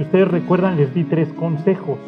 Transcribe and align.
si 0.00 0.04
ustedes 0.04 0.28
recuerdan, 0.28 0.78
les 0.78 0.94
di 0.94 1.04
tres 1.04 1.30
consejos 1.34 1.98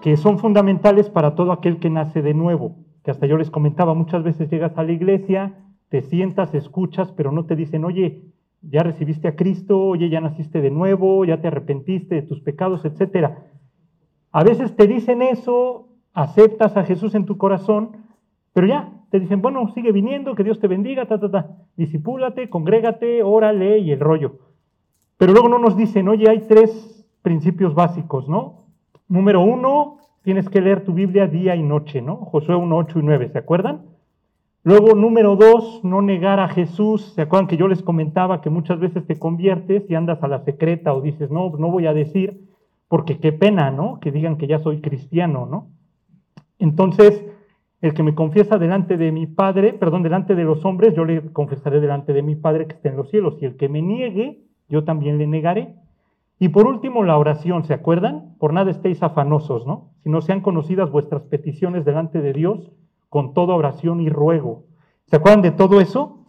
que 0.00 0.16
son 0.16 0.38
fundamentales 0.38 1.10
para 1.10 1.34
todo 1.34 1.52
aquel 1.52 1.78
que 1.78 1.90
nace 1.90 2.22
de 2.22 2.32
nuevo, 2.32 2.78
que 3.04 3.10
hasta 3.10 3.26
yo 3.26 3.36
les 3.36 3.50
comentaba, 3.50 3.92
muchas 3.92 4.22
veces 4.22 4.48
llegas 4.48 4.78
a 4.78 4.82
la 4.82 4.92
iglesia, 4.92 5.58
te 5.90 6.00
sientas, 6.00 6.54
escuchas, 6.54 7.12
pero 7.12 7.32
no 7.32 7.44
te 7.44 7.54
dicen, 7.54 7.84
oye, 7.84 8.22
ya 8.62 8.82
recibiste 8.82 9.28
a 9.28 9.36
Cristo, 9.36 9.78
oye, 9.78 10.08
ya 10.08 10.22
naciste 10.22 10.62
de 10.62 10.70
nuevo, 10.70 11.26
ya 11.26 11.42
te 11.42 11.48
arrepentiste 11.48 12.14
de 12.14 12.22
tus 12.22 12.40
pecados, 12.40 12.82
etc. 12.86 13.28
A 14.32 14.42
veces 14.42 14.74
te 14.74 14.86
dicen 14.86 15.20
eso, 15.20 15.90
aceptas 16.14 16.78
a 16.78 16.84
Jesús 16.84 17.14
en 17.14 17.26
tu 17.26 17.36
corazón, 17.36 18.06
pero 18.54 18.66
ya, 18.66 18.90
te 19.10 19.20
dicen, 19.20 19.42
bueno, 19.42 19.68
sigue 19.74 19.92
viniendo, 19.92 20.34
que 20.34 20.44
Dios 20.44 20.58
te 20.60 20.66
bendiga, 20.66 21.04
ta, 21.04 21.20
ta, 21.20 21.30
ta, 21.30 21.56
disipúlate, 21.76 22.48
congrégate, 22.48 23.22
órale 23.22 23.80
y 23.80 23.92
el 23.92 24.00
rollo. 24.00 24.49
Pero 25.20 25.34
luego 25.34 25.50
no 25.50 25.58
nos 25.58 25.76
dicen, 25.76 26.08
oye, 26.08 26.30
hay 26.30 26.46
tres 26.48 27.06
principios 27.20 27.74
básicos, 27.74 28.26
¿no? 28.26 28.64
Número 29.06 29.42
uno, 29.42 29.98
tienes 30.22 30.48
que 30.48 30.62
leer 30.62 30.82
tu 30.82 30.94
Biblia 30.94 31.26
día 31.26 31.54
y 31.54 31.62
noche, 31.62 32.00
¿no? 32.00 32.16
Josué 32.16 32.56
1, 32.56 32.74
8 32.74 32.98
y 33.00 33.02
9, 33.02 33.28
¿se 33.28 33.36
acuerdan? 33.36 33.82
Luego, 34.62 34.94
número 34.94 35.36
dos, 35.36 35.84
no 35.84 36.00
negar 36.00 36.40
a 36.40 36.48
Jesús. 36.48 37.12
¿Se 37.14 37.20
acuerdan 37.20 37.48
que 37.48 37.58
yo 37.58 37.68
les 37.68 37.82
comentaba 37.82 38.40
que 38.40 38.48
muchas 38.48 38.80
veces 38.80 39.06
te 39.06 39.18
conviertes 39.18 39.84
y 39.90 39.94
andas 39.94 40.22
a 40.22 40.28
la 40.28 40.42
secreta 40.42 40.94
o 40.94 41.02
dices, 41.02 41.30
no, 41.30 41.50
no 41.50 41.70
voy 41.70 41.86
a 41.86 41.92
decir, 41.92 42.48
porque 42.88 43.18
qué 43.18 43.30
pena, 43.30 43.70
¿no? 43.70 44.00
Que 44.00 44.12
digan 44.12 44.38
que 44.38 44.46
ya 44.46 44.58
soy 44.58 44.80
cristiano, 44.80 45.44
¿no? 45.44 45.68
Entonces, 46.58 47.26
el 47.82 47.92
que 47.92 48.02
me 48.02 48.14
confiesa 48.14 48.56
delante 48.56 48.96
de 48.96 49.12
mi 49.12 49.26
Padre, 49.26 49.74
perdón, 49.74 50.02
delante 50.02 50.34
de 50.34 50.44
los 50.44 50.64
hombres, 50.64 50.94
yo 50.94 51.04
le 51.04 51.30
confesaré 51.30 51.78
delante 51.82 52.14
de 52.14 52.22
mi 52.22 52.36
Padre 52.36 52.66
que 52.66 52.76
está 52.76 52.88
en 52.88 52.96
los 52.96 53.10
cielos. 53.10 53.36
Y 53.42 53.44
el 53.44 53.58
que 53.58 53.68
me 53.68 53.82
niegue, 53.82 54.46
yo 54.70 54.84
también 54.84 55.18
le 55.18 55.26
negaré. 55.26 55.74
Y 56.38 56.48
por 56.48 56.66
último, 56.66 57.04
la 57.04 57.18
oración, 57.18 57.64
¿se 57.64 57.74
acuerdan? 57.74 58.34
Por 58.38 58.54
nada 58.54 58.70
estéis 58.70 59.02
afanosos, 59.02 59.66
¿no? 59.66 59.90
Si 60.02 60.08
no 60.08 60.22
sean 60.22 60.40
conocidas 60.40 60.90
vuestras 60.90 61.22
peticiones 61.22 61.84
delante 61.84 62.22
de 62.22 62.32
Dios, 62.32 62.72
con 63.10 63.34
toda 63.34 63.54
oración 63.54 64.00
y 64.00 64.08
ruego. 64.08 64.64
¿Se 65.06 65.16
acuerdan 65.16 65.42
de 65.42 65.50
todo 65.50 65.80
eso? 65.80 66.24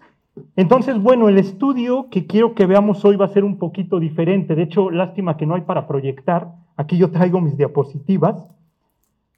Entonces, 0.56 1.02
bueno, 1.02 1.30
el 1.30 1.38
estudio 1.38 2.08
que 2.10 2.26
quiero 2.26 2.56
que 2.56 2.66
veamos 2.66 3.06
hoy 3.06 3.16
va 3.16 3.26
a 3.26 3.30
ser 3.30 3.44
un 3.44 3.58
poquito 3.58 4.00
diferente. 4.00 4.56
De 4.56 4.64
hecho, 4.64 4.90
lástima 4.90 5.38
que 5.38 5.46
no 5.46 5.56
hay 5.56 5.62
para 5.62 5.88
proyectar. 5.88 6.56
Aquí 6.76 6.98
yo 6.98 7.12
traigo 7.12 7.40
mis 7.40 7.58
diapositivas. 7.58 8.50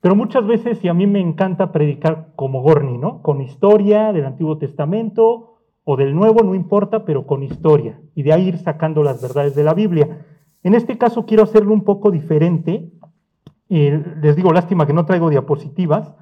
Pero 0.01 0.15
muchas 0.15 0.45
veces, 0.45 0.83
y 0.83 0.87
a 0.87 0.93
mí 0.93 1.07
me 1.07 1.19
encanta 1.19 1.71
predicar 1.71 2.29
como 2.35 2.61
Gorni, 2.61 2.97
¿no? 2.97 3.21
Con 3.21 3.41
historia 3.41 4.11
del 4.11 4.25
Antiguo 4.25 4.57
Testamento 4.57 5.52
o 5.83 5.97
del 5.97 6.15
Nuevo, 6.15 6.43
no 6.43 6.55
importa, 6.55 7.05
pero 7.05 7.25
con 7.25 7.43
historia. 7.43 7.99
Y 8.15 8.23
de 8.23 8.33
ahí 8.33 8.47
ir 8.47 8.57
sacando 8.57 9.03
las 9.03 9.21
verdades 9.21 9.55
de 9.55 9.63
la 9.63 9.73
Biblia. 9.73 10.25
En 10.63 10.75
este 10.75 10.97
caso 10.97 11.25
quiero 11.25 11.43
hacerlo 11.43 11.73
un 11.73 11.83
poco 11.83 12.11
diferente. 12.11 12.91
Eh, 13.69 14.03
les 14.21 14.35
digo, 14.35 14.53
lástima 14.53 14.85
que 14.87 14.93
no 14.93 15.05
traigo 15.05 15.29
diapositivas 15.29 16.13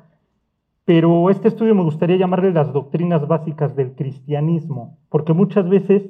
pero 0.86 1.30
este 1.30 1.48
estudio 1.48 1.76
me 1.76 1.84
gustaría 1.84 2.18
llamarle 2.18 2.52
las 2.52 2.74
doctrinas 2.74 3.28
básicas 3.28 3.76
del 3.76 3.94
cristianismo, 3.96 4.98
porque 5.10 5.34
muchas 5.34 5.70
veces 5.70 6.10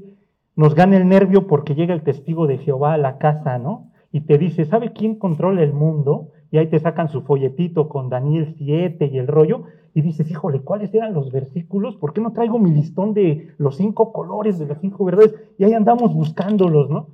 nos 0.56 0.76
gana 0.76 0.98
el 0.98 1.08
nervio 1.08 1.48
porque 1.48 1.76
llega 1.76 1.94
el 1.94 2.04
testigo 2.04 2.48
de 2.48 2.58
Jehová 2.58 2.94
a 2.94 2.98
la 2.98 3.18
casa, 3.18 3.58
¿no? 3.58 3.92
Y 4.12 4.22
te 4.22 4.38
dice, 4.38 4.66
¿sabe 4.66 4.92
quién 4.92 5.16
controla 5.20 5.62
el 5.62 5.74
mundo? 5.74 6.30
Y 6.52 6.58
ahí 6.58 6.68
te 6.68 6.80
sacan 6.80 7.10
su 7.10 7.22
folletito 7.22 7.90
con 7.90 8.10
Daniel 8.10 8.54
7 8.58 9.10
y 9.12 9.18
el 9.18 9.28
rollo, 9.28 9.64
y 9.94 10.02
dices, 10.02 10.30
híjole, 10.30 10.62
¿cuáles 10.62 10.94
eran 10.94 11.14
los 11.14 11.32
versículos? 11.32 11.96
¿Por 11.96 12.14
qué 12.14 12.22
no 12.22 12.32
traigo 12.32 12.60
mi 12.60 12.72
listón 12.72 13.14
de 13.14 13.54
los 13.58 13.78
cinco 13.78 14.14
colores, 14.14 14.60
de 14.60 14.68
las 14.68 14.80
cinco 14.80 15.04
verdades? 15.04 15.36
Y 15.58 15.64
ahí 15.64 15.74
andamos 15.74 16.14
buscándolos, 16.14 16.90
¿no? 16.90 17.08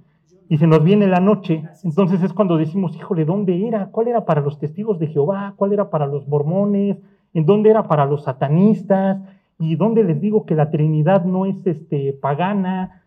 Y 0.50 0.58
se 0.58 0.68
nos 0.68 0.84
viene 0.84 1.08
la 1.08 1.20
noche. 1.20 1.64
Entonces 1.84 2.22
es 2.22 2.34
cuando 2.34 2.58
decimos, 2.58 2.96
híjole, 2.96 3.26
¿dónde 3.26 3.68
era? 3.68 3.88
¿Cuál 3.88 4.10
era 4.10 4.26
para 4.26 4.42
los 4.42 4.60
testigos 4.60 5.00
de 5.00 5.08
Jehová? 5.08 5.54
¿Cuál 5.58 5.74
era 5.74 5.90
para 5.90 6.06
los 6.06 6.28
mormones? 6.28 6.98
en 7.38 7.46
dónde 7.46 7.70
era 7.70 7.88
para 7.88 8.06
los 8.06 8.24
satanistas 8.24 9.20
y 9.60 9.76
dónde 9.76 10.04
les 10.04 10.20
digo 10.20 10.46
que 10.46 10.56
la 10.56 10.72
Trinidad 10.72 11.24
no 11.24 11.46
es 11.46 11.68
este, 11.68 12.14
pagana. 12.14 13.04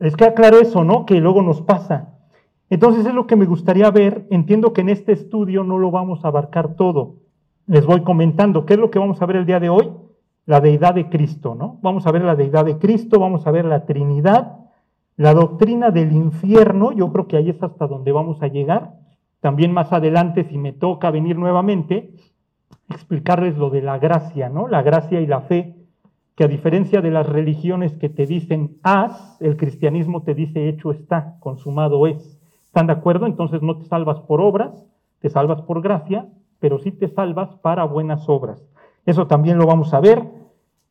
Les 0.00 0.16
queda 0.16 0.34
claro 0.34 0.58
eso, 0.58 0.82
¿no? 0.82 1.06
Que 1.06 1.20
luego 1.20 1.40
nos 1.40 1.62
pasa. 1.62 2.13
Entonces 2.70 3.06
es 3.06 3.14
lo 3.14 3.26
que 3.26 3.36
me 3.36 3.46
gustaría 3.46 3.90
ver. 3.90 4.26
Entiendo 4.30 4.72
que 4.72 4.80
en 4.80 4.88
este 4.88 5.12
estudio 5.12 5.64
no 5.64 5.78
lo 5.78 5.90
vamos 5.90 6.24
a 6.24 6.28
abarcar 6.28 6.74
todo. 6.74 7.16
Les 7.66 7.86
voy 7.86 8.02
comentando. 8.02 8.66
¿Qué 8.66 8.74
es 8.74 8.80
lo 8.80 8.90
que 8.90 8.98
vamos 8.98 9.20
a 9.22 9.26
ver 9.26 9.36
el 9.36 9.46
día 9.46 9.60
de 9.60 9.70
hoy? 9.70 9.90
La 10.46 10.60
deidad 10.60 10.94
de 10.94 11.08
Cristo, 11.08 11.54
¿no? 11.54 11.78
Vamos 11.82 12.06
a 12.06 12.12
ver 12.12 12.22
la 12.22 12.36
deidad 12.36 12.64
de 12.64 12.78
Cristo, 12.78 13.18
vamos 13.18 13.46
a 13.46 13.50
ver 13.50 13.64
la 13.64 13.86
Trinidad, 13.86 14.58
la 15.16 15.32
doctrina 15.32 15.90
del 15.90 16.12
infierno, 16.12 16.92
yo 16.92 17.12
creo 17.12 17.28
que 17.28 17.36
ahí 17.36 17.48
es 17.48 17.62
hasta 17.62 17.86
donde 17.86 18.12
vamos 18.12 18.42
a 18.42 18.48
llegar. 18.48 18.94
También 19.40 19.72
más 19.72 19.92
adelante, 19.92 20.44
si 20.44 20.58
me 20.58 20.72
toca 20.72 21.10
venir 21.10 21.38
nuevamente, 21.38 22.14
explicarles 22.90 23.56
lo 23.56 23.70
de 23.70 23.82
la 23.82 23.98
gracia, 23.98 24.48
¿no? 24.48 24.66
La 24.66 24.82
gracia 24.82 25.20
y 25.20 25.26
la 25.26 25.42
fe, 25.42 25.76
que 26.34 26.44
a 26.44 26.48
diferencia 26.48 27.00
de 27.00 27.10
las 27.10 27.28
religiones 27.28 27.96
que 27.96 28.08
te 28.08 28.26
dicen 28.26 28.78
haz, 28.82 29.40
el 29.40 29.56
cristianismo 29.56 30.22
te 30.24 30.34
dice 30.34 30.68
hecho 30.68 30.90
está, 30.90 31.36
consumado 31.40 32.06
es. 32.06 32.33
¿Están 32.74 32.88
de 32.88 32.92
acuerdo? 32.94 33.26
Entonces 33.26 33.62
no 33.62 33.78
te 33.78 33.84
salvas 33.84 34.18
por 34.22 34.40
obras, 34.40 34.84
te 35.20 35.30
salvas 35.30 35.62
por 35.62 35.80
gracia, 35.80 36.28
pero 36.58 36.80
sí 36.80 36.90
te 36.90 37.06
salvas 37.06 37.54
para 37.62 37.84
buenas 37.84 38.28
obras. 38.28 38.68
Eso 39.06 39.28
también 39.28 39.58
lo 39.58 39.66
vamos 39.68 39.94
a 39.94 40.00
ver. 40.00 40.28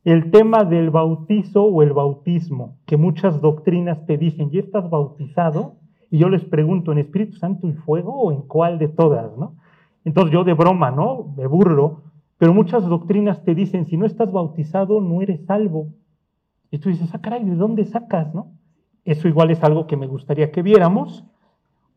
El 0.02 0.30
tema 0.30 0.64
del 0.64 0.88
bautizo 0.88 1.62
o 1.62 1.82
el 1.82 1.92
bautismo, 1.92 2.78
que 2.86 2.96
muchas 2.96 3.38
doctrinas 3.42 4.06
te 4.06 4.16
dicen, 4.16 4.48
¿ya 4.48 4.60
estás 4.60 4.88
bautizado? 4.88 5.74
Y 6.10 6.16
yo 6.16 6.30
les 6.30 6.42
pregunto, 6.46 6.90
¿en 6.90 7.00
Espíritu 7.00 7.36
Santo 7.36 7.68
y 7.68 7.74
fuego 7.74 8.14
o 8.18 8.32
en 8.32 8.40
cuál 8.40 8.78
de 8.78 8.88
todas? 8.88 9.36
¿no? 9.36 9.56
Entonces 10.06 10.32
yo 10.32 10.42
de 10.42 10.54
broma, 10.54 10.90
¿no? 10.90 11.34
Me 11.36 11.46
burlo, 11.46 12.04
pero 12.38 12.54
muchas 12.54 12.88
doctrinas 12.88 13.44
te 13.44 13.54
dicen, 13.54 13.84
si 13.84 13.98
no 13.98 14.06
estás 14.06 14.32
bautizado, 14.32 15.02
no 15.02 15.20
eres 15.20 15.44
salvo. 15.44 15.88
Y 16.70 16.78
tú 16.78 16.88
dices, 16.88 17.10
ah, 17.12 17.20
caray, 17.20 17.44
¿de 17.44 17.56
dónde 17.56 17.84
sacas, 17.84 18.34
no? 18.34 18.52
Eso 19.04 19.28
igual 19.28 19.50
es 19.50 19.62
algo 19.62 19.86
que 19.86 19.98
me 19.98 20.06
gustaría 20.06 20.50
que 20.50 20.62
viéramos. 20.62 21.26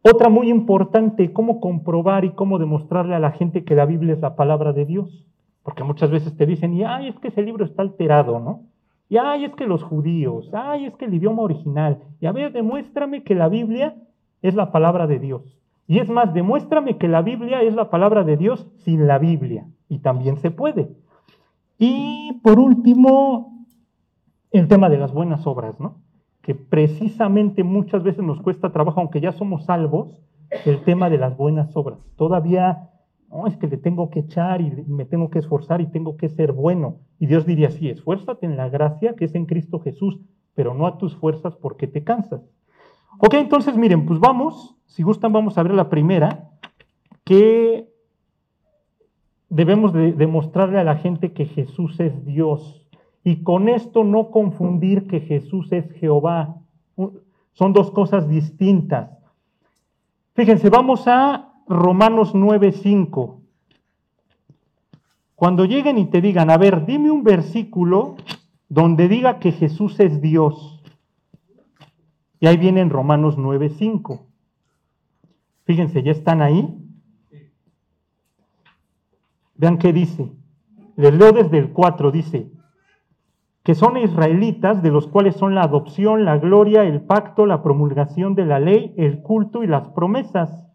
Otra 0.09 0.29
muy 0.29 0.49
importante, 0.49 1.33
cómo 1.33 1.59
comprobar 1.59 2.23
y 2.23 2.29
cómo 2.29 2.59
demostrarle 2.59 3.15
a 3.15 3.19
la 3.19 3.31
gente 3.31 3.65
que 3.65 3.75
la 3.75 3.85
Biblia 3.85 4.13
es 4.13 4.21
la 4.21 4.37
palabra 4.37 4.71
de 4.71 4.85
Dios. 4.85 5.25
Porque 5.63 5.83
muchas 5.83 6.09
veces 6.11 6.37
te 6.37 6.45
dicen, 6.45 6.73
y 6.73 6.85
ay, 6.85 7.09
es 7.09 7.19
que 7.19 7.27
ese 7.27 7.41
libro 7.41 7.65
está 7.65 7.81
alterado, 7.81 8.39
¿no? 8.39 8.61
Y 9.09 9.17
ay, 9.17 9.43
es 9.43 9.53
que 9.55 9.67
los 9.67 9.83
judíos, 9.83 10.49
ay, 10.53 10.85
es 10.85 10.95
que 10.95 11.05
el 11.05 11.13
idioma 11.13 11.41
original. 11.41 11.99
Y 12.21 12.25
a 12.25 12.31
ver, 12.31 12.53
demuéstrame 12.53 13.23
que 13.23 13.35
la 13.35 13.49
Biblia 13.49 13.97
es 14.41 14.55
la 14.55 14.71
palabra 14.71 15.07
de 15.07 15.19
Dios. 15.19 15.59
Y 15.87 15.99
es 15.99 16.09
más, 16.09 16.33
demuéstrame 16.33 16.97
que 16.97 17.09
la 17.09 17.21
Biblia 17.21 17.61
es 17.61 17.75
la 17.75 17.89
palabra 17.89 18.23
de 18.23 18.37
Dios 18.37 18.65
sin 18.77 19.07
la 19.07 19.17
Biblia. 19.17 19.67
Y 19.89 19.99
también 19.99 20.37
se 20.37 20.51
puede. 20.51 20.95
Y 21.79 22.39
por 22.43 22.59
último, 22.59 23.65
el 24.51 24.69
tema 24.69 24.87
de 24.87 24.99
las 24.99 25.13
buenas 25.13 25.45
obras, 25.45 25.77
¿no? 25.81 25.95
Que 26.47 26.55
precisamente 26.55 27.65
muchas 27.65 28.03
veces 28.03 28.23
nos 28.23 28.41
cuesta 28.41 28.71
trabajo, 28.71 29.01
aunque 29.01 29.19
ya 29.19 29.33
somos 29.33 29.65
salvos, 29.65 30.21
el 30.65 30.81
tema 30.85 31.09
de 31.09 31.17
las 31.17 31.35
buenas 31.35 31.75
obras. 31.75 31.99
Todavía, 32.15 32.89
no, 33.29 33.47
es 33.47 33.57
que 33.57 33.67
le 33.67 33.75
tengo 33.75 34.09
que 34.09 34.21
echar 34.21 34.61
y 34.61 34.71
me 34.87 35.03
tengo 35.03 35.29
que 35.29 35.39
esforzar 35.39 35.81
y 35.81 35.87
tengo 35.87 36.15
que 36.15 36.29
ser 36.29 36.53
bueno. 36.53 36.99
Y 37.19 37.25
Dios 37.25 37.45
diría, 37.45 37.69
sí, 37.69 37.89
esfuérzate 37.89 38.45
en 38.45 38.55
la 38.55 38.69
gracia 38.69 39.13
que 39.17 39.25
es 39.25 39.35
en 39.35 39.45
Cristo 39.45 39.81
Jesús, 39.81 40.21
pero 40.55 40.73
no 40.73 40.87
a 40.87 40.97
tus 40.97 41.17
fuerzas 41.17 41.57
porque 41.57 41.85
te 41.85 42.05
cansas. 42.05 42.41
Ok, 43.19 43.33
entonces 43.33 43.75
miren, 43.75 44.05
pues 44.05 44.21
vamos, 44.21 44.77
si 44.85 45.03
gustan 45.03 45.33
vamos 45.33 45.57
a 45.57 45.63
ver 45.63 45.73
la 45.73 45.89
primera, 45.89 46.51
que 47.25 47.89
debemos 49.49 49.91
de 49.91 50.13
demostrarle 50.13 50.79
a 50.79 50.85
la 50.85 50.95
gente 50.95 51.33
que 51.33 51.45
Jesús 51.45 51.99
es 51.99 52.25
Dios. 52.25 52.86
Y 53.27 53.43
con 53.43 53.67
esto 53.67 54.05
no 54.05 54.31
confundir 54.31 55.05
que 55.05 55.19
Jesús 55.19 55.69
es 55.73 55.91
Jehová. 55.99 56.61
Son 57.51 57.73
dos 57.73 57.91
cosas 57.91 58.29
distintas. 58.29 59.09
Fíjense, 60.33 60.69
vamos 60.69 61.09
a 61.09 61.51
Romanos 61.67 62.33
9:5. 62.33 63.41
Cuando 65.35 65.65
lleguen 65.65 65.97
y 65.97 66.05
te 66.05 66.21
digan, 66.21 66.49
a 66.49 66.57
ver, 66.57 66.85
dime 66.85 67.11
un 67.11 67.25
versículo 67.25 68.15
donde 68.69 69.09
diga 69.09 69.39
que 69.39 69.51
Jesús 69.51 69.99
es 69.99 70.21
Dios. 70.21 70.81
Y 72.39 72.47
ahí 72.47 72.55
viene 72.55 72.79
en 72.79 72.89
Romanos 72.89 73.37
9:5. 73.37 74.21
Fíjense, 75.65 76.01
ya 76.01 76.13
están 76.13 76.41
ahí. 76.41 76.73
Vean 79.55 79.77
qué 79.77 79.91
dice. 79.91 80.31
Les 80.95 81.13
leo 81.13 81.33
desde 81.33 81.57
el 81.57 81.73
4, 81.73 82.11
dice, 82.11 82.53
que 83.67 83.75
son 83.75 83.97
israelitas, 83.97 84.81
de 84.81 84.91
los 84.91 85.07
cuales 85.07 85.35
son 85.35 85.53
la 85.53 85.63
adopción, 85.63 86.23
la 86.23 86.37
gloria, 86.37 86.85
el 86.85 87.01
pacto, 87.01 87.45
la 87.45 87.61
promulgación 87.61 88.33
de 88.33 88.45
la 88.45 88.61
ley, 88.61 88.93
el 88.95 89.21
culto 89.21 89.61
y 89.61 89.67
las 89.67 89.89
promesas, 89.89 90.65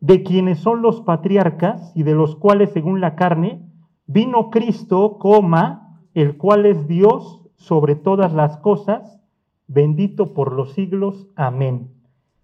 de 0.00 0.22
quienes 0.22 0.58
son 0.58 0.80
los 0.80 1.02
patriarcas 1.02 1.92
y 1.94 2.02
de 2.02 2.14
los 2.14 2.34
cuales, 2.36 2.70
según 2.70 3.02
la 3.02 3.14
carne, 3.14 3.60
vino 4.06 4.48
Cristo, 4.48 5.18
coma, 5.18 6.00
el 6.14 6.38
cual 6.38 6.64
es 6.64 6.88
Dios 6.88 7.46
sobre 7.56 7.94
todas 7.94 8.32
las 8.32 8.56
cosas, 8.56 9.20
bendito 9.66 10.32
por 10.32 10.54
los 10.54 10.72
siglos. 10.72 11.28
Amén. 11.36 11.90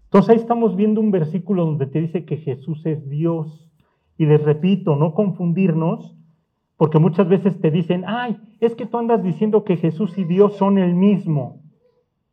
Entonces 0.03 0.29
ahí 0.29 0.35
estamos 0.35 0.75
viendo 0.75 1.01
un 1.01 1.09
versículo 1.09 1.65
donde 1.65 1.87
te 1.87 2.01
dice 2.01 2.23
que 2.23 2.37
Jesús 2.37 2.85
es 2.85 3.09
Dios. 3.09 3.67
Y 4.15 4.27
les 4.27 4.43
repito, 4.43 4.95
no 4.95 5.15
confundirnos, 5.15 6.15
porque 6.81 6.97
muchas 6.97 7.29
veces 7.29 7.61
te 7.61 7.69
dicen, 7.69 8.05
ay, 8.07 8.41
es 8.59 8.73
que 8.73 8.87
tú 8.87 8.97
andas 8.97 9.21
diciendo 9.21 9.63
que 9.63 9.77
Jesús 9.77 10.17
y 10.17 10.23
Dios 10.23 10.57
son 10.57 10.79
el 10.79 10.95
mismo. 10.95 11.61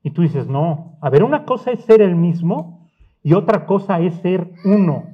Y 0.02 0.12
tú 0.12 0.22
dices, 0.22 0.48
no, 0.48 0.96
a 1.02 1.10
ver, 1.10 1.22
una 1.22 1.44
cosa 1.44 1.70
es 1.70 1.84
ser 1.84 2.00
el 2.00 2.16
mismo 2.16 2.88
y 3.22 3.34
otra 3.34 3.66
cosa 3.66 4.00
es 4.00 4.14
ser 4.22 4.50
uno. 4.64 5.04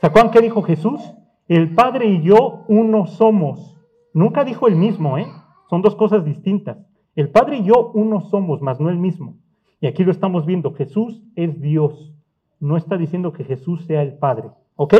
¿Se 0.00 0.10
qué 0.32 0.40
dijo 0.40 0.62
Jesús? 0.62 1.02
El 1.48 1.74
Padre 1.74 2.06
y 2.06 2.22
yo 2.22 2.64
uno 2.66 3.06
somos. 3.06 3.76
Nunca 4.14 4.42
dijo 4.42 4.68
el 4.68 4.76
mismo, 4.76 5.18
¿eh? 5.18 5.26
Son 5.68 5.82
dos 5.82 5.94
cosas 5.94 6.24
distintas. 6.24 6.78
El 7.14 7.28
Padre 7.28 7.58
y 7.58 7.64
yo 7.64 7.90
uno 7.92 8.22
somos, 8.22 8.62
mas 8.62 8.80
no 8.80 8.88
el 8.88 8.96
mismo. 8.96 9.36
Y 9.82 9.86
aquí 9.86 10.02
lo 10.02 10.12
estamos 10.12 10.46
viendo, 10.46 10.72
Jesús 10.72 11.22
es 11.36 11.60
Dios. 11.60 12.14
No 12.58 12.78
está 12.78 12.96
diciendo 12.96 13.34
que 13.34 13.44
Jesús 13.44 13.84
sea 13.84 14.00
el 14.00 14.14
Padre. 14.14 14.48
¿Ok? 14.76 14.94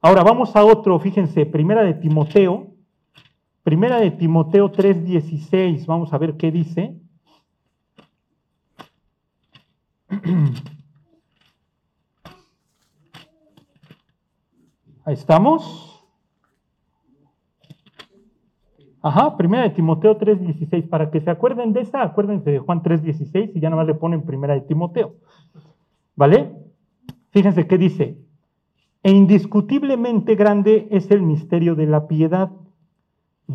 Ahora 0.00 0.24
vamos 0.24 0.56
a 0.56 0.64
otro, 0.64 0.98
fíjense, 0.98 1.46
primera 1.46 1.84
de 1.84 1.94
Timoteo, 1.94 2.71
primera 3.62 4.00
de 4.00 4.10
Timoteo 4.10 4.70
3:16, 4.70 5.86
vamos 5.86 6.12
a 6.12 6.18
ver 6.18 6.36
qué 6.36 6.50
dice. 6.50 6.96
Ahí 15.04 15.14
estamos. 15.14 15.92
Ajá, 19.02 19.36
primera 19.36 19.64
de 19.64 19.70
Timoteo 19.70 20.16
3.16. 20.16 20.88
Para 20.88 21.10
que 21.10 21.20
se 21.20 21.30
acuerden 21.30 21.72
de 21.72 21.80
esa, 21.80 22.02
acuérdense 22.02 22.52
de 22.52 22.58
Juan 22.60 22.82
3.16 22.82 23.50
y 23.54 23.60
ya 23.60 23.68
nada 23.68 23.82
más 23.82 23.88
le 23.88 23.94
ponen 23.94 24.22
primera 24.22 24.54
de 24.54 24.60
Timoteo. 24.60 25.16
¿Vale? 26.14 26.52
Fíjense 27.30 27.66
qué 27.66 27.78
dice. 27.78 28.16
E 29.02 29.10
indiscutiblemente 29.10 30.36
grande 30.36 30.86
es 30.92 31.10
el 31.10 31.22
misterio 31.22 31.74
de 31.74 31.86
la 31.86 32.06
piedad. 32.06 32.52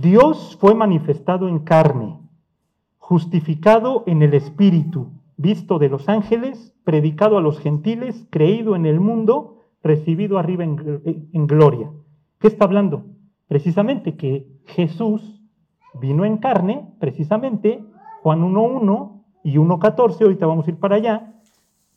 Dios 0.01 0.55
fue 0.59 0.75
manifestado 0.75 1.47
en 1.47 1.59
carne, 1.59 2.19
justificado 2.99 4.03
en 4.05 4.21
el 4.21 4.35
Espíritu, 4.35 5.09
visto 5.37 5.79
de 5.79 5.89
los 5.89 6.07
ángeles, 6.07 6.75
predicado 6.83 7.37
a 7.37 7.41
los 7.41 7.59
gentiles, 7.59 8.27
creído 8.29 8.75
en 8.75 8.85
el 8.85 8.99
mundo, 8.99 9.63
recibido 9.81 10.37
arriba 10.37 10.63
en, 10.63 11.47
gloria. 11.47 11.89
¿Qué 12.39 12.47
está 12.47 12.65
hablando? 12.65 13.05
Precisamente 13.47 14.15
que 14.15 14.45
Jesús 14.65 15.41
vino 15.99 16.25
en 16.25 16.37
carne, 16.37 16.93
precisamente, 16.99 17.83
Juan 18.21 18.41
1.1 18.41 19.23
y 19.43 19.55
1.14, 19.55 20.21
ahorita 20.21 20.45
vamos 20.45 20.67
a 20.67 20.71
ir 20.71 20.77
para 20.77 20.97
allá, 20.97 21.33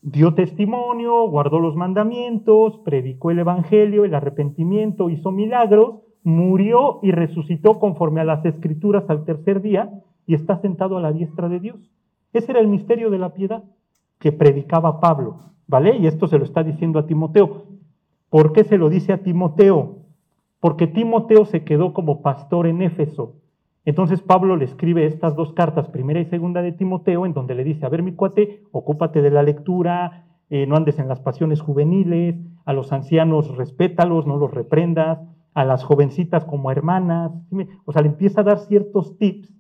dio 0.01 0.33
testimonio, 0.33 1.29
guardó 1.29 1.59
los 1.59 1.77
mandamientos, 1.77 2.79
predicó 2.79 3.31
el 3.31 3.41
Evangelio, 3.41 4.07
el 4.07 4.15
arrepentimiento, 4.15 5.11
hizo 5.11 5.33
milagros, 5.33 6.01
murió 6.23 7.01
y 7.03 7.13
resucitó 7.13 7.79
conforme 7.79 8.21
a 8.21 8.25
las 8.25 8.45
escrituras 8.45 9.09
al 9.09 9.25
tercer 9.25 9.63
día 9.63 9.91
y 10.27 10.35
está 10.35 10.57
sentado 10.59 10.97
a 10.99 11.01
la 11.01 11.13
diestra 11.13 11.49
de 11.49 11.61
Dios. 11.61 11.91
Ese 12.33 12.53
era 12.53 12.61
el 12.61 12.69
misterio 12.69 13.11
de 13.11 13.19
la 13.19 13.35
piedad 13.35 13.65
que 14.19 14.33
predicaba 14.33 15.01
Pablo, 15.01 15.39
¿vale? 15.67 15.97
Y 15.97 16.07
esto 16.07 16.29
se 16.29 16.39
lo 16.39 16.45
está 16.45 16.63
diciendo 16.63 16.99
a 16.99 17.07
Timoteo. 17.07 17.65
¿Por 18.29 18.53
qué 18.53 18.65
se 18.65 18.79
lo 18.79 18.89
dice 18.89 19.13
a 19.13 19.23
Timoteo? 19.23 19.99
Porque 20.61 20.87
Timoteo 20.87 21.45
se 21.47 21.65
quedó 21.65 21.93
como 21.95 22.23
pastor 22.23 22.67
en 22.67 22.83
Éfeso 22.83 23.41
entonces 23.85 24.21
Pablo 24.21 24.57
le 24.57 24.67
escribe 24.67 25.07
estas 25.07 25.35
dos 25.35 25.53
cartas, 25.53 25.89
primera 25.89 26.21
y 26.21 26.27
segunda 26.27 26.61
de 26.63 26.73
Timoteo, 26.73 27.25
en 27.25 27.33
donde 27.33 27.55
le 27.55 27.65
dice, 27.65 27.87
a 27.87 27.89
ver 27.89 28.03
mi 28.03 28.13
cuate, 28.13 28.63
ocúpate 28.73 29.23
de 29.23 29.31
la 29.31 29.43
lectura, 29.43 30.27
eh, 30.51 30.67
no 30.67 30.77
andes 30.77 30.99
en 30.99 31.09
las 31.09 31.21
pasiones 31.21 31.61
juveniles, 31.61 32.37
a 32.67 32.73
los 32.73 32.93
ancianos 32.93 33.57
respétalos, 33.57 34.27
no 34.27 34.37
los 34.37 34.53
reprendas, 34.53 35.19
a 35.55 35.65
las 35.65 35.85
jovencitas 35.85 36.45
como 36.45 36.71
hermanas, 36.71 37.33
o 37.85 37.93
sea, 37.93 38.03
le 38.03 38.09
empieza 38.09 38.41
a 38.41 38.45
dar 38.45 38.59
ciertos 38.59 39.19
tips. 39.19 39.53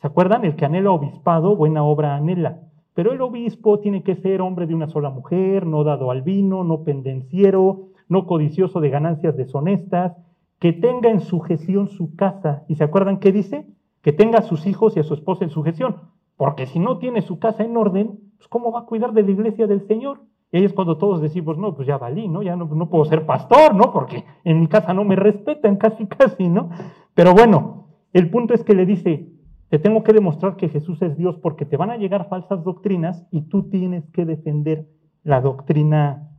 ¿Se 0.00 0.06
acuerdan? 0.06 0.44
El 0.44 0.56
que 0.56 0.64
anhela 0.64 0.92
obispado, 0.92 1.56
buena 1.56 1.82
obra 1.82 2.16
anhela. 2.16 2.60
Pero 2.94 3.12
el 3.12 3.20
obispo 3.20 3.78
tiene 3.78 4.02
que 4.02 4.16
ser 4.16 4.40
hombre 4.40 4.66
de 4.66 4.74
una 4.74 4.88
sola 4.88 5.10
mujer, 5.10 5.66
no 5.66 5.84
dado 5.84 6.10
al 6.10 6.22
vino, 6.22 6.64
no 6.64 6.82
pendenciero, 6.82 7.90
no 8.08 8.26
codicioso 8.26 8.80
de 8.80 8.90
ganancias 8.90 9.36
deshonestas, 9.36 10.16
que 10.58 10.72
tenga 10.72 11.10
en 11.10 11.20
sujeción 11.20 11.88
su 11.88 12.16
casa. 12.16 12.64
¿Y 12.68 12.74
se 12.74 12.84
acuerdan 12.84 13.18
qué 13.18 13.30
dice? 13.30 13.66
Que 14.02 14.12
tenga 14.12 14.40
a 14.40 14.42
sus 14.42 14.66
hijos 14.66 14.96
y 14.96 15.00
a 15.00 15.04
su 15.04 15.14
esposa 15.14 15.44
en 15.44 15.50
sujeción. 15.50 15.96
Porque 16.36 16.66
si 16.66 16.78
no 16.78 16.98
tiene 16.98 17.22
su 17.22 17.38
casa 17.38 17.64
en 17.64 17.76
orden, 17.76 18.18
pues 18.36 18.48
¿cómo 18.48 18.72
va 18.72 18.80
a 18.80 18.86
cuidar 18.86 19.12
de 19.12 19.22
la 19.22 19.30
iglesia 19.30 19.66
del 19.66 19.86
Señor? 19.86 20.20
Y 20.50 20.58
ahí 20.58 20.64
es 20.64 20.72
cuando 20.72 20.96
todos 20.96 21.20
decimos, 21.20 21.58
no, 21.58 21.74
pues 21.74 21.86
ya 21.86 21.98
valí, 21.98 22.28
¿no? 22.28 22.42
Ya 22.42 22.56
no, 22.56 22.64
no 22.66 22.88
puedo 22.88 23.04
ser 23.04 23.26
pastor, 23.26 23.74
¿no? 23.74 23.92
Porque 23.92 24.24
en 24.44 24.60
mi 24.60 24.66
casa 24.66 24.94
no 24.94 25.04
me 25.04 25.16
respetan, 25.16 25.76
casi, 25.78 26.06
casi, 26.06 26.48
¿no? 26.48 26.70
Pero 27.14 27.34
bueno, 27.34 27.88
el 28.12 28.30
punto 28.30 28.54
es 28.54 28.64
que 28.64 28.74
le 28.74 28.86
dice, 28.86 29.28
te 29.68 29.78
tengo 29.78 30.02
que 30.02 30.12
demostrar 30.12 30.56
que 30.56 30.68
Jesús 30.68 31.02
es 31.02 31.16
Dios 31.16 31.36
porque 31.36 31.66
te 31.66 31.76
van 31.76 31.90
a 31.90 31.96
llegar 31.96 32.28
falsas 32.28 32.64
doctrinas 32.64 33.26
y 33.30 33.42
tú 33.42 33.68
tienes 33.68 34.08
que 34.10 34.24
defender 34.24 34.88
la 35.22 35.40
doctrina 35.40 36.30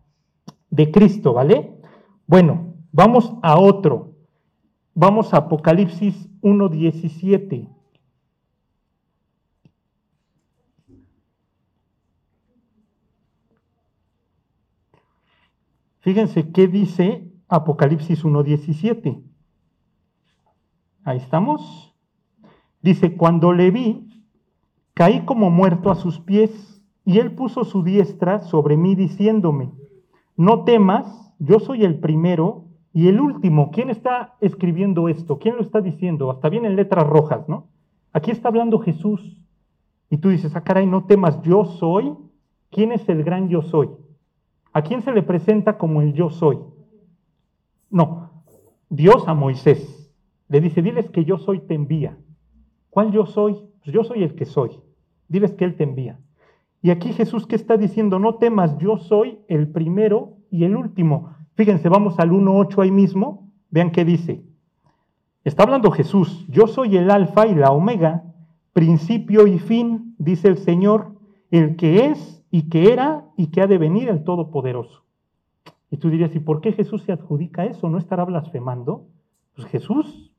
de 0.71 0.91
Cristo, 0.91 1.33
¿vale? 1.33 1.77
Bueno, 2.25 2.73
vamos 2.91 3.35
a 3.43 3.59
otro. 3.59 4.15
Vamos 4.95 5.33
a 5.33 5.37
Apocalipsis 5.37 6.29
1.17. 6.41 7.69
Fíjense 15.99 16.51
qué 16.51 16.67
dice 16.67 17.29
Apocalipsis 17.47 18.23
1.17. 18.23 19.21
Ahí 21.03 21.17
estamos. 21.17 21.95
Dice, 22.81 23.17
cuando 23.17 23.51
le 23.51 23.71
vi, 23.71 24.23
caí 24.93 25.25
como 25.25 25.49
muerto 25.49 25.91
a 25.91 25.95
sus 25.95 26.19
pies, 26.19 26.79
y 27.09 27.17
él 27.17 27.31
puso 27.33 27.63
su 27.63 27.81
diestra 27.83 28.41
sobre 28.41 28.77
mí 28.77 28.93
diciéndome, 28.93 29.71
no 30.37 30.63
temas, 30.63 31.33
yo 31.39 31.59
soy 31.59 31.83
el 31.83 31.99
primero 31.99 32.65
y 32.93 33.07
el 33.07 33.19
último, 33.19 33.71
¿quién 33.71 33.89
está 33.89 34.35
escribiendo 34.41 35.09
esto? 35.09 35.39
¿Quién 35.39 35.55
lo 35.55 35.61
está 35.61 35.81
diciendo? 35.81 36.29
Hasta 36.29 36.49
bien 36.49 36.65
en 36.65 36.75
letras 36.75 37.07
rojas, 37.07 37.49
¿no? 37.49 37.67
Aquí 38.13 38.29
está 38.29 38.49
hablando 38.49 38.79
Jesús. 38.79 39.41
Y 40.11 40.17
tú 40.17 40.29
dices, 40.29 40.55
ah, 40.55 40.63
caray, 40.63 40.85
no 40.85 41.05
temas, 41.05 41.41
yo 41.41 41.65
soy. 41.65 42.13
¿Quién 42.69 42.91
es 42.91 43.07
el 43.09 43.23
gran 43.23 43.49
yo 43.49 43.63
soy? 43.63 43.89
¿A 44.73 44.81
quién 44.81 45.01
se 45.01 45.11
le 45.11 45.23
presenta 45.23 45.77
como 45.77 46.01
el 46.01 46.13
yo 46.13 46.29
soy? 46.29 46.59
No, 47.89 48.43
Dios 48.89 49.27
a 49.27 49.33
Moisés. 49.33 50.11
Le 50.47 50.61
dice, 50.61 50.81
diles 50.81 51.09
que 51.09 51.25
yo 51.25 51.37
soy 51.37 51.59
te 51.59 51.73
envía. 51.73 52.17
¿Cuál 52.89 53.11
yo 53.11 53.25
soy? 53.25 53.53
Pues 53.83 53.93
yo 53.93 54.03
soy 54.03 54.23
el 54.23 54.35
que 54.35 54.45
soy. 54.45 54.79
Diles 55.27 55.53
que 55.53 55.65
Él 55.65 55.75
te 55.75 55.83
envía. 55.83 56.19
Y 56.81 56.91
aquí 56.91 57.13
Jesús 57.13 57.45
que 57.45 57.55
está 57.55 57.77
diciendo, 57.77 58.19
no 58.19 58.35
temas, 58.35 58.77
yo 58.77 58.97
soy 58.97 59.39
el 59.47 59.67
primero 59.67 60.37
y 60.49 60.63
el 60.63 60.75
último. 60.75 61.35
Fíjense, 61.55 61.89
vamos 61.89 62.19
al 62.19 62.31
1.8 62.31 62.83
ahí 62.83 62.91
mismo. 62.91 63.51
Vean 63.69 63.91
qué 63.91 64.05
dice. 64.05 64.43
Está 65.43 65.63
hablando 65.63 65.91
Jesús. 65.91 66.45
Yo 66.47 66.67
soy 66.67 66.97
el 66.97 67.11
alfa 67.11 67.47
y 67.47 67.55
la 67.55 67.71
omega, 67.71 68.23
principio 68.73 69.45
y 69.45 69.59
fin, 69.59 70.15
dice 70.17 70.47
el 70.47 70.57
Señor, 70.57 71.13
el 71.51 71.75
que 71.75 72.05
es 72.07 72.38
y 72.51 72.69
que 72.69 72.91
era 72.91 73.25
y 73.37 73.47
que 73.47 73.61
ha 73.61 73.67
de 73.67 73.77
venir 73.77 74.09
el 74.09 74.23
Todopoderoso. 74.23 75.03
Y 75.91 75.97
tú 75.97 76.09
dirías, 76.09 76.35
¿y 76.35 76.39
por 76.39 76.61
qué 76.61 76.71
Jesús 76.71 77.03
se 77.03 77.11
adjudica 77.11 77.65
eso? 77.65 77.89
¿No 77.89 77.97
estará 77.97 78.23
blasfemando? 78.25 79.07
Pues 79.55 79.67
Jesús 79.67 80.31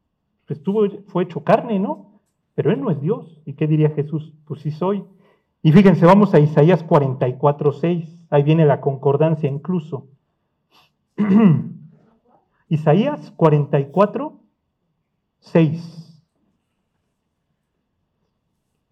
estuvo, 0.49 0.87
fue 1.09 1.25
hecho 1.25 1.43
carne, 1.43 1.79
¿no? 1.79 2.21
Pero 2.55 2.73
Él 2.73 2.81
no 2.81 2.91
es 2.91 3.01
Dios. 3.01 3.41
¿Y 3.45 3.55
qué 3.55 3.67
diría 3.67 3.91
Jesús? 3.91 4.33
Pues 4.45 4.61
sí 4.61 4.71
soy. 4.71 5.05
Y 5.63 5.73
fíjense, 5.73 6.07
vamos 6.07 6.35
a 6.35 6.41
Isaías 6.41 6.83
44, 6.83 7.73
6. 7.73 8.19
Ahí 8.31 8.43
viene 8.43 8.65
la 8.65 8.81
concordancia 8.81 9.49
incluso. 9.49 10.09
Isaías 12.69 13.33
44, 13.33 14.41
6. 15.41 16.23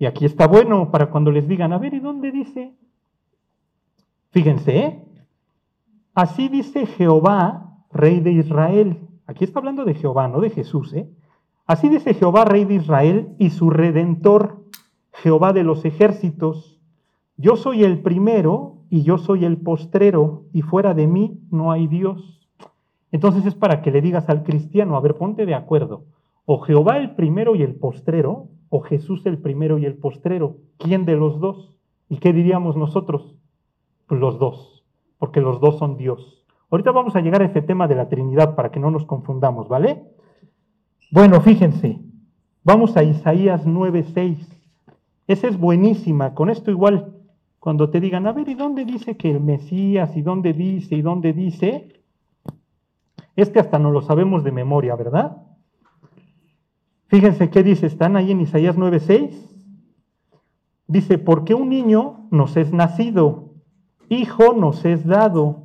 Y 0.01 0.07
aquí 0.07 0.25
está 0.25 0.47
bueno 0.47 0.91
para 0.91 1.11
cuando 1.11 1.31
les 1.31 1.49
digan, 1.49 1.73
a 1.73 1.79
ver, 1.79 1.95
¿y 1.95 2.01
dónde 2.01 2.31
dice? 2.31 2.75
Fíjense, 4.31 4.79
¿eh? 4.79 5.05
Así 6.15 6.49
dice 6.49 6.87
Jehová, 6.87 7.85
rey 7.93 8.21
de 8.21 8.33
Israel. 8.33 9.09
Aquí 9.27 9.45
está 9.45 9.61
hablando 9.61 9.85
de 9.85 9.95
Jehová, 9.95 10.29
no 10.29 10.41
de 10.41 10.51
Jesús, 10.51 10.93
¿eh? 10.93 11.09
Así 11.67 11.89
dice 11.89 12.15
Jehová, 12.15 12.45
rey 12.45 12.65
de 12.65 12.75
Israel, 12.75 13.35
y 13.39 13.51
su 13.51 13.71
redentor, 13.71 14.65
Jehová 15.13 15.53
de 15.53 15.65
los 15.65 15.85
ejércitos. 15.85 16.81
Yo 17.37 17.57
soy 17.57 17.85
el 17.85 18.01
primero 18.01 18.79
y 18.91 19.03
yo 19.03 19.19
soy 19.19 19.45
el 19.45 19.59
postrero 19.59 20.45
y 20.53 20.63
fuera 20.63 20.95
de 20.95 21.07
mí 21.07 21.41
no 21.51 21.71
hay 21.71 21.87
Dios. 21.87 22.49
Entonces 23.13 23.47
es 23.47 23.55
para 23.55 23.81
que 23.83 23.91
le 23.91 24.01
digas 24.01 24.29
al 24.29 24.43
cristiano, 24.43 24.97
a 24.97 25.01
ver, 25.01 25.15
ponte 25.15 25.47
de 25.47 25.55
acuerdo, 25.55 26.05
o 26.47 26.59
Jehová 26.61 26.99
el 26.99 27.15
primero 27.15 27.55
y 27.55 27.63
el 27.63 27.75
postrero, 27.75 28.49
o 28.71 28.81
Jesús 28.81 29.25
el 29.27 29.39
primero 29.39 29.79
y 29.79 29.87
el 29.87 29.95
postrero. 29.95 30.57
¿Quién 30.79 31.05
de 31.05 31.17
los 31.17 31.41
dos? 31.41 31.75
¿Y 32.09 32.19
qué 32.19 32.33
diríamos 32.33 32.77
nosotros? 32.77 33.38
Pues 34.09 34.21
los 34.21 34.39
dos. 34.39 34.75
porque 35.19 35.41
los 35.41 35.61
dos 35.61 35.79
son 35.79 35.97
Dios. 35.97 36.47
Ahorita 36.71 36.93
vamos 36.93 37.17
a 37.17 37.21
llegar 37.21 37.43
a 37.43 37.47
ese 37.47 37.61
tema 37.61 37.89
de 37.89 37.97
la 37.97 38.09
Trinidad 38.09 38.55
para 38.55 38.71
que 38.71 38.79
no 38.79 38.91
nos 38.91 39.05
confundamos, 39.05 39.69
¿vale? 39.69 40.05
Bueno, 41.11 41.41
fíjense, 41.41 41.99
vamos 42.63 42.97
a 42.97 43.03
Isaías 43.03 43.67
9:6. 43.67 44.39
Esa 45.27 45.49
es 45.49 45.59
buenísima, 45.59 46.35
con 46.35 46.51
esto 46.51 46.71
igual, 46.71 47.17
cuando 47.59 47.91
te 47.91 48.01
digan, 48.01 48.27
a 48.29 48.33
ver, 48.33 48.49
¿y 48.49 48.55
dónde 48.55 48.85
dice 48.85 49.17
que 49.17 49.31
el 49.31 49.41
Mesías? 49.41 50.17
¿Y 50.17 50.23
dónde 50.23 50.53
dice? 50.53 50.95
¿Y 50.95 51.03
dónde 51.03 51.33
dice? 51.33 52.01
Es 53.35 53.51
que 53.51 53.59
hasta 53.59 53.79
no 53.79 53.91
lo 53.91 54.03
sabemos 54.03 54.45
de 54.45 54.53
memoria, 54.53 54.95
¿verdad? 54.95 55.43
Fíjense 57.09 57.51
qué 57.51 57.63
dice, 57.63 57.87
están 57.87 58.17
ahí 58.17 58.31
en 58.31 58.41
Isaías 58.41 58.77
9:6. 58.77 59.35
Dice, 60.87 61.19
porque 61.19 61.55
un 61.55 61.69
niño 61.69 62.29
nos 62.31 62.57
es 62.57 62.73
nacido, 62.73 63.48
hijo 64.09 64.53
nos 64.55 64.85
es 64.85 65.07
dado, 65.07 65.65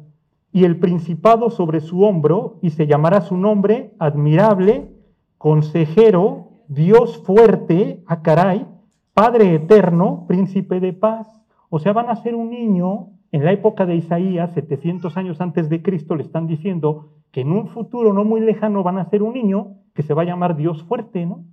y 0.52 0.66
el 0.66 0.78
principado 0.78 1.50
sobre 1.50 1.82
su 1.82 2.04
hombro, 2.04 2.60
y 2.62 2.70
se 2.70 2.88
llamará 2.88 3.22
su 3.22 3.38
nombre 3.38 3.94
admirable, 4.00 4.92
consejero, 5.38 6.50
Dios 6.68 7.18
fuerte, 7.24 8.04
a 8.08 8.14
ah, 8.14 8.22
caray, 8.22 8.68
Padre 9.14 9.54
eterno, 9.54 10.26
príncipe 10.28 10.80
de 10.80 10.92
paz. 10.94 11.28
O 11.70 11.80
sea, 11.80 11.94
van 11.94 12.10
a 12.10 12.16
ser 12.16 12.34
un 12.36 12.50
niño, 12.50 13.10
en 13.32 13.46
la 13.46 13.52
época 13.52 13.86
de 13.86 13.96
Isaías, 13.96 14.54
700 14.54 15.18
años 15.18 15.42
antes 15.42 15.70
de 15.70 15.82
Cristo, 15.82 16.16
le 16.16 16.24
están 16.24 16.48
diciendo 16.48 17.10
que 17.32 17.42
en 17.42 17.52
un 17.52 17.68
futuro 17.68 18.14
no 18.14 18.24
muy 18.24 18.42
lejano 18.42 18.84
van 18.84 18.98
a 18.98 19.10
ser 19.10 19.24
un 19.24 19.34
niño 19.34 19.76
que 19.94 20.04
se 20.04 20.14
va 20.14 20.24
a 20.24 20.26
llamar 20.26 20.56
Dios 20.56 20.84
fuerte, 20.84 21.26
¿no? 21.26 21.44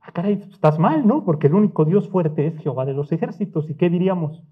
Ah, 0.00 0.12
caray, 0.12 0.42
estás 0.50 0.78
mal, 0.78 1.06
¿no? 1.06 1.24
Porque 1.24 1.48
el 1.48 1.54
único 1.54 1.84
Dios 1.84 2.08
fuerte 2.08 2.46
es 2.46 2.58
Jehová 2.58 2.84
de 2.86 2.94
los 2.94 3.12
ejércitos. 3.12 3.68
¿Y 3.68 3.74
qué 3.74 3.90
diríamos? 3.90 4.42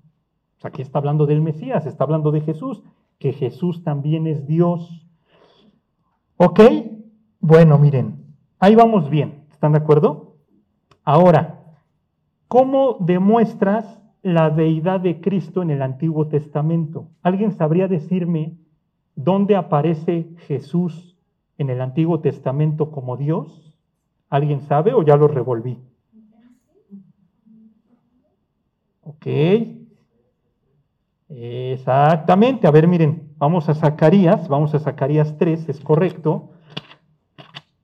Aquí 0.62 0.82
está 0.82 0.98
hablando 0.98 1.26
del 1.26 1.40
Mesías, 1.40 1.86
está 1.86 2.04
hablando 2.04 2.30
de 2.32 2.40
Jesús, 2.40 2.82
que 3.18 3.32
Jesús 3.32 3.82
también 3.84 4.26
es 4.26 4.46
Dios. 4.46 5.06
¿Ok? 6.36 6.60
Bueno, 7.40 7.78
miren, 7.78 8.24
ahí 8.58 8.74
vamos 8.74 9.08
bien, 9.10 9.44
¿están 9.50 9.72
de 9.72 9.78
acuerdo? 9.78 10.36
Ahora, 11.04 11.76
¿cómo 12.48 12.96
demuestras 13.00 14.02
la 14.22 14.50
deidad 14.50 15.00
de 15.00 15.20
Cristo 15.20 15.62
en 15.62 15.70
el 15.70 15.82
Antiguo 15.82 16.26
Testamento? 16.28 17.08
¿Alguien 17.22 17.52
sabría 17.52 17.88
decirme 17.88 18.58
dónde 19.14 19.56
aparece 19.56 20.28
Jesús 20.46 21.16
en 21.56 21.70
el 21.70 21.80
Antiguo 21.80 22.20
Testamento 22.20 22.90
como 22.90 23.16
Dios? 23.16 23.76
¿Alguien 24.28 24.60
sabe 24.62 24.92
o 24.92 25.02
ya 25.02 25.16
lo 25.16 25.28
revolví? 25.28 25.78
Ok. 29.02 29.26
Exactamente. 31.28 32.66
A 32.66 32.70
ver, 32.70 32.88
miren, 32.88 33.32
vamos 33.36 33.68
a 33.68 33.74
Zacarías, 33.74 34.48
vamos 34.48 34.74
a 34.74 34.78
Zacarías 34.78 35.36
3, 35.38 35.68
es 35.68 35.80
correcto. 35.80 36.50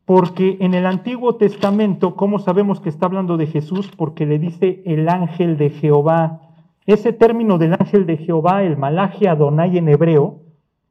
Porque 0.05 0.59
en 0.61 0.75
el 0.75 0.87
Antiguo 0.87 1.37
Testamento, 1.37 2.15
¿cómo 2.15 2.39
sabemos 2.39 2.81
que 2.81 2.89
está 2.89 3.07
hablando 3.07 3.37
de 3.37 3.47
Jesús? 3.47 3.91
Porque 3.97 4.27
le 4.27 4.39
dice 4.39 4.83
el 4.85 5.09
ángel 5.09 5.57
de 5.57 5.71
Jehová. 5.71 6.41
Ese 6.87 7.13
término 7.13 7.57
del 7.57 7.73
ángel 7.73 8.05
de 8.07 8.19
Jehová, 8.19 8.63
el 8.63 8.77
malaje 8.77 9.29
Adonai 9.29 9.79
en 9.79 9.89
hebreo, 9.89 10.43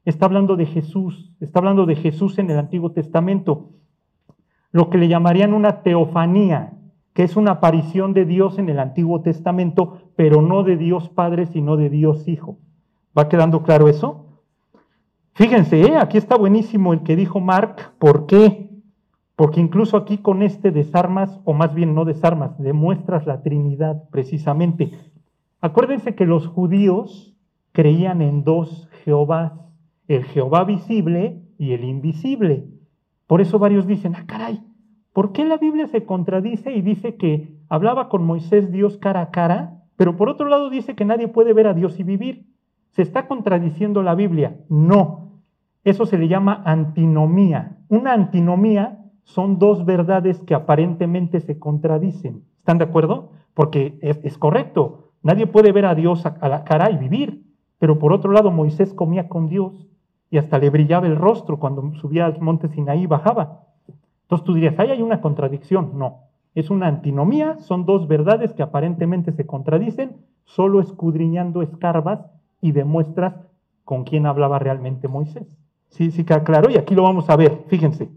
está 0.06 0.26
hablando 0.26 0.56
de 0.56 0.66
Jesús, 0.66 1.36
está 1.40 1.60
hablando 1.60 1.86
de 1.86 1.96
Jesús 1.96 2.40
en 2.40 2.50
el 2.50 2.58
Antiguo 2.58 2.92
Testamento 2.92 3.70
lo 4.74 4.90
que 4.90 4.98
le 4.98 5.08
llamarían 5.08 5.54
una 5.54 5.84
teofanía, 5.84 6.74
que 7.14 7.24
es 7.24 7.36
una 7.36 7.52
aparición 7.52 8.14
de 8.14 8.26
Dios 8.26 8.58
en 8.58 8.70
el 8.70 8.80
Antiguo 8.80 9.22
Testamento, 9.22 10.00
pero 10.16 10.42
no 10.42 10.64
de 10.64 10.78
Dios 10.78 11.10
Padre, 11.10 11.46
sino 11.46 11.78
de 11.78 11.90
Dios 11.90 12.28
Hijo. 12.28 12.58
¿Va 13.18 13.30
quedando 13.30 13.64
claro 13.64 13.88
eso? 13.88 14.26
Fíjense, 15.34 15.82
¿eh? 15.82 15.98
aquí 15.98 16.18
está 16.18 16.36
buenísimo 16.36 16.94
el 16.94 17.04
que 17.04 17.16
dijo 17.16 17.40
Mark. 17.40 17.94
¿Por 18.00 18.26
qué? 18.26 18.70
Porque 19.36 19.62
incluso 19.62 19.98
aquí 19.98 20.18
con 20.20 20.44
este 20.44 20.72
desarmas, 20.72 21.40
o 21.44 21.54
más 21.54 21.74
bien 21.74 21.96
no 21.96 22.06
desarmas, 22.06 22.58
demuestras 22.60 23.26
la 23.26 23.42
Trinidad 23.42 24.04
precisamente. 24.12 24.92
Acuérdense 25.62 26.14
que 26.14 26.26
los 26.26 26.48
judíos 26.48 27.36
creían 27.72 28.22
en 28.22 28.44
dos 28.44 28.90
Jehovás, 29.04 29.54
el 30.08 30.24
Jehová 30.26 30.64
visible 30.66 31.42
y 31.58 31.74
el 31.74 31.84
invisible. 31.84 32.68
Por 33.26 33.42
eso 33.42 33.58
varios 33.58 33.88
dicen, 33.88 34.16
ah, 34.16 34.26
caray, 34.28 34.62
¿por 35.14 35.32
qué 35.32 35.46
la 35.46 35.58
Biblia 35.58 35.88
se 35.88 36.06
contradice 36.06 36.74
y 36.74 36.82
dice 36.82 37.16
que 37.16 37.56
hablaba 37.70 38.10
con 38.10 38.26
Moisés 38.26 38.72
Dios 38.72 38.98
cara 38.98 39.22
a 39.22 39.32
cara, 39.32 39.84
pero 39.96 40.18
por 40.18 40.30
otro 40.30 40.48
lado 40.48 40.70
dice 40.70 40.96
que 40.96 41.06
nadie 41.06 41.28
puede 41.28 41.54
ver 41.54 41.68
a 41.68 41.74
Dios 41.74 42.00
y 42.00 42.04
vivir? 42.04 42.48
¿Se 42.92 43.02
está 43.02 43.28
contradiciendo 43.28 44.04
la 44.04 44.16
Biblia? 44.16 44.58
No. 44.70 45.42
Eso 45.84 46.06
se 46.06 46.18
le 46.18 46.28
llama 46.28 46.62
antinomía. 46.66 47.78
Una 47.90 48.14
antinomía 48.14 49.00
son 49.24 49.60
dos 49.60 49.86
verdades 49.86 50.42
que 50.42 50.54
aparentemente 50.54 51.40
se 51.40 51.58
contradicen. 51.58 52.44
¿Están 52.60 52.78
de 52.78 52.86
acuerdo? 52.86 53.32
Porque 53.54 53.98
es, 54.02 54.38
correcto. 54.38 55.12
Nadie 55.22 55.48
puede 55.48 55.72
ver 55.72 55.86
a 55.86 55.96
Dios 55.96 56.26
a 56.26 56.50
la 56.50 56.64
cara 56.64 56.92
y 56.92 56.98
vivir. 56.98 57.44
Pero 57.80 58.00
por 58.00 58.14
otro 58.14 58.32
lado, 58.32 58.52
Moisés 58.52 58.94
comía 58.94 59.28
con 59.28 59.48
Dios 59.48 59.90
y 60.30 60.38
hasta 60.38 60.58
le 60.58 60.70
brillaba 60.70 61.06
el 61.06 61.18
rostro 61.18 61.60
cuando 61.60 61.94
subía 61.96 62.26
al 62.26 62.40
monte 62.40 62.68
Sinaí 62.70 63.04
y 63.04 63.08
bajaba. 63.08 63.68
Entonces 64.24 64.46
tú 64.46 64.54
dirías, 64.54 64.78
ahí 64.80 64.92
hay 64.92 65.02
una 65.02 65.22
contradicción. 65.22 65.92
No, 65.98 66.24
es 66.56 66.70
una 66.70 66.88
antinomía, 66.88 67.58
son 67.60 67.86
dos 67.86 68.08
verdades 68.08 68.54
que 68.54 68.64
aparentemente 68.64 69.32
se 69.32 69.46
contradicen, 69.46 70.18
solo 70.46 70.82
escudriñando 70.82 71.62
escarbas 71.62 72.20
y 72.62 72.72
demuestras 72.72 73.36
con 73.84 74.04
quién 74.04 74.26
hablaba 74.26 74.60
realmente 74.60 75.08
Moisés. 75.08 75.48
Sí, 75.90 76.12
sí 76.12 76.24
claro, 76.24 76.70
y 76.70 76.78
aquí 76.78 76.96
lo 76.96 77.04
vamos 77.04 77.30
a 77.30 77.36
ver, 77.36 77.66
fíjense. 77.68 78.10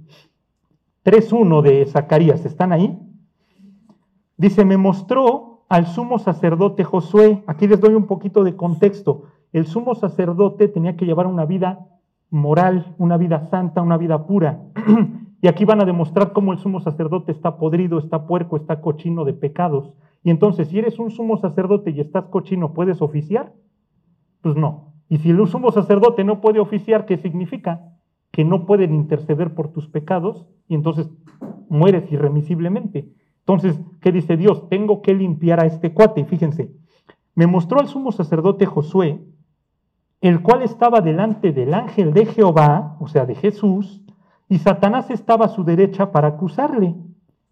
3.1 1.04 1.62
de 1.62 1.86
Zacarías, 1.86 2.44
¿están 2.44 2.72
ahí? 2.72 2.98
Dice, 4.36 4.64
me 4.64 4.76
mostró 4.76 5.64
al 5.68 5.86
sumo 5.86 6.18
sacerdote 6.18 6.84
Josué, 6.84 7.42
aquí 7.46 7.66
les 7.66 7.80
doy 7.80 7.94
un 7.94 8.06
poquito 8.06 8.44
de 8.44 8.56
contexto, 8.56 9.24
el 9.52 9.66
sumo 9.66 9.94
sacerdote 9.94 10.68
tenía 10.68 10.96
que 10.96 11.06
llevar 11.06 11.26
una 11.26 11.44
vida 11.44 11.86
moral, 12.30 12.94
una 12.98 13.16
vida 13.16 13.46
santa, 13.50 13.82
una 13.82 13.96
vida 13.96 14.26
pura. 14.26 14.60
y 15.46 15.48
aquí 15.48 15.64
van 15.64 15.80
a 15.80 15.84
demostrar 15.84 16.32
cómo 16.32 16.52
el 16.52 16.58
sumo 16.58 16.80
sacerdote 16.80 17.30
está 17.30 17.56
podrido, 17.56 18.00
está 18.00 18.26
puerco, 18.26 18.56
está 18.56 18.80
cochino 18.80 19.24
de 19.24 19.32
pecados. 19.32 19.94
Y 20.24 20.30
entonces, 20.30 20.66
si 20.66 20.80
eres 20.80 20.98
un 20.98 21.12
sumo 21.12 21.36
sacerdote 21.36 21.92
y 21.92 22.00
estás 22.00 22.24
cochino, 22.24 22.74
¿puedes 22.74 23.00
oficiar? 23.00 23.52
Pues 24.40 24.56
no. 24.56 24.94
Y 25.08 25.18
si 25.18 25.30
el 25.30 25.46
sumo 25.46 25.70
sacerdote 25.70 26.24
no 26.24 26.40
puede 26.40 26.58
oficiar, 26.58 27.06
¿qué 27.06 27.16
significa? 27.18 27.92
Que 28.32 28.44
no 28.44 28.66
pueden 28.66 28.92
interceder 28.92 29.54
por 29.54 29.68
tus 29.68 29.86
pecados 29.86 30.48
y 30.66 30.74
entonces 30.74 31.08
mueres 31.68 32.10
irremisiblemente. 32.10 33.08
Entonces, 33.38 33.80
¿qué 34.00 34.10
dice 34.10 34.36
Dios? 34.36 34.68
Tengo 34.68 35.00
que 35.00 35.14
limpiar 35.14 35.60
a 35.60 35.66
este 35.66 35.94
cuate. 35.94 36.24
fíjense, 36.24 36.72
me 37.36 37.46
mostró 37.46 37.78
al 37.78 37.86
sumo 37.86 38.10
sacerdote 38.10 38.66
Josué 38.66 39.20
el 40.20 40.42
cual 40.42 40.62
estaba 40.62 41.00
delante 41.02 41.52
del 41.52 41.72
ángel 41.72 42.12
de 42.12 42.26
Jehová, 42.26 42.96
o 42.98 43.06
sea, 43.06 43.26
de 43.26 43.34
Jesús, 43.34 44.02
y 44.48 44.58
Satanás 44.58 45.10
estaba 45.10 45.46
a 45.46 45.50
su 45.50 45.64
derecha 45.64 46.12
para 46.12 46.28
acusarle. 46.28 46.94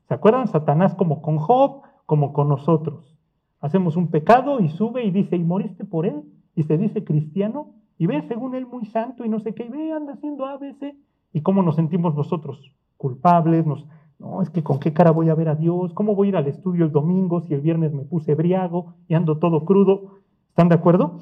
¿Se 0.09 0.15
acuerdan? 0.15 0.49
Satanás 0.49 0.95
como 0.95 1.23
con 1.23 1.39
Job, 1.39 1.83
como 2.07 2.33
con 2.33 2.49
nosotros. 2.49 3.17
Hacemos 3.61 3.97
un 3.97 4.09
pecado 4.09 4.61
y 4.61 4.69
sube 4.69 5.05
y 5.05 5.11
dice, 5.11 5.37
¿y 5.37 5.43
moriste 5.43 5.85
por 5.85 6.07
él? 6.07 6.23
Y 6.55 6.65
se 6.65 6.77
dice 6.77 7.03
cristiano, 7.03 7.73
y 7.99 8.07
ve 8.07 8.23
según 8.29 8.55
él 8.55 8.67
muy 8.67 8.85
santo 8.87 9.25
y 9.25 9.29
no 9.29 9.41
sé 9.41 9.55
qué, 9.55 9.65
y 9.65 9.69
ve, 9.69 9.93
anda 9.93 10.15
haciendo 10.15 10.47
ABC. 10.47 10.95
¿Y 11.33 11.41
cómo 11.41 11.63
nos 11.63 11.77
sentimos 11.77 12.15
nosotros? 12.15 12.73
Culpables, 12.97 13.67
nos, 13.67 13.87
no, 14.19 14.43
es 14.43 14.51
que 14.51 14.63
con 14.63 14.79
qué 14.79 14.93
cara 14.93 15.11
voy 15.11 15.31
a 15.31 15.35
ver 15.35 15.49
a 15.49 15.55
Dios, 15.55 15.93
cómo 15.95 16.15
voy 16.15 16.29
a 16.29 16.31
ir 16.31 16.37
al 16.37 16.47
estudio 16.47 16.85
el 16.85 16.93
domingo 16.93 17.41
si 17.41 17.55
el 17.55 17.61
viernes 17.61 17.93
me 17.93 18.05
puse 18.05 18.35
briago 18.35 18.95
y 19.09 19.15
ando 19.15 19.39
todo 19.39 19.65
crudo. 19.65 20.21
¿Están 20.51 20.69
de 20.69 20.77
acuerdo? 20.77 21.19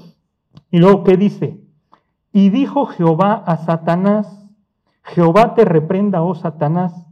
Y 0.70 0.78
luego, 0.78 1.04
¿qué 1.04 1.16
dice? 1.16 1.60
Y 2.32 2.50
dijo 2.50 2.86
Jehová 2.86 3.34
a 3.34 3.56
Satanás, 3.58 4.41
Jehová 5.02 5.54
te 5.54 5.64
reprenda, 5.64 6.22
oh 6.22 6.34
Satanás. 6.34 7.06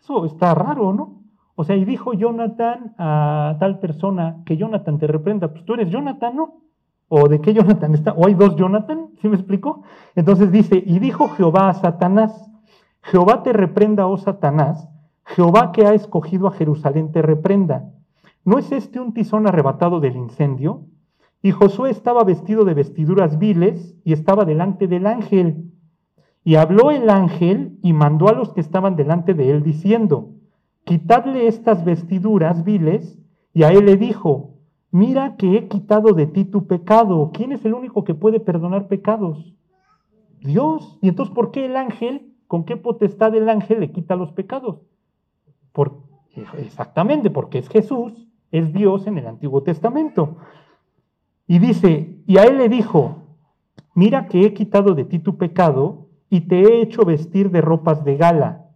Eso 0.00 0.24
está 0.26 0.54
raro, 0.54 0.92
¿no? 0.92 1.22
O 1.56 1.64
sea, 1.64 1.76
y 1.76 1.84
dijo 1.84 2.12
Jonathan 2.12 2.94
a 2.98 3.56
tal 3.60 3.78
persona 3.78 4.42
que 4.44 4.56
Jonathan 4.56 4.98
te 4.98 5.06
reprenda. 5.06 5.48
Pues 5.48 5.64
tú 5.64 5.74
eres 5.74 5.90
Jonathan, 5.90 6.36
¿no? 6.36 6.54
¿O 7.08 7.28
de 7.28 7.40
qué 7.40 7.54
Jonathan 7.54 7.94
está? 7.94 8.12
¿O 8.12 8.26
hay 8.26 8.34
dos 8.34 8.56
Jonathan? 8.56 9.10
¿Sí 9.20 9.28
me 9.28 9.36
explico? 9.36 9.82
Entonces 10.14 10.50
dice, 10.50 10.82
y 10.84 10.98
dijo 10.98 11.28
Jehová 11.28 11.68
a 11.68 11.74
Satanás, 11.74 12.50
Jehová 13.02 13.42
te 13.42 13.52
reprenda, 13.52 14.06
oh 14.06 14.16
Satanás, 14.16 14.88
Jehová 15.24 15.72
que 15.72 15.86
ha 15.86 15.94
escogido 15.94 16.48
a 16.48 16.52
Jerusalén 16.52 17.12
te 17.12 17.22
reprenda. 17.22 17.90
¿No 18.44 18.58
es 18.58 18.72
este 18.72 19.00
un 19.00 19.14
tizón 19.14 19.46
arrebatado 19.46 20.00
del 20.00 20.16
incendio? 20.16 20.86
Y 21.40 21.52
Josué 21.52 21.90
estaba 21.90 22.24
vestido 22.24 22.64
de 22.64 22.74
vestiduras 22.74 23.38
viles 23.38 23.96
y 24.04 24.12
estaba 24.12 24.44
delante 24.44 24.86
del 24.86 25.06
ángel. 25.06 25.72
Y 26.44 26.56
habló 26.56 26.90
el 26.90 27.08
ángel 27.08 27.78
y 27.82 27.94
mandó 27.94 28.28
a 28.28 28.34
los 28.34 28.52
que 28.52 28.60
estaban 28.60 28.96
delante 28.96 29.32
de 29.32 29.50
él 29.50 29.62
diciendo, 29.62 30.34
quitadle 30.84 31.46
estas 31.46 31.84
vestiduras 31.84 32.64
viles. 32.64 33.18
Y 33.54 33.62
a 33.62 33.70
él 33.70 33.86
le 33.86 33.96
dijo, 33.96 34.50
mira 34.90 35.36
que 35.36 35.56
he 35.56 35.68
quitado 35.68 36.12
de 36.12 36.26
ti 36.26 36.44
tu 36.44 36.66
pecado. 36.66 37.30
¿Quién 37.32 37.52
es 37.52 37.64
el 37.64 37.72
único 37.72 38.04
que 38.04 38.14
puede 38.14 38.40
perdonar 38.40 38.88
pecados? 38.88 39.54
Dios. 40.40 40.98
¿Y 41.00 41.08
entonces 41.08 41.34
por 41.34 41.50
qué 41.50 41.64
el 41.64 41.76
ángel, 41.76 42.34
con 42.46 42.64
qué 42.64 42.76
potestad 42.76 43.34
el 43.34 43.48
ángel 43.48 43.80
le 43.80 43.90
quita 43.90 44.14
los 44.14 44.32
pecados? 44.32 44.82
Por, 45.72 46.02
exactamente, 46.58 47.30
porque 47.30 47.58
es 47.58 47.70
Jesús, 47.70 48.28
es 48.50 48.74
Dios 48.74 49.06
en 49.06 49.16
el 49.16 49.26
Antiguo 49.26 49.62
Testamento. 49.62 50.36
Y 51.46 51.58
dice, 51.58 52.22
y 52.26 52.36
a 52.36 52.44
él 52.44 52.58
le 52.58 52.68
dijo, 52.68 53.16
mira 53.94 54.28
que 54.28 54.44
he 54.44 54.52
quitado 54.52 54.94
de 54.94 55.04
ti 55.04 55.18
tu 55.18 55.38
pecado 55.38 56.03
y 56.34 56.40
te 56.48 56.62
he 56.62 56.82
hecho 56.82 57.04
vestir 57.04 57.52
de 57.52 57.60
ropas 57.60 58.04
de 58.04 58.16
gala. 58.16 58.66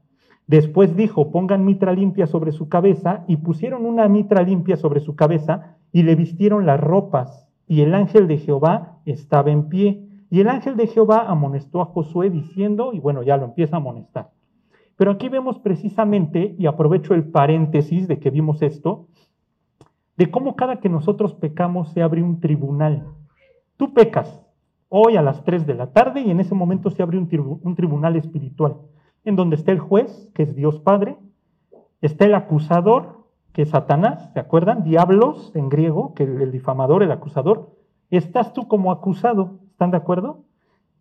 Después 0.47 0.95
dijo, 0.95 1.33
pongan 1.33 1.65
mitra 1.65 1.93
limpia 1.93 2.29
sobre 2.29 2.53
su 2.53 2.69
cabeza 2.69 3.25
y 3.27 3.38
pusieron 3.38 3.85
una 3.85 4.07
mitra 4.07 4.43
limpia 4.43 4.77
sobre 4.77 5.00
su 5.00 5.17
cabeza 5.17 5.77
y 5.91 6.05
le 6.05 6.15
vistieron 6.15 6.67
las 6.67 6.79
ropas. 6.79 7.49
Y 7.67 7.81
el 7.81 7.97
ángel 7.97 8.29
de 8.29 8.38
Jehová 8.38 9.00
estaba 9.07 9.50
en 9.50 9.69
pie. 9.69 10.07
Y 10.31 10.38
el 10.38 10.49
ángel 10.49 10.77
de 10.77 10.87
Jehová 10.87 11.25
amonestó 11.27 11.83
a 11.83 11.87
Josué 11.87 12.31
diciendo, 12.31 12.93
y 12.93 13.00
bueno, 13.00 13.25
ya 13.25 13.37
lo 13.37 13.47
empieza 13.47 13.75
a 13.75 13.81
amonestar. 13.81 14.31
Pero 14.95 15.11
aquí 15.11 15.29
vemos 15.29 15.59
precisamente, 15.59 16.55
y 16.61 16.67
aprovecho 16.67 17.12
el 17.15 17.25
paréntesis 17.25 18.07
de 18.07 18.21
que 18.21 18.31
vimos 18.31 18.62
esto, 18.62 19.09
de 20.17 20.31
cómo 20.31 20.55
cada 20.55 20.77
que 20.79 20.88
nosotros 20.88 21.35
pecamos 21.35 21.88
se 21.88 22.03
abre 22.03 22.23
un 22.23 22.38
tribunal. 22.38 23.09
Tú 23.77 23.95
pecas 23.95 24.48
hoy 24.88 25.16
a 25.16 25.23
las 25.23 25.45
3 25.45 25.66
de 25.66 25.75
la 25.75 25.92
tarde 25.92 26.21
y 26.21 26.30
en 26.30 26.40
ese 26.40 26.54
momento 26.54 26.90
se 26.90 27.02
abre 27.02 27.18
un, 27.18 27.28
un 27.62 27.75
tribunal 27.75 28.16
espiritual, 28.16 28.76
en 29.25 29.37
donde 29.37 29.57
está 29.57 29.73
el 29.73 29.78
juez, 29.78 30.30
que 30.35 30.42
es 30.42 30.54
Dios 30.54 30.80
Padre, 30.80 31.16
está 32.00 32.25
el 32.25 32.35
acusador, 32.35 33.26
que 33.52 33.62
es 33.62 33.71
Satanás, 33.71 34.30
¿se 34.33 34.40
acuerdan? 34.40 34.85
Diablos 34.85 35.52
en 35.54 35.68
griego, 35.68 36.14
que 36.14 36.25
el, 36.25 36.40
el 36.40 36.52
difamador, 36.52 37.02
el 37.02 37.12
acusador. 37.12 37.71
Estás 38.11 38.52
tú 38.52 38.68
como 38.68 38.92
acusado, 38.92 39.59
¿están 39.71 39.90
de 39.90 39.97
acuerdo? 39.97 40.45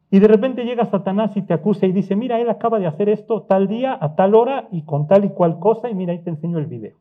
Y 0.10 0.20
de 0.20 0.27
repente 0.27 0.63
llega 0.63 0.86
Satanás 0.86 1.36
y 1.36 1.41
te 1.41 1.53
acusa 1.53 1.86
y 1.86 1.91
dice, 1.91 2.15
mira, 2.15 2.39
él 2.39 2.50
acaba 2.50 2.79
de 2.79 2.88
hacer 2.88 3.10
esto 3.10 3.44
tal 3.44 3.67
día, 3.67 3.98
a 4.00 4.15
tal 4.15 4.36
hora 4.36 4.70
y 4.72 4.84
con 4.84 5.08
tal 5.08 5.25
y 5.25 5.29
cual 5.29 5.60
cosa, 5.60 5.89
y 5.89 5.96
mira, 5.96 6.13
ahí 6.13 6.24
te 6.24 6.29
enseño 6.29 6.58
el 6.58 6.65
video. 6.65 6.96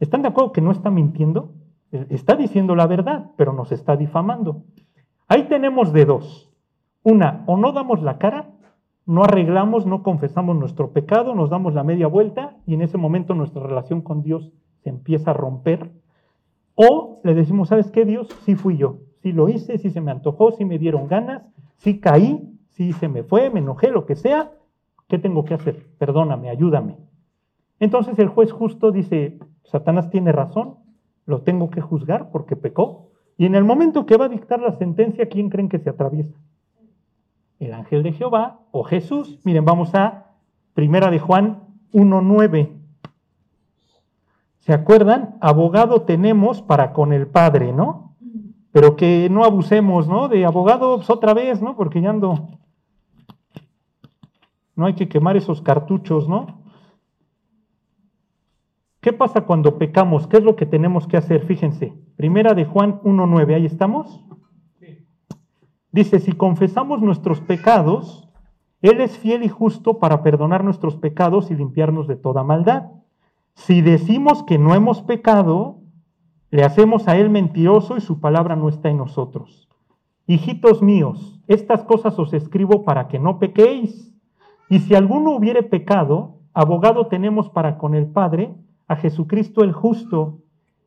¿Están 0.00 0.22
de 0.22 0.28
acuerdo 0.28 0.52
que 0.52 0.62
no 0.62 0.70
está 0.70 0.90
mintiendo? 0.90 1.52
Eh, 1.92 2.06
está 2.10 2.36
diciendo 2.36 2.74
la 2.74 2.86
verdad, 2.86 3.30
pero 3.36 3.52
nos 3.52 3.70
está 3.72 3.96
difamando. 3.96 4.64
Ahí 5.28 5.44
tenemos 5.48 5.92
de 5.92 6.04
dos. 6.04 6.52
Una, 7.02 7.44
o 7.46 7.56
no 7.56 7.72
damos 7.72 8.02
la 8.02 8.18
cara, 8.18 8.50
no 9.06 9.24
arreglamos, 9.24 9.86
no 9.86 10.02
confesamos 10.02 10.56
nuestro 10.56 10.92
pecado, 10.92 11.34
nos 11.34 11.50
damos 11.50 11.74
la 11.74 11.84
media 11.84 12.06
vuelta 12.06 12.56
y 12.66 12.74
en 12.74 12.82
ese 12.82 12.98
momento 12.98 13.34
nuestra 13.34 13.62
relación 13.62 14.02
con 14.02 14.22
Dios 14.22 14.52
se 14.82 14.90
empieza 14.90 15.30
a 15.30 15.34
romper. 15.34 15.92
O 16.74 17.20
le 17.24 17.34
decimos, 17.34 17.68
¿sabes 17.68 17.90
qué, 17.90 18.04
Dios? 18.04 18.28
Sí 18.44 18.54
fui 18.54 18.76
yo, 18.76 18.98
sí 19.22 19.32
lo 19.32 19.48
hice, 19.48 19.78
sí 19.78 19.90
se 19.90 20.00
me 20.00 20.10
antojó, 20.10 20.52
sí 20.52 20.64
me 20.64 20.78
dieron 20.78 21.08
ganas, 21.08 21.42
sí 21.76 22.00
caí, 22.00 22.56
sí 22.68 22.92
se 22.92 23.08
me 23.08 23.22
fue, 23.22 23.50
me 23.50 23.60
enojé, 23.60 23.90
lo 23.90 24.06
que 24.06 24.16
sea. 24.16 24.52
¿Qué 25.08 25.18
tengo 25.18 25.44
que 25.44 25.54
hacer? 25.54 25.86
Perdóname, 25.98 26.50
ayúdame. 26.50 26.98
Entonces 27.78 28.18
el 28.18 28.28
juez 28.28 28.52
justo 28.52 28.90
dice, 28.90 29.38
Satanás 29.64 30.10
tiene 30.10 30.32
razón, 30.32 30.76
lo 31.26 31.42
tengo 31.42 31.70
que 31.70 31.80
juzgar 31.80 32.30
porque 32.30 32.56
pecó. 32.56 33.05
Y 33.38 33.46
en 33.46 33.54
el 33.54 33.64
momento 33.64 34.06
que 34.06 34.16
va 34.16 34.26
a 34.26 34.30
dictar 34.30 34.60
la 34.60 34.76
sentencia, 34.78 35.28
¿quién 35.28 35.50
creen 35.50 35.68
que 35.68 35.78
se 35.78 35.90
atraviesa? 35.90 36.34
El 37.58 37.74
ángel 37.74 38.02
de 38.02 38.12
Jehová 38.12 38.60
o 38.70 38.84
Jesús. 38.84 39.40
Miren, 39.44 39.64
vamos 39.64 39.94
a 39.94 40.32
Primera 40.74 41.10
de 41.10 41.18
Juan 41.18 41.62
1.9. 41.92 42.70
¿Se 44.60 44.72
acuerdan? 44.72 45.36
Abogado 45.40 46.02
tenemos 46.02 46.60
para 46.60 46.92
con 46.92 47.12
el 47.12 47.26
Padre, 47.26 47.72
¿no? 47.72 48.16
Pero 48.72 48.96
que 48.96 49.28
no 49.30 49.44
abusemos, 49.44 50.08
¿no? 50.08 50.28
De 50.28 50.44
abogados 50.44 50.98
pues, 50.98 51.10
otra 51.10 51.34
vez, 51.34 51.62
¿no? 51.62 51.76
Porque 51.76 52.00
ya 52.00 52.10
ando... 52.10 52.48
No 54.74 54.86
hay 54.86 54.94
que 54.94 55.08
quemar 55.08 55.36
esos 55.36 55.62
cartuchos, 55.62 56.28
¿no? 56.28 56.60
¿Qué 59.06 59.12
pasa 59.12 59.42
cuando 59.42 59.78
pecamos? 59.78 60.26
¿Qué 60.26 60.38
es 60.38 60.42
lo 60.42 60.56
que 60.56 60.66
tenemos 60.66 61.06
que 61.06 61.16
hacer? 61.16 61.44
Fíjense, 61.46 61.94
primera 62.16 62.54
de 62.54 62.64
Juan 62.64 63.00
1.9, 63.02 63.54
¿ahí 63.54 63.64
estamos? 63.64 64.24
Dice, 65.92 66.18
si 66.18 66.32
confesamos 66.32 67.00
nuestros 67.02 67.40
pecados, 67.40 68.28
Él 68.82 69.00
es 69.00 69.16
fiel 69.16 69.44
y 69.44 69.48
justo 69.48 70.00
para 70.00 70.24
perdonar 70.24 70.64
nuestros 70.64 70.96
pecados 70.96 71.52
y 71.52 71.54
limpiarnos 71.54 72.08
de 72.08 72.16
toda 72.16 72.42
maldad. 72.42 72.86
Si 73.54 73.80
decimos 73.80 74.42
que 74.42 74.58
no 74.58 74.74
hemos 74.74 75.02
pecado, 75.02 75.82
le 76.50 76.64
hacemos 76.64 77.06
a 77.06 77.16
Él 77.16 77.30
mentiroso 77.30 77.96
y 77.96 78.00
su 78.00 78.18
palabra 78.18 78.56
no 78.56 78.68
está 78.68 78.88
en 78.88 78.96
nosotros. 78.96 79.68
Hijitos 80.26 80.82
míos, 80.82 81.40
estas 81.46 81.84
cosas 81.84 82.18
os 82.18 82.34
escribo 82.34 82.84
para 82.84 83.06
que 83.06 83.20
no 83.20 83.38
pequéis. 83.38 84.12
Y 84.68 84.80
si 84.80 84.96
alguno 84.96 85.30
hubiere 85.30 85.62
pecado, 85.62 86.40
abogado 86.52 87.06
tenemos 87.06 87.48
para 87.48 87.78
con 87.78 87.94
el 87.94 88.08
Padre, 88.08 88.52
a 88.88 88.96
Jesucristo 88.96 89.62
el 89.62 89.72
justo, 89.72 90.42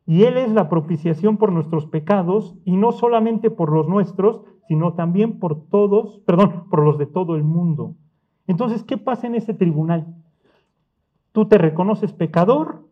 y 0.06 0.24
Él 0.24 0.38
es 0.38 0.52
la 0.52 0.70
propiciación 0.70 1.38
por 1.38 1.52
nuestros 1.52 1.86
pecados, 1.86 2.56
y 2.66 2.78
no 2.78 2.92
solamente 2.92 3.52
por 3.52 3.72
los 3.72 3.88
nuestros, 3.88 4.42
sino 4.68 4.94
también 4.94 5.40
por 5.40 5.68
todos, 5.68 6.20
perdón, 6.26 6.66
por 6.70 6.84
los 6.84 6.98
de 6.98 7.06
todo 7.06 7.36
el 7.36 7.44
mundo. 7.44 7.96
Entonces, 8.48 8.84
¿qué 8.84 8.98
pasa 8.98 9.28
en 9.28 9.36
ese 9.36 9.54
tribunal? 9.54 10.16
Tú 11.32 11.48
te 11.48 11.58
reconoces 11.58 12.14
pecador, 12.14 12.88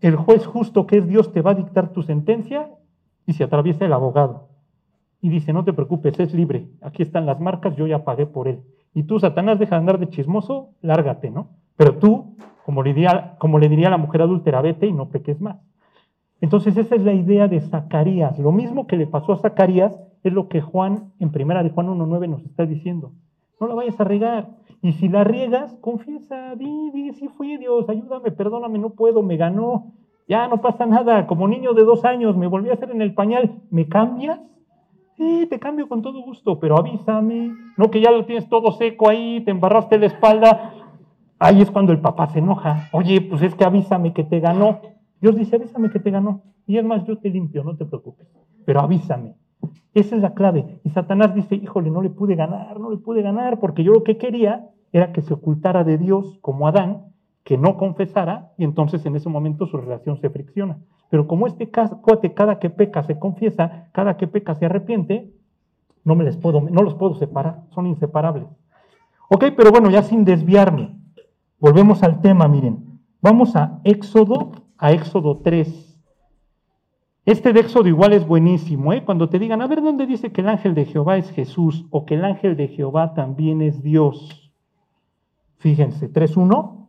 el 0.00 0.16
juez 0.16 0.46
justo 0.46 0.86
que 0.86 0.98
es 0.98 1.08
Dios 1.08 1.32
te 1.32 1.40
va 1.40 1.52
a 1.52 1.54
dictar 1.54 1.92
tu 1.92 2.02
sentencia 2.02 2.70
y 3.26 3.32
se 3.32 3.44
atraviesa 3.44 3.86
el 3.86 3.92
abogado. 3.92 4.48
Y 5.20 5.30
dice, 5.30 5.54
no 5.54 5.64
te 5.64 5.72
preocupes, 5.72 6.20
es 6.20 6.34
libre, 6.34 6.68
aquí 6.82 7.02
están 7.02 7.24
las 7.24 7.40
marcas, 7.40 7.76
yo 7.76 7.86
ya 7.86 8.04
pagué 8.04 8.26
por 8.26 8.48
él. 8.48 8.62
Y 8.92 9.04
tú, 9.04 9.18
Satanás, 9.18 9.58
deja 9.58 9.76
de 9.76 9.80
andar 9.80 9.98
de 9.98 10.10
chismoso, 10.10 10.70
lárgate, 10.82 11.30
¿no? 11.30 11.48
Pero 11.76 11.96
tú 11.96 12.36
como 12.64 12.82
le, 12.82 12.94
diría, 12.94 13.90
la 13.90 13.98
mujer 13.98 14.22
adúltera, 14.22 14.62
vete 14.62 14.86
y 14.86 14.92
no 14.92 15.08
peques 15.08 15.40
más. 15.40 15.56
Entonces 16.40 16.76
esa 16.76 16.94
es 16.94 17.04
la 17.04 17.12
idea 17.12 17.46
de 17.46 17.60
Zacarías. 17.60 18.38
Lo 18.38 18.52
mismo 18.52 18.86
que 18.86 18.96
le 18.96 19.06
pasó 19.06 19.32
a 19.32 19.38
Zacarías 19.38 19.98
es 20.22 20.32
lo 20.32 20.48
que 20.48 20.60
Juan, 20.60 21.12
en 21.18 21.30
primera 21.30 21.62
de 21.62 21.70
Juan 21.70 21.88
1.9 21.88 22.28
nos 22.28 22.44
está 22.44 22.64
diciendo. 22.66 23.12
No 23.60 23.66
la 23.66 23.74
vayas 23.74 24.00
a 24.00 24.04
regar. 24.04 24.48
Y 24.82 24.92
si 24.92 25.08
la 25.08 25.24
riegas, 25.24 25.76
confiesa, 25.80 26.54
di, 26.56 26.90
di, 26.90 27.12
sí 27.12 27.28
fui 27.28 27.56
Dios, 27.56 27.88
ayúdame, 27.88 28.30
perdóname, 28.30 28.78
no 28.78 28.90
puedo, 28.90 29.22
me 29.22 29.36
ganó. 29.36 29.92
Ya 30.26 30.48
no 30.48 30.60
pasa 30.60 30.86
nada, 30.86 31.26
como 31.26 31.48
niño 31.48 31.74
de 31.74 31.84
dos 31.84 32.04
años 32.04 32.36
me 32.36 32.46
volví 32.46 32.70
a 32.70 32.74
hacer 32.74 32.90
en 32.90 33.02
el 33.02 33.14
pañal, 33.14 33.62
¿me 33.70 33.88
cambias? 33.88 34.40
Sí, 35.16 35.46
te 35.48 35.60
cambio 35.60 35.88
con 35.88 36.02
todo 36.02 36.22
gusto, 36.22 36.58
pero 36.58 36.76
avísame. 36.76 37.52
No 37.76 37.90
que 37.90 38.00
ya 38.00 38.10
lo 38.10 38.24
tienes 38.24 38.48
todo 38.48 38.72
seco 38.72 39.08
ahí, 39.08 39.42
te 39.44 39.52
embarraste 39.52 39.98
la 39.98 40.06
espalda, 40.06 40.73
Ahí 41.38 41.60
es 41.60 41.70
cuando 41.70 41.92
el 41.92 42.00
papá 42.00 42.28
se 42.28 42.38
enoja. 42.38 42.88
Oye, 42.92 43.20
pues 43.20 43.42
es 43.42 43.54
que 43.54 43.64
avísame 43.64 44.12
que 44.12 44.24
te 44.24 44.40
ganó. 44.40 44.80
Dios 45.20 45.36
dice, 45.36 45.56
avísame 45.56 45.90
que 45.90 46.00
te 46.00 46.10
ganó. 46.10 46.42
Y 46.66 46.78
es 46.78 46.84
más, 46.84 47.04
yo 47.04 47.18
te 47.18 47.30
limpio, 47.30 47.64
no 47.64 47.76
te 47.76 47.84
preocupes. 47.84 48.26
Pero 48.64 48.80
avísame. 48.80 49.34
Esa 49.94 50.16
es 50.16 50.22
la 50.22 50.34
clave. 50.34 50.80
Y 50.84 50.90
Satanás 50.90 51.34
dice, 51.34 51.54
híjole, 51.54 51.90
no 51.90 52.02
le 52.02 52.10
pude 52.10 52.34
ganar, 52.34 52.78
no 52.78 52.90
le 52.90 52.96
pude 52.96 53.22
ganar, 53.22 53.60
porque 53.60 53.84
yo 53.84 53.92
lo 53.92 54.02
que 54.02 54.16
quería 54.16 54.70
era 54.92 55.12
que 55.12 55.22
se 55.22 55.34
ocultara 55.34 55.84
de 55.84 55.98
Dios 55.98 56.38
como 56.40 56.68
Adán, 56.68 57.06
que 57.44 57.58
no 57.58 57.76
confesara, 57.76 58.52
y 58.56 58.64
entonces 58.64 59.04
en 59.06 59.16
ese 59.16 59.28
momento 59.28 59.66
su 59.66 59.76
relación 59.76 60.18
se 60.18 60.30
fricciona. 60.30 60.78
Pero 61.10 61.26
como 61.26 61.46
este 61.46 61.70
cuate 61.70 62.32
cada 62.32 62.58
que 62.58 62.70
peca 62.70 63.02
se 63.02 63.18
confiesa, 63.18 63.88
cada 63.92 64.16
que 64.16 64.26
peca 64.26 64.54
se 64.54 64.66
arrepiente, 64.66 65.32
no 66.04 66.14
me 66.14 66.24
les 66.24 66.36
puedo, 66.36 66.60
no 66.60 66.82
los 66.82 66.94
puedo 66.94 67.14
separar, 67.14 67.62
son 67.70 67.86
inseparables. 67.86 68.46
Ok, 69.28 69.44
pero 69.56 69.70
bueno, 69.70 69.90
ya 69.90 70.02
sin 70.02 70.24
desviarme. 70.24 71.03
Volvemos 71.64 72.02
al 72.02 72.20
tema, 72.20 72.46
miren. 72.46 73.00
Vamos 73.22 73.56
a 73.56 73.80
Éxodo, 73.84 74.52
a 74.76 74.92
Éxodo 74.92 75.38
3. 75.38 75.98
Este 77.24 77.54
de 77.54 77.60
Éxodo 77.60 77.88
igual 77.88 78.12
es 78.12 78.26
buenísimo, 78.26 78.92
¿eh? 78.92 79.02
Cuando 79.02 79.30
te 79.30 79.38
digan, 79.38 79.62
a 79.62 79.66
ver, 79.66 79.80
¿dónde 79.80 80.06
dice 80.06 80.30
que 80.30 80.42
el 80.42 80.50
ángel 80.50 80.74
de 80.74 80.84
Jehová 80.84 81.16
es 81.16 81.30
Jesús 81.30 81.86
o 81.88 82.04
que 82.04 82.16
el 82.16 82.24
ángel 82.26 82.58
de 82.58 82.68
Jehová 82.68 83.14
también 83.14 83.62
es 83.62 83.82
Dios? 83.82 84.52
Fíjense, 85.56 86.12
3.1. 86.12 86.86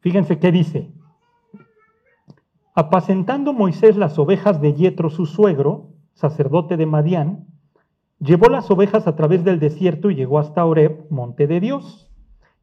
Fíjense 0.00 0.38
qué 0.38 0.52
dice. 0.52 0.92
Apacentando 2.74 3.54
Moisés 3.54 3.96
las 3.96 4.18
ovejas 4.18 4.60
de 4.60 4.74
Yetro, 4.74 5.08
su 5.08 5.24
suegro, 5.24 5.94
sacerdote 6.12 6.76
de 6.76 6.84
Madián, 6.84 7.55
Llevó 8.18 8.48
las 8.48 8.70
ovejas 8.70 9.06
a 9.06 9.14
través 9.14 9.44
del 9.44 9.60
desierto 9.60 10.10
y 10.10 10.14
llegó 10.14 10.38
hasta 10.38 10.64
Oreb, 10.64 11.06
monte 11.10 11.46
de 11.46 11.60
Dios. 11.60 12.10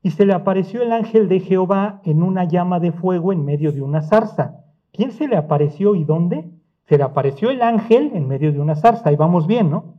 Y 0.02 0.12
se 0.12 0.26
le 0.26 0.34
apareció 0.34 0.82
el 0.82 0.92
ángel 0.92 1.30
de 1.30 1.39
Jehová 1.39 2.02
en 2.04 2.24
una 2.24 2.46
llama 2.46 2.80
de 2.80 2.92
fuego 2.92 3.32
en 3.32 3.46
medio 3.46 3.72
de 3.72 3.82
una 3.82 4.02
zarza. 4.02 4.63
¿Quién 4.92 5.12
se 5.12 5.28
le 5.28 5.38
apareció 5.38 5.96
y 5.96 6.04
dónde? 6.04 6.50
Se 6.88 6.98
le 6.98 7.04
apareció 7.04 7.50
el 7.50 7.62
ángel 7.62 8.12
en 8.13 8.28
medio 8.28 8.52
de 8.52 8.60
una 8.60 8.76
zarza. 8.76 9.10
Ahí 9.10 9.16
vamos 9.16 9.48
bien, 9.48 9.70
¿no? 9.70 9.96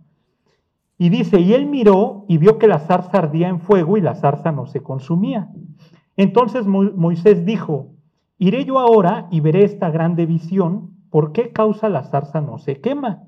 Y 0.98 1.08
dice, 1.08 1.40
y 1.40 1.54
él 1.54 1.66
miró 1.66 2.24
y 2.28 2.38
vio 2.38 2.58
que 2.58 2.68
la 2.68 2.78
zarza 2.78 3.18
ardía 3.18 3.48
en 3.48 3.60
fuego 3.60 3.96
y 3.96 4.00
la 4.00 4.14
zarza 4.14 4.52
no 4.52 4.66
se 4.66 4.82
consumía. 4.82 5.50
Entonces 6.16 6.66
Moisés 6.66 7.44
dijo, 7.44 7.94
Iré 8.38 8.64
yo 8.64 8.78
ahora 8.78 9.28
y 9.30 9.40
veré 9.40 9.64
esta 9.64 9.90
grande 9.90 10.26
visión, 10.26 10.90
¿por 11.10 11.32
qué 11.32 11.52
causa 11.52 11.88
la 11.88 12.02
zarza 12.02 12.40
no 12.40 12.58
se 12.58 12.80
quema? 12.80 13.24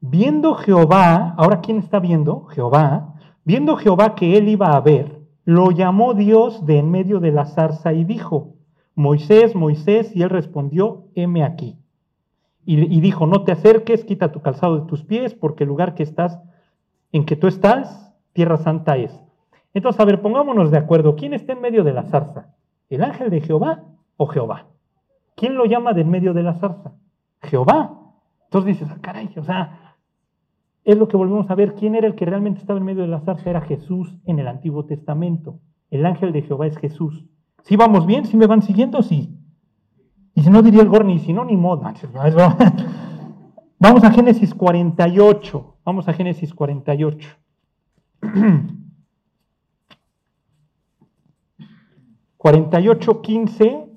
Viendo 0.00 0.54
Jehová, 0.54 1.34
ahora 1.36 1.60
¿quién 1.60 1.78
está 1.78 2.00
viendo? 2.00 2.46
Jehová, 2.46 3.16
viendo 3.44 3.76
Jehová 3.76 4.14
que 4.14 4.38
él 4.38 4.48
iba 4.48 4.68
a 4.68 4.80
ver, 4.80 5.20
lo 5.44 5.70
llamó 5.70 6.14
Dios 6.14 6.64
de 6.64 6.78
en 6.78 6.90
medio 6.90 7.20
de 7.20 7.32
la 7.32 7.44
zarza 7.44 7.92
y 7.92 8.04
dijo, 8.04 8.54
Moisés, 8.94 9.54
Moisés, 9.54 10.14
y 10.14 10.22
él 10.22 10.30
respondió, 10.30 11.08
heme 11.14 11.44
aquí. 11.44 11.78
Y, 12.64 13.00
dijo, 13.00 13.26
no 13.26 13.42
te 13.42 13.52
acerques, 13.52 14.04
quita 14.04 14.30
tu 14.30 14.42
calzado 14.42 14.78
de 14.78 14.86
tus 14.86 15.02
pies, 15.02 15.34
porque 15.34 15.64
el 15.64 15.68
lugar 15.68 15.94
que 15.94 16.04
estás, 16.04 16.38
en 17.10 17.24
que 17.24 17.34
tú 17.34 17.48
estás, 17.48 18.14
tierra 18.32 18.58
santa 18.58 18.96
es. 18.96 19.12
Entonces, 19.74 20.00
a 20.00 20.04
ver, 20.04 20.22
pongámonos 20.22 20.70
de 20.70 20.78
acuerdo, 20.78 21.16
¿quién 21.16 21.34
está 21.34 21.52
en 21.52 21.62
medio 21.62 21.82
de 21.82 21.92
la 21.92 22.04
zarza? 22.04 22.54
¿El 22.88 23.02
ángel 23.02 23.30
de 23.30 23.40
Jehová 23.40 23.82
o 24.16 24.26
Jehová? 24.26 24.66
¿Quién 25.34 25.56
lo 25.56 25.64
llama 25.64 25.94
de 25.94 26.02
en 26.02 26.10
medio 26.10 26.32
de 26.32 26.42
la 26.42 26.54
zarza? 26.54 26.92
Jehová. 27.42 27.98
Entonces 28.44 28.78
dices, 28.78 28.94
ah, 28.94 28.98
caray, 29.00 29.30
o 29.36 29.42
sea, 29.42 29.89
es 30.84 30.96
lo 30.96 31.08
que 31.08 31.16
volvemos 31.16 31.50
a 31.50 31.54
ver, 31.54 31.74
¿quién 31.74 31.94
era 31.94 32.06
el 32.06 32.14
que 32.14 32.24
realmente 32.24 32.60
estaba 32.60 32.78
en 32.78 32.84
medio 32.84 33.02
de 33.02 33.08
la 33.08 33.20
zarza? 33.20 33.50
Era 33.50 33.60
Jesús 33.60 34.16
en 34.24 34.38
el 34.38 34.48
Antiguo 34.48 34.86
Testamento. 34.86 35.60
El 35.90 36.06
ángel 36.06 36.32
de 36.32 36.42
Jehová 36.42 36.66
es 36.66 36.76
Jesús. 36.78 37.26
¿Sí 37.62 37.76
vamos 37.76 38.06
bien? 38.06 38.24
¿Sí 38.24 38.36
me 38.36 38.46
van 38.46 38.62
siguiendo? 38.62 39.02
Sí. 39.02 39.36
Y 40.34 40.42
si 40.42 40.50
no 40.50 40.62
diría 40.62 40.82
el 40.82 40.88
Gorni, 40.88 41.18
si 41.18 41.32
no, 41.32 41.44
ni 41.44 41.56
modo. 41.56 41.82
Vamos 43.78 44.04
a 44.04 44.10
Génesis 44.10 44.54
48. 44.54 45.76
Vamos 45.84 46.08
a 46.08 46.12
Génesis 46.12 46.54
48. 46.54 47.28
48, 52.36 53.20
15 53.20 53.89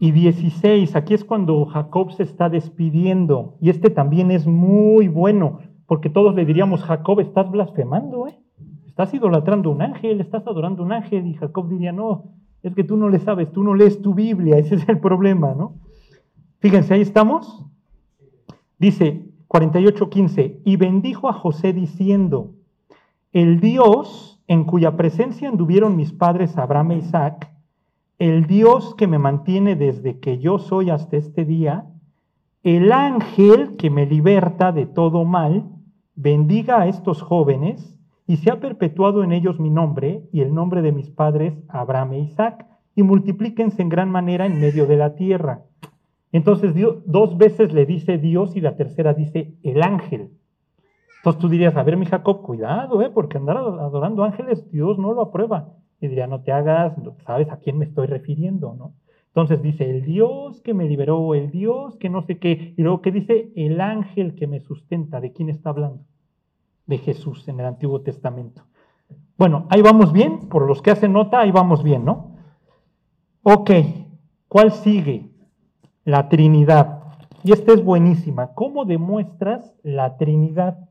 y 0.00 0.12
16. 0.12 0.96
Aquí 0.96 1.12
es 1.12 1.24
cuando 1.24 1.66
Jacob 1.66 2.10
se 2.12 2.22
está 2.22 2.48
despidiendo. 2.48 3.58
Y 3.60 3.68
este 3.68 3.90
también 3.90 4.30
es 4.30 4.46
muy 4.46 5.08
bueno, 5.08 5.60
porque 5.86 6.08
todos 6.08 6.34
le 6.34 6.46
diríamos, 6.46 6.82
Jacob, 6.82 7.20
estás 7.20 7.50
blasfemando, 7.50 8.26
¿eh? 8.26 8.38
Estás 8.86 9.12
idolatrando 9.12 9.70
un 9.70 9.82
ángel, 9.82 10.20
estás 10.22 10.46
adorando 10.46 10.82
un 10.82 10.92
ángel. 10.92 11.26
Y 11.26 11.34
Jacob 11.34 11.68
diría, 11.68 11.92
no, 11.92 12.32
es 12.62 12.74
que 12.74 12.82
tú 12.82 12.96
no 12.96 13.10
le 13.10 13.18
sabes, 13.18 13.52
tú 13.52 13.62
no 13.62 13.74
lees 13.74 14.00
tu 14.00 14.14
Biblia, 14.14 14.56
ese 14.58 14.76
es 14.76 14.88
el 14.88 14.98
problema, 15.00 15.54
¿no? 15.54 15.74
Fíjense, 16.60 16.94
ahí 16.94 17.02
estamos. 17.02 17.66
Dice 18.78 19.26
48:15, 19.48 20.60
y 20.64 20.76
bendijo 20.76 21.28
a 21.28 21.34
José 21.34 21.74
diciendo, 21.74 22.54
el 23.32 23.60
Dios 23.60 24.42
en 24.46 24.64
cuya 24.64 24.96
presencia 24.96 25.50
anduvieron 25.50 25.94
mis 25.94 26.12
padres 26.12 26.56
Abraham 26.56 26.92
e 26.92 26.96
Isaac, 26.96 27.50
el 28.20 28.46
Dios 28.46 28.94
que 28.96 29.06
me 29.06 29.18
mantiene 29.18 29.76
desde 29.76 30.20
que 30.20 30.38
yo 30.38 30.58
soy 30.58 30.90
hasta 30.90 31.16
este 31.16 31.46
día, 31.46 31.86
el 32.62 32.92
ángel 32.92 33.76
que 33.76 33.88
me 33.88 34.04
liberta 34.04 34.72
de 34.72 34.84
todo 34.84 35.24
mal, 35.24 35.70
bendiga 36.14 36.82
a 36.82 36.86
estos 36.86 37.22
jóvenes 37.22 37.98
y 38.26 38.36
se 38.36 38.50
ha 38.50 38.60
perpetuado 38.60 39.24
en 39.24 39.32
ellos 39.32 39.58
mi 39.58 39.70
nombre 39.70 40.28
y 40.32 40.42
el 40.42 40.54
nombre 40.54 40.82
de 40.82 40.92
mis 40.92 41.08
padres 41.08 41.54
Abraham 41.70 42.12
e 42.12 42.18
Isaac, 42.18 42.66
y 42.94 43.02
multiplíquense 43.02 43.80
en 43.80 43.88
gran 43.88 44.10
manera 44.10 44.44
en 44.44 44.60
medio 44.60 44.86
de 44.86 44.96
la 44.98 45.14
tierra. 45.14 45.62
Entonces 46.30 46.74
dos 47.06 47.38
veces 47.38 47.72
le 47.72 47.86
dice 47.86 48.18
Dios 48.18 48.54
y 48.54 48.60
la 48.60 48.76
tercera 48.76 49.14
dice 49.14 49.54
el 49.62 49.82
ángel. 49.82 50.32
Entonces 51.20 51.40
tú 51.40 51.48
dirías, 51.48 51.74
a 51.74 51.82
ver, 51.82 51.96
mi 51.96 52.04
Jacob, 52.04 52.42
cuidado, 52.42 53.00
¿eh? 53.00 53.08
porque 53.08 53.38
andar 53.38 53.56
adorando 53.56 54.24
ángeles, 54.24 54.70
Dios 54.70 54.98
no 54.98 55.14
lo 55.14 55.22
aprueba. 55.22 55.79
Y 56.00 56.08
diría, 56.08 56.26
no 56.26 56.42
te 56.42 56.52
hagas, 56.52 56.94
sabes 57.26 57.50
a 57.50 57.58
quién 57.58 57.78
me 57.78 57.84
estoy 57.84 58.06
refiriendo, 58.06 58.74
¿no? 58.74 58.94
Entonces 59.30 59.62
dice, 59.62 59.88
el 59.88 60.02
Dios 60.02 60.60
que 60.60 60.74
me 60.74 60.88
liberó, 60.88 61.34
el 61.34 61.50
Dios 61.50 61.96
que 61.98 62.08
no 62.08 62.22
sé 62.22 62.38
qué. 62.38 62.74
Y 62.76 62.82
luego 62.82 63.00
que 63.00 63.12
dice, 63.12 63.52
el 63.54 63.80
ángel 63.80 64.34
que 64.34 64.48
me 64.48 64.58
sustenta. 64.60 65.20
¿De 65.20 65.32
quién 65.32 65.48
está 65.48 65.70
hablando? 65.70 66.04
De 66.86 66.98
Jesús 66.98 67.46
en 67.46 67.60
el 67.60 67.66
Antiguo 67.66 68.00
Testamento. 68.00 68.64
Bueno, 69.38 69.66
ahí 69.70 69.82
vamos 69.82 70.12
bien. 70.12 70.48
Por 70.48 70.66
los 70.66 70.82
que 70.82 70.90
hacen 70.90 71.12
nota, 71.12 71.40
ahí 71.40 71.52
vamos 71.52 71.84
bien, 71.84 72.04
¿no? 72.04 72.36
Ok, 73.42 73.70
¿cuál 74.48 74.72
sigue? 74.72 75.30
La 76.04 76.28
Trinidad. 76.28 77.00
Y 77.44 77.52
esta 77.52 77.72
es 77.72 77.84
buenísima. 77.84 78.52
¿Cómo 78.54 78.84
demuestras 78.84 79.76
la 79.84 80.16
Trinidad? 80.16 80.88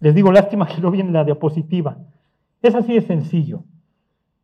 Les 0.00 0.14
digo, 0.14 0.32
lástima 0.32 0.66
que 0.66 0.80
no 0.80 0.90
viene 0.90 1.12
la 1.12 1.24
diapositiva. 1.24 1.98
Es 2.62 2.74
así 2.74 2.94
de 2.94 3.02
sencillo. 3.02 3.62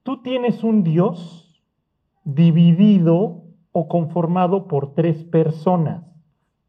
Tú 0.06 0.22
tienes 0.22 0.62
un 0.62 0.84
Dios 0.84 1.60
dividido 2.22 3.42
o 3.72 3.88
conformado 3.88 4.68
por 4.68 4.94
tres 4.94 5.24
personas. 5.24 6.04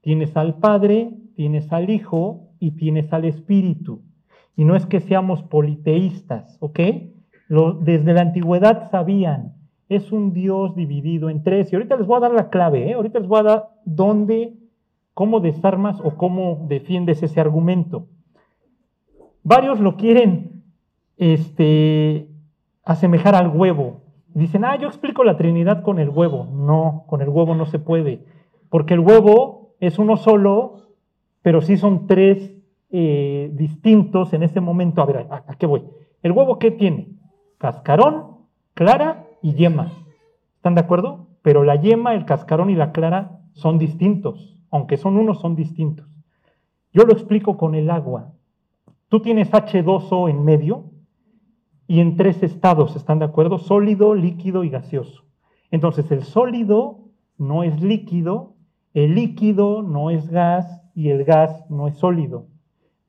Tienes 0.01 0.35
al 0.35 0.55
Padre, 0.55 1.11
tienes 1.35 1.71
al 1.71 1.91
Hijo 1.91 2.49
y 2.59 2.71
tienes 2.71 3.13
al 3.13 3.25
Espíritu. 3.25 4.01
Y 4.55 4.65
no 4.65 4.75
es 4.75 4.87
que 4.87 5.01
seamos 5.01 5.43
politeístas, 5.43 6.57
¿ok? 6.61 6.79
desde 7.81 8.13
la 8.13 8.21
antigüedad 8.21 8.89
sabían, 8.89 9.53
es 9.87 10.11
un 10.11 10.33
Dios 10.33 10.75
dividido 10.75 11.29
en 11.29 11.43
tres. 11.43 11.71
Y 11.71 11.75
ahorita 11.75 11.95
les 11.95 12.07
voy 12.07 12.17
a 12.17 12.21
dar 12.21 12.33
la 12.33 12.49
clave, 12.49 12.89
¿eh? 12.89 12.93
ahorita 12.95 13.19
les 13.19 13.27
voy 13.27 13.41
a 13.41 13.43
dar 13.43 13.69
dónde, 13.85 14.57
cómo 15.13 15.41
desarmas 15.41 16.01
o 16.03 16.17
cómo 16.17 16.65
defiendes 16.67 17.21
ese 17.21 17.39
argumento. 17.39 18.07
Varios 19.43 19.79
lo 19.79 19.95
quieren 19.95 20.63
este, 21.17 22.26
asemejar 22.87 23.35
al 23.35 23.49
huevo. 23.49 24.01
Dicen, 24.33 24.63
ah, 24.63 24.77
yo 24.77 24.87
explico 24.87 25.23
la 25.23 25.35
Trinidad 25.35 25.83
con 25.83 25.99
el 25.99 26.09
huevo. 26.09 26.47
No, 26.51 27.03
con 27.07 27.21
el 27.21 27.29
huevo 27.29 27.53
no 27.53 27.65
se 27.65 27.79
puede, 27.79 28.25
porque 28.69 28.93
el 28.93 29.01
huevo 29.01 29.75
es 29.79 29.99
uno 29.99 30.15
solo, 30.15 30.93
pero 31.41 31.61
sí 31.61 31.77
son 31.77 32.07
tres 32.07 32.55
eh, 32.89 33.51
distintos 33.53 34.33
en 34.33 34.43
ese 34.43 34.61
momento. 34.61 35.01
A 35.01 35.05
ver, 35.05 35.27
¿a, 35.29 35.55
qué 35.57 35.65
voy? 35.65 35.83
¿El 36.23 36.31
huevo 36.31 36.59
qué 36.59 36.71
tiene? 36.71 37.09
Cascarón, 37.57 38.37
clara 38.73 39.25
y 39.41 39.53
yema. 39.53 39.91
¿Están 40.55 40.75
de 40.75 40.81
acuerdo? 40.81 41.27
Pero 41.41 41.63
la 41.63 41.75
yema, 41.75 42.15
el 42.15 42.25
cascarón 42.25 42.69
y 42.69 42.75
la 42.75 42.93
clara 42.93 43.41
son 43.51 43.77
distintos. 43.77 44.55
Aunque 44.71 44.97
son 44.97 45.17
unos, 45.17 45.39
son 45.41 45.55
distintos. 45.55 46.07
Yo 46.93 47.03
lo 47.03 47.13
explico 47.13 47.57
con 47.57 47.75
el 47.75 47.89
agua. 47.89 48.31
Tú 49.09 49.19
tienes 49.19 49.51
H2O 49.51 50.29
en 50.29 50.43
medio 50.43 50.85
y 51.87 52.01
en 52.01 52.17
tres 52.17 52.43
estados, 52.43 52.95
¿están 52.95 53.19
de 53.19 53.25
acuerdo? 53.25 53.57
Sólido, 53.57 54.13
líquido 54.13 54.63
y 54.63 54.69
gaseoso. 54.69 55.23
Entonces 55.71 56.11
el 56.11 56.23
sólido 56.23 56.99
no 57.37 57.63
es 57.63 57.81
líquido, 57.81 58.55
el 58.93 59.15
líquido 59.15 59.81
no 59.83 60.09
es 60.09 60.29
gas 60.29 60.81
y 60.93 61.09
el 61.09 61.23
gas 61.23 61.69
no 61.69 61.87
es 61.87 61.95
sólido. 61.95 62.47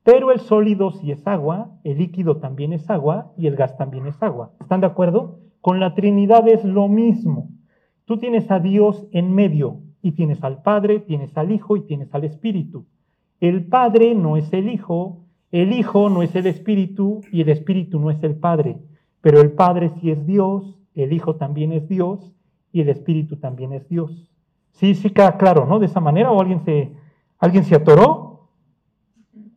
Pero 0.04 0.30
el 0.30 0.40
sólido 0.40 0.92
sí 0.92 1.10
es 1.10 1.26
agua, 1.26 1.72
el 1.84 1.98
líquido 1.98 2.36
también 2.38 2.72
es 2.72 2.88
agua 2.88 3.32
y 3.36 3.46
el 3.46 3.56
gas 3.56 3.76
también 3.76 4.06
es 4.06 4.22
agua. 4.22 4.52
¿Están 4.60 4.80
de 4.80 4.86
acuerdo? 4.86 5.40
Con 5.60 5.80
la 5.80 5.94
Trinidad 5.94 6.48
es 6.48 6.64
lo 6.64 6.88
mismo. 6.88 7.50
Tú 8.04 8.16
tienes 8.16 8.50
a 8.50 8.60
Dios 8.60 9.06
en 9.12 9.34
medio 9.34 9.80
y 10.00 10.12
tienes 10.12 10.42
al 10.44 10.62
Padre, 10.62 11.00
tienes 11.00 11.36
al 11.36 11.50
Hijo 11.50 11.76
y 11.76 11.82
tienes 11.82 12.14
al 12.14 12.24
Espíritu. 12.24 12.86
El 13.40 13.66
Padre 13.66 14.14
no 14.14 14.36
es 14.36 14.52
el 14.52 14.68
Hijo, 14.68 15.24
el 15.50 15.72
Hijo 15.72 16.10
no 16.10 16.22
es 16.22 16.34
el 16.34 16.46
Espíritu 16.46 17.22
y 17.32 17.40
el 17.40 17.48
Espíritu 17.48 17.98
no 17.98 18.10
es 18.10 18.22
el 18.22 18.36
Padre, 18.36 18.78
pero 19.20 19.40
el 19.40 19.52
Padre 19.52 19.90
sí 20.00 20.10
es 20.10 20.26
Dios, 20.26 20.78
el 20.94 21.12
Hijo 21.12 21.36
también 21.36 21.72
es 21.72 21.88
Dios 21.88 22.32
y 22.72 22.80
el 22.80 22.88
Espíritu 22.88 23.36
también 23.36 23.72
es 23.72 23.88
Dios. 23.88 24.30
Sí, 24.72 24.94
sí 24.94 25.10
queda 25.10 25.36
claro, 25.36 25.66
¿no? 25.66 25.78
De 25.78 25.86
esa 25.86 26.00
manera, 26.00 26.30
o 26.30 26.40
alguien 26.40 26.64
se, 26.64 26.92
alguien 27.38 27.64
se 27.64 27.74
atoró. 27.74 28.48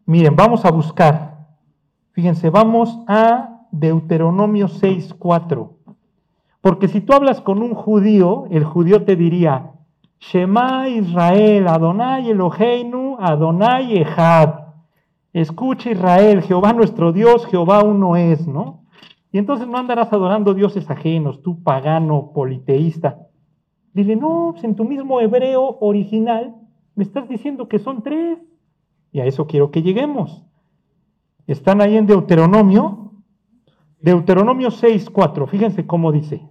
Miren, 0.06 0.36
vamos 0.36 0.66
a 0.66 0.72
buscar. 0.72 1.48
Fíjense, 2.14 2.50
vamos 2.50 3.00
a 3.08 3.68
Deuteronomio 3.72 4.68
6.4. 4.68 5.70
Porque 6.62 6.88
si 6.88 7.02
tú 7.02 7.14
hablas 7.14 7.42
con 7.42 7.62
un 7.62 7.74
judío, 7.74 8.46
el 8.52 8.64
judío 8.64 9.04
te 9.04 9.16
diría, 9.16 9.72
Shema 10.20 10.88
Israel, 10.88 11.68
Adonai 11.68 12.30
Eloheinu, 12.30 13.18
Adonai 13.20 13.98
Echad. 13.98 14.61
Escucha 15.34 15.92
Israel, 15.92 16.42
Jehová 16.42 16.74
nuestro 16.74 17.14
Dios, 17.14 17.46
Jehová 17.48 17.84
uno 17.84 18.18
es, 18.18 18.48
¿no? 18.48 18.86
Y 19.32 19.38
entonces 19.38 19.68
no 19.68 19.78
andarás 19.78 20.12
adorando 20.12 20.54
dioses 20.54 20.90
ajenos, 20.90 21.42
tú 21.42 21.64
pagano, 21.64 22.32
politeísta. 22.34 23.28
Dile, 23.94 24.16
no, 24.16 24.50
pues 24.52 24.64
en 24.66 24.76
tu 24.76 24.84
mismo 24.84 25.22
hebreo 25.22 25.78
original 25.80 26.56
me 26.96 27.04
estás 27.04 27.30
diciendo 27.30 27.70
que 27.70 27.80
son 27.80 28.04
tres. 28.04 28.40
Y 29.14 29.20
a 29.22 29.26
eso 29.26 29.48
quiero 29.48 29.72
que 29.72 29.82
lleguemos. 29.82 30.46
Están 31.48 31.82
ahí 31.82 31.98
en 31.98 32.06
Deuteronomio, 32.06 33.24
Deuteronomio 34.00 34.72
6, 34.72 35.10
4. 35.10 35.48
Fíjense 35.48 35.86
cómo 35.86 36.12
dice. 36.12 36.48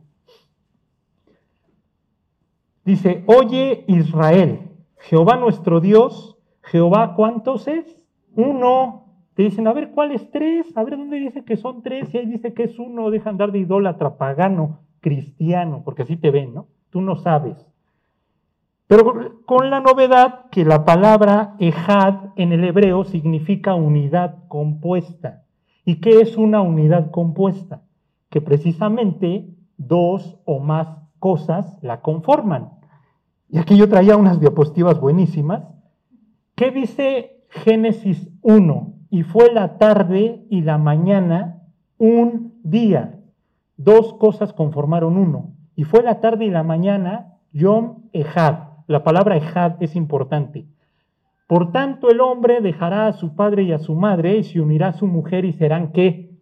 Dice, 2.84 3.24
oye 3.26 3.84
Israel, 3.88 4.70
Jehová 4.98 5.36
nuestro 5.36 5.80
Dios, 5.80 6.38
Jehová 6.62 7.14
cuántos 7.14 7.68
es? 7.68 7.99
Uno. 8.34 9.06
Te 9.34 9.44
dicen, 9.44 9.66
a 9.66 9.72
ver, 9.72 9.90
¿cuál 9.92 10.12
es 10.12 10.30
tres? 10.30 10.66
A 10.76 10.84
ver, 10.84 10.96
¿dónde 10.96 11.16
dice 11.18 11.44
que 11.44 11.56
son 11.56 11.82
tres? 11.82 12.12
Y 12.12 12.18
ahí 12.18 12.26
dice 12.26 12.52
que 12.52 12.64
es 12.64 12.78
uno, 12.78 13.10
deja 13.10 13.30
andar 13.30 13.52
de 13.52 13.60
idólatra, 13.60 14.16
pagano. 14.16 14.80
cristiano, 15.00 15.82
porque 15.84 16.02
así 16.02 16.16
te 16.16 16.30
ven, 16.30 16.52
¿no? 16.52 16.66
Tú 16.90 17.00
no 17.00 17.16
sabes. 17.16 17.56
Pero 18.86 19.44
con 19.46 19.70
la 19.70 19.80
novedad 19.80 20.46
que 20.50 20.64
la 20.64 20.84
palabra 20.84 21.54
ejad 21.58 22.32
en 22.36 22.52
el 22.52 22.64
hebreo 22.64 23.04
significa 23.04 23.74
unidad 23.74 24.46
compuesta. 24.48 25.44
¿Y 25.84 26.00
qué 26.00 26.20
es 26.20 26.36
una 26.36 26.60
unidad 26.60 27.10
compuesta? 27.10 27.82
Que 28.28 28.40
precisamente 28.40 29.48
dos 29.76 30.40
o 30.44 30.58
más 30.58 30.88
cosas 31.18 31.78
la 31.82 32.00
conforman. 32.00 32.72
Y 33.48 33.58
aquí 33.58 33.76
yo 33.76 33.88
traía 33.88 34.16
unas 34.16 34.40
diapositivas 34.40 35.00
buenísimas. 35.00 35.62
¿Qué 36.54 36.70
dice 36.70 37.39
Génesis 37.50 38.30
1? 38.42 38.94
Y 39.10 39.24
fue 39.24 39.52
la 39.52 39.76
tarde 39.76 40.46
y 40.48 40.62
la 40.62 40.78
mañana 40.78 41.62
un 41.98 42.54
día. 42.62 43.20
Dos 43.76 44.14
cosas 44.14 44.52
conformaron 44.52 45.16
uno. 45.16 45.54
Y 45.74 45.84
fue 45.84 46.02
la 46.02 46.20
tarde 46.20 46.44
y 46.46 46.50
la 46.50 46.62
mañana 46.62 47.38
Yom 47.52 48.04
Ejad. 48.12 48.70
La 48.86 49.02
palabra 49.02 49.36
Ejad 49.36 49.74
es 49.80 49.96
importante. 49.96 50.66
Por 51.48 51.72
tanto, 51.72 52.10
el 52.10 52.20
hombre 52.20 52.60
dejará 52.60 53.08
a 53.08 53.12
su 53.12 53.34
padre 53.34 53.64
y 53.64 53.72
a 53.72 53.78
su 53.78 53.94
madre 53.94 54.36
y 54.36 54.44
se 54.44 54.60
unirá 54.60 54.88
a 54.88 54.92
su 54.92 55.08
mujer 55.08 55.44
y 55.44 55.52
serán 55.52 55.90
qué? 55.90 56.38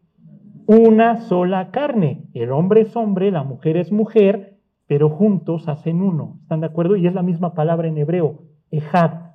Una 0.67 1.23
sola 1.23 1.71
carne. 1.71 2.27
El 2.35 2.53
hombre 2.53 2.83
es 2.83 2.95
hombre, 2.95 3.31
la 3.31 3.43
mujer 3.43 3.79
es 3.79 3.91
mujer, 3.91 4.59
pero 4.87 5.09
juntos 5.09 5.67
hacen 5.69 6.03
uno. 6.03 6.39
¿Están 6.43 6.61
de 6.61 6.67
acuerdo? 6.67 6.97
Y 6.97 7.07
es 7.07 7.15
la 7.15 7.23
misma 7.23 7.55
palabra 7.55 7.89
en 7.89 7.97
hebreo, 7.97 8.43
Ejad. 8.71 9.28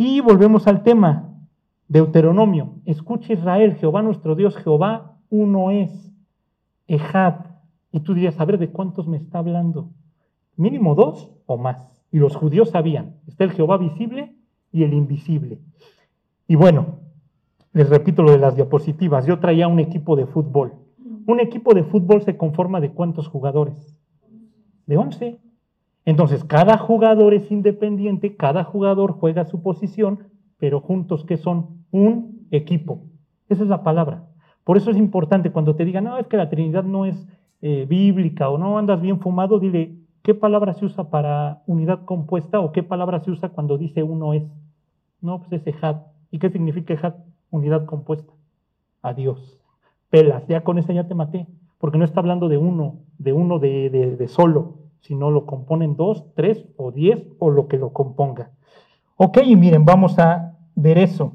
Y 0.00 0.20
volvemos 0.20 0.68
al 0.68 0.84
tema, 0.84 1.34
Deuteronomio. 1.88 2.76
Escucha 2.84 3.32
Israel, 3.32 3.74
Jehová 3.74 4.00
nuestro 4.00 4.36
Dios, 4.36 4.56
Jehová 4.56 5.18
uno 5.28 5.72
es, 5.72 6.12
Ejad. 6.86 7.46
Y 7.90 7.98
tú 7.98 8.14
dirías, 8.14 8.38
a 8.38 8.44
ver, 8.44 8.58
¿de 8.58 8.70
cuántos 8.70 9.08
me 9.08 9.16
está 9.16 9.40
hablando? 9.40 9.90
Mínimo 10.54 10.94
dos 10.94 11.32
o 11.46 11.58
más. 11.58 12.00
Y 12.12 12.18
los 12.18 12.36
judíos 12.36 12.70
sabían, 12.70 13.16
está 13.26 13.42
el 13.42 13.50
Jehová 13.50 13.76
visible 13.76 14.36
y 14.70 14.84
el 14.84 14.94
invisible. 14.94 15.58
Y 16.46 16.54
bueno, 16.54 17.00
les 17.72 17.88
repito 17.88 18.22
lo 18.22 18.30
de 18.30 18.38
las 18.38 18.54
diapositivas. 18.54 19.26
Yo 19.26 19.40
traía 19.40 19.66
un 19.66 19.80
equipo 19.80 20.14
de 20.14 20.26
fútbol. 20.26 20.74
Un 21.26 21.40
equipo 21.40 21.74
de 21.74 21.82
fútbol 21.82 22.22
se 22.22 22.36
conforma 22.36 22.80
de 22.80 22.92
cuántos 22.92 23.26
jugadores? 23.26 23.98
De 24.86 24.96
11. 24.96 25.40
Entonces, 26.08 26.42
cada 26.42 26.78
jugador 26.78 27.34
es 27.34 27.52
independiente, 27.52 28.34
cada 28.34 28.64
jugador 28.64 29.12
juega 29.12 29.44
su 29.44 29.60
posición, 29.62 30.20
pero 30.56 30.80
juntos 30.80 31.22
que 31.26 31.36
son 31.36 31.84
un 31.90 32.46
equipo. 32.50 33.02
Esa 33.50 33.64
es 33.64 33.68
la 33.68 33.82
palabra. 33.82 34.24
Por 34.64 34.78
eso 34.78 34.90
es 34.90 34.96
importante 34.96 35.52
cuando 35.52 35.76
te 35.76 35.84
digan, 35.84 36.04
no, 36.04 36.16
es 36.16 36.26
que 36.26 36.38
la 36.38 36.48
Trinidad 36.48 36.82
no 36.82 37.04
es 37.04 37.28
eh, 37.60 37.84
bíblica 37.86 38.48
o 38.48 38.56
no 38.56 38.78
andas 38.78 39.02
bien 39.02 39.20
fumado, 39.20 39.58
dile, 39.58 39.98
¿qué 40.22 40.32
palabra 40.32 40.72
se 40.72 40.86
usa 40.86 41.10
para 41.10 41.62
unidad 41.66 42.06
compuesta 42.06 42.58
o 42.58 42.72
qué 42.72 42.82
palabra 42.82 43.20
se 43.20 43.30
usa 43.30 43.50
cuando 43.50 43.76
dice 43.76 44.02
uno 44.02 44.32
es? 44.32 44.44
No, 45.20 45.40
pues 45.40 45.52
es 45.60 45.66
ejad. 45.66 45.96
¿Y 46.30 46.38
qué 46.38 46.48
significa 46.48 46.94
ejad? 46.94 47.16
Unidad 47.50 47.84
compuesta. 47.84 48.32
Adiós. 49.02 49.60
Pelas, 50.08 50.46
ya 50.48 50.62
con 50.62 50.78
esa 50.78 50.94
ya 50.94 51.06
te 51.06 51.14
maté, 51.14 51.46
porque 51.76 51.98
no 51.98 52.06
está 52.06 52.20
hablando 52.20 52.48
de 52.48 52.56
uno, 52.56 53.00
de 53.18 53.34
uno 53.34 53.58
de, 53.58 53.90
de 53.90 54.28
solo, 54.28 54.87
sino 55.00 55.30
lo 55.30 55.46
componen 55.46 55.96
dos, 55.96 56.24
tres 56.34 56.66
o 56.76 56.92
diez 56.92 57.26
o 57.38 57.50
lo 57.50 57.68
que 57.68 57.78
lo 57.78 57.92
componga. 57.92 58.50
Ok, 59.16 59.38
y 59.44 59.56
miren, 59.56 59.84
vamos 59.84 60.18
a 60.18 60.56
ver 60.74 60.98
eso. 60.98 61.32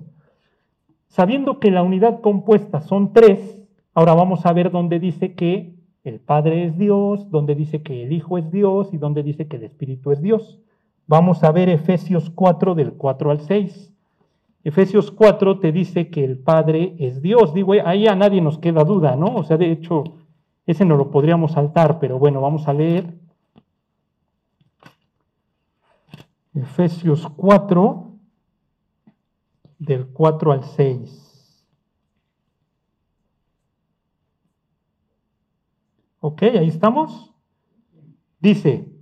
Sabiendo 1.08 1.60
que 1.60 1.72
la 1.72 1.84
unidad 1.84 2.22
compuesta 2.22 2.82
son 2.82 3.14
tres, 3.14 3.62
ahora 3.94 4.14
vamos 4.14 4.46
a 4.46 4.54
ver 4.54 4.72
dónde 4.72 5.00
dice 5.00 5.36
que 5.36 5.76
el 6.04 6.20
Padre 6.20 6.66
es 6.66 6.78
Dios, 6.78 7.30
dónde 7.30 7.56
dice 7.56 7.82
que 7.82 8.04
el 8.04 8.12
Hijo 8.12 8.38
es 8.38 8.52
Dios 8.52 8.94
y 8.94 8.98
dónde 8.98 9.24
dice 9.24 9.48
que 9.48 9.58
el 9.58 9.64
Espíritu 9.64 10.12
es 10.12 10.22
Dios. 10.22 10.60
Vamos 11.08 11.44
a 11.44 11.52
ver 11.52 11.70
Efesios 11.70 12.30
4 12.30 12.76
del 12.76 12.94
4 12.94 13.32
al 13.32 13.42
6. 13.42 13.94
Efesios 14.64 15.12
4 15.12 15.60
te 15.60 15.72
dice 15.72 16.10
que 16.10 16.24
el 16.24 16.40
Padre 16.40 16.96
es 17.00 17.22
Dios. 17.22 17.54
Digo, 17.54 17.74
ahí 17.86 18.08
a 18.08 18.16
nadie 18.16 18.42
nos 18.42 18.58
queda 18.58 18.84
duda, 18.84 19.16
¿no? 19.16 19.36
O 19.36 19.44
sea, 19.44 19.58
de 19.58 19.72
hecho, 19.72 20.04
ese 20.66 20.86
no 20.86 20.96
lo 20.96 21.12
podríamos 21.12 21.52
saltar, 21.52 22.00
pero 22.00 22.18
bueno, 22.18 22.40
vamos 22.40 22.68
a 22.68 22.74
leer. 22.74 23.14
Efesios 26.54 27.28
4, 27.36 28.12
del 29.80 30.08
4 30.08 30.52
al 30.52 30.64
6. 30.64 31.68
¿Ok? 36.20 36.44
Ahí 36.44 36.68
estamos. 36.68 37.34
Dice, 38.40 38.94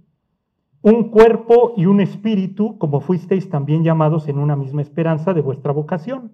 un 0.82 1.10
cuerpo 1.10 1.74
y 1.78 1.86
un 1.86 2.02
espíritu, 2.02 2.78
como 2.78 3.02
fuisteis 3.02 3.50
también 3.50 3.84
llamados 3.84 4.28
en 4.28 4.40
una 4.40 4.56
misma 4.56 4.82
esperanza 4.82 5.34
de 5.34 5.42
vuestra 5.42 5.72
vocación. 5.72 6.32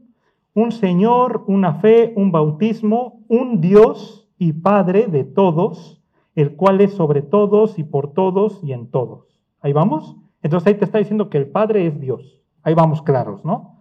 Un 0.53 0.71
Señor, 0.71 1.43
una 1.47 1.75
fe, 1.75 2.13
un 2.15 2.31
bautismo, 2.31 3.21
un 3.27 3.59
Dios 3.59 4.29
y 4.37 4.53
Padre 4.53 5.07
de 5.07 5.23
todos, 5.23 6.01
el 6.35 6.55
cual 6.55 6.79
es 6.81 6.93
sobre 6.93 7.21
todos 7.21 7.79
y 7.79 7.83
por 7.83 8.13
todos 8.13 8.63
y 8.63 8.71
en 8.71 8.89
todos. 8.89 9.41
Ahí 9.59 9.73
vamos. 9.73 10.15
Entonces 10.41 10.67
ahí 10.67 10.75
te 10.75 10.85
está 10.85 10.99
diciendo 10.99 11.29
que 11.29 11.37
el 11.37 11.47
Padre 11.47 11.87
es 11.87 11.99
Dios. 11.99 12.41
Ahí 12.63 12.73
vamos 12.73 13.01
claros, 13.01 13.43
¿no? 13.43 13.79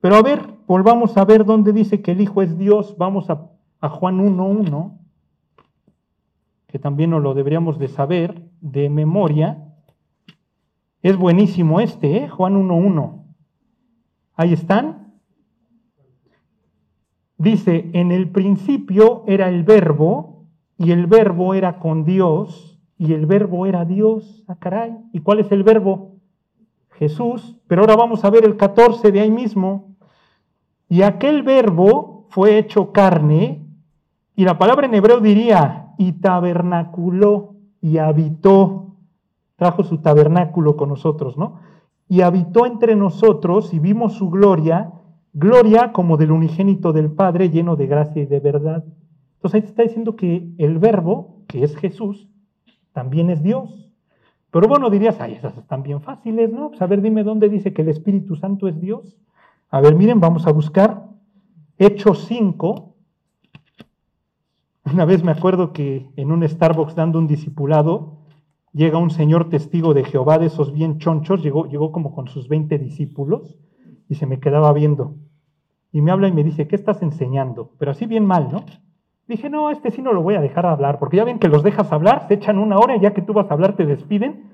Pero 0.00 0.16
a 0.16 0.22
ver, 0.22 0.40
volvamos 0.66 1.16
a 1.16 1.24
ver 1.24 1.44
dónde 1.44 1.72
dice 1.72 2.02
que 2.02 2.12
el 2.12 2.20
Hijo 2.20 2.42
es 2.42 2.58
Dios. 2.58 2.96
Vamos 2.98 3.30
a, 3.30 3.50
a 3.80 3.88
Juan 3.88 4.18
1.1, 4.18 4.98
que 6.66 6.78
también 6.78 7.10
nos 7.10 7.22
lo 7.22 7.34
deberíamos 7.34 7.78
de 7.78 7.88
saber 7.88 8.50
de 8.60 8.88
memoria. 8.88 9.74
Es 11.02 11.16
buenísimo 11.16 11.80
este, 11.80 12.24
¿eh? 12.24 12.28
Juan 12.28 12.54
1.1. 12.54 13.24
Ahí 14.34 14.52
están. 14.52 15.14
Dice, 17.36 17.90
en 17.92 18.12
el 18.12 18.30
principio 18.30 19.24
era 19.26 19.48
el 19.48 19.64
verbo 19.64 20.46
y 20.78 20.92
el 20.92 21.06
verbo 21.06 21.54
era 21.54 21.78
con 21.78 22.04
Dios 22.04 22.71
y 22.98 23.12
el 23.12 23.26
verbo 23.26 23.66
era 23.66 23.84
Dios. 23.84 24.44
Ah, 24.46 24.56
caray. 24.58 24.96
¿Y 25.12 25.20
cuál 25.20 25.40
es 25.40 25.50
el 25.52 25.62
verbo? 25.62 26.16
Jesús. 26.92 27.58
Pero 27.66 27.82
ahora 27.82 27.96
vamos 27.96 28.24
a 28.24 28.30
ver 28.30 28.44
el 28.44 28.56
14 28.56 29.10
de 29.12 29.20
ahí 29.20 29.30
mismo. 29.30 29.96
Y 30.88 31.02
aquel 31.02 31.42
verbo 31.42 32.26
fue 32.30 32.58
hecho 32.58 32.92
carne 32.92 33.66
y 34.34 34.44
la 34.44 34.58
palabra 34.58 34.86
en 34.86 34.94
hebreo 34.94 35.20
diría 35.20 35.94
y 35.98 36.12
tabernaculó 36.12 37.54
y 37.80 37.98
habitó 37.98 38.82
trajo 39.56 39.84
su 39.84 39.98
tabernáculo 39.98 40.76
con 40.76 40.88
nosotros, 40.88 41.38
¿no? 41.38 41.60
Y 42.08 42.22
habitó 42.22 42.66
entre 42.66 42.96
nosotros 42.96 43.72
y 43.72 43.78
vimos 43.78 44.14
su 44.14 44.28
gloria, 44.28 44.90
gloria 45.32 45.92
como 45.92 46.16
del 46.16 46.32
unigénito 46.32 46.92
del 46.92 47.12
Padre, 47.12 47.48
lleno 47.48 47.76
de 47.76 47.86
gracia 47.86 48.22
y 48.22 48.26
de 48.26 48.40
verdad. 48.40 48.84
Entonces 49.34 49.62
ahí 49.62 49.68
está 49.68 49.82
diciendo 49.84 50.16
que 50.16 50.52
el 50.58 50.78
verbo, 50.78 51.44
que 51.46 51.62
es 51.62 51.76
Jesús, 51.76 52.28
también 52.92 53.30
es 53.30 53.42
Dios. 53.42 53.90
Pero 54.50 54.68
bueno, 54.68 54.90
dirías, 54.90 55.20
ay, 55.20 55.34
esas 55.34 55.56
están 55.56 55.82
bien 55.82 56.02
fáciles, 56.02 56.52
¿no? 56.52 56.68
Pues 56.68 56.82
a 56.82 56.86
ver, 56.86 57.00
dime 57.00 57.24
dónde 57.24 57.48
dice 57.48 57.72
que 57.72 57.82
el 57.82 57.88
Espíritu 57.88 58.36
Santo 58.36 58.68
es 58.68 58.80
Dios. 58.80 59.16
A 59.70 59.80
ver, 59.80 59.94
miren, 59.94 60.20
vamos 60.20 60.46
a 60.46 60.52
buscar 60.52 61.08
Hechos 61.78 62.26
5. 62.26 62.94
Una 64.92 65.04
vez 65.06 65.24
me 65.24 65.32
acuerdo 65.32 65.72
que 65.72 66.10
en 66.16 66.32
un 66.32 66.46
Starbucks 66.46 66.94
dando 66.94 67.18
un 67.18 67.26
discipulado, 67.26 68.18
llega 68.72 68.98
un 68.98 69.10
señor 69.10 69.48
testigo 69.48 69.94
de 69.94 70.04
Jehová, 70.04 70.38
de 70.38 70.46
esos 70.46 70.72
bien 70.72 70.98
chonchos, 70.98 71.42
llegó, 71.42 71.66
llegó 71.66 71.90
como 71.90 72.14
con 72.14 72.28
sus 72.28 72.48
20 72.48 72.78
discípulos 72.78 73.56
y 74.08 74.16
se 74.16 74.26
me 74.26 74.40
quedaba 74.40 74.72
viendo. 74.72 75.16
Y 75.92 76.02
me 76.02 76.10
habla 76.10 76.28
y 76.28 76.32
me 76.32 76.44
dice, 76.44 76.68
¿qué 76.68 76.76
estás 76.76 77.02
enseñando? 77.02 77.70
Pero 77.78 77.92
así 77.92 78.06
bien 78.06 78.26
mal, 78.26 78.50
¿no? 78.52 78.64
Dije, 79.26 79.48
no, 79.48 79.70
este 79.70 79.90
sí 79.90 80.02
no 80.02 80.12
lo 80.12 80.22
voy 80.22 80.34
a 80.34 80.40
dejar 80.40 80.66
hablar, 80.66 80.98
porque 80.98 81.16
ya 81.16 81.24
ven 81.24 81.38
que 81.38 81.48
los 81.48 81.62
dejas 81.62 81.92
hablar, 81.92 82.26
se 82.28 82.34
echan 82.34 82.58
una 82.58 82.78
hora 82.78 82.96
y 82.96 83.00
ya 83.00 83.12
que 83.12 83.22
tú 83.22 83.32
vas 83.32 83.50
a 83.50 83.54
hablar 83.54 83.76
te 83.76 83.86
despiden. 83.86 84.50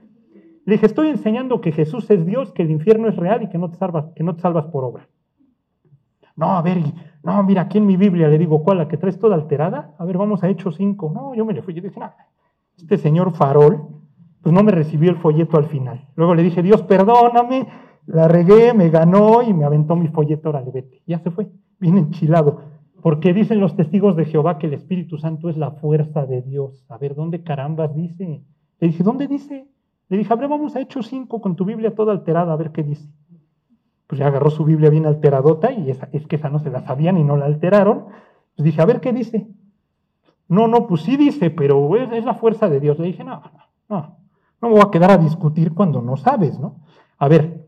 Le 0.64 0.74
dije, 0.74 0.86
estoy 0.86 1.08
enseñando 1.08 1.60
que 1.60 1.72
Jesús 1.72 2.10
es 2.10 2.26
Dios, 2.26 2.52
que 2.52 2.62
el 2.62 2.70
infierno 2.70 3.08
es 3.08 3.16
real 3.16 3.42
y 3.42 3.48
que 3.48 3.58
no 3.58 3.70
te 3.70 3.76
salvas, 3.76 4.06
que 4.14 4.22
no 4.22 4.34
te 4.34 4.42
salvas 4.42 4.66
por 4.66 4.84
obra. 4.84 5.08
No, 6.36 6.56
a 6.56 6.62
ver, 6.62 6.78
no, 7.22 7.42
mira, 7.42 7.62
aquí 7.62 7.78
en 7.78 7.86
mi 7.86 7.96
Biblia 7.96 8.28
le 8.28 8.38
digo, 8.38 8.62
¿cuál? 8.62 8.78
¿La 8.78 8.88
que 8.88 8.96
traes 8.96 9.18
toda 9.18 9.34
alterada? 9.34 9.94
A 9.98 10.04
ver, 10.04 10.18
vamos 10.18 10.44
a 10.44 10.48
Hechos 10.48 10.76
5. 10.76 11.10
No, 11.12 11.34
yo 11.34 11.44
me 11.44 11.52
le 11.52 11.62
fui. 11.62 11.74
Yo 11.74 11.82
dije, 11.82 11.98
no, 11.98 12.12
este 12.76 12.96
señor 12.98 13.32
farol 13.32 13.98
pues 14.42 14.54
no 14.54 14.62
me 14.62 14.72
recibió 14.72 15.10
el 15.10 15.16
folleto 15.16 15.56
al 15.56 15.66
final. 15.66 16.06
Luego 16.14 16.34
le 16.34 16.42
dije, 16.42 16.62
Dios, 16.62 16.82
perdóname, 16.82 17.66
la 18.06 18.28
regué, 18.28 18.72
me 18.72 18.88
ganó 18.88 19.42
y 19.42 19.52
me 19.52 19.64
aventó 19.64 19.96
mi 19.96 20.08
folleto, 20.08 20.50
órale, 20.50 20.70
vete. 20.70 21.02
Ya 21.06 21.18
se 21.18 21.30
fue, 21.30 21.50
bien 21.78 21.98
enchilado. 21.98 22.62
Porque 23.02 23.32
dicen 23.32 23.60
los 23.60 23.76
testigos 23.76 24.16
de 24.16 24.24
Jehová 24.24 24.58
que 24.58 24.66
el 24.66 24.74
Espíritu 24.74 25.18
Santo 25.18 25.48
es 25.48 25.56
la 25.56 25.70
fuerza 25.70 26.26
de 26.26 26.42
Dios. 26.42 26.84
A 26.88 26.98
ver, 26.98 27.14
¿dónde 27.14 27.42
carambas 27.42 27.94
dice? 27.94 28.42
Le 28.80 28.88
dije, 28.88 29.04
¿dónde 29.04 29.28
dice? 29.28 29.68
Le 30.08 30.16
dije, 30.16 30.32
a 30.32 30.36
ver, 30.36 30.48
vamos 30.48 30.74
a 30.74 30.80
Hechos 30.80 31.06
5 31.08 31.40
con 31.40 31.54
tu 31.54 31.64
Biblia 31.64 31.94
toda 31.94 32.12
alterada, 32.12 32.52
a 32.52 32.56
ver 32.56 32.72
qué 32.72 32.82
dice. 32.82 33.08
Pues 34.06 34.18
ya 34.18 34.26
agarró 34.26 34.50
su 34.50 34.64
Biblia 34.64 34.90
bien 34.90 35.06
alteradota 35.06 35.70
y 35.70 35.90
esa, 35.90 36.08
es 36.12 36.26
que 36.26 36.36
esa 36.36 36.48
no 36.48 36.58
se 36.58 36.70
la 36.70 36.80
sabían 36.80 37.18
y 37.18 37.24
no 37.24 37.36
la 37.36 37.44
alteraron. 37.44 38.06
Pues 38.56 38.64
dije, 38.64 38.80
a 38.80 38.86
ver 38.86 39.00
qué 39.00 39.12
dice. 39.12 39.48
No, 40.48 40.66
no, 40.66 40.86
pues 40.86 41.02
sí 41.02 41.16
dice, 41.16 41.50
pero 41.50 41.94
es, 41.96 42.24
la 42.24 42.34
fuerza 42.34 42.68
de 42.68 42.80
Dios. 42.80 42.98
Le 42.98 43.06
dije, 43.06 43.22
no, 43.22 43.42
no, 43.42 43.50
no, 43.88 44.16
no 44.62 44.68
me 44.68 44.74
voy 44.74 44.82
a 44.82 44.90
quedar 44.90 45.10
a 45.10 45.18
discutir 45.18 45.74
cuando 45.74 46.00
no 46.00 46.16
sabes, 46.16 46.58
¿no? 46.58 46.80
A 47.18 47.28
ver, 47.28 47.66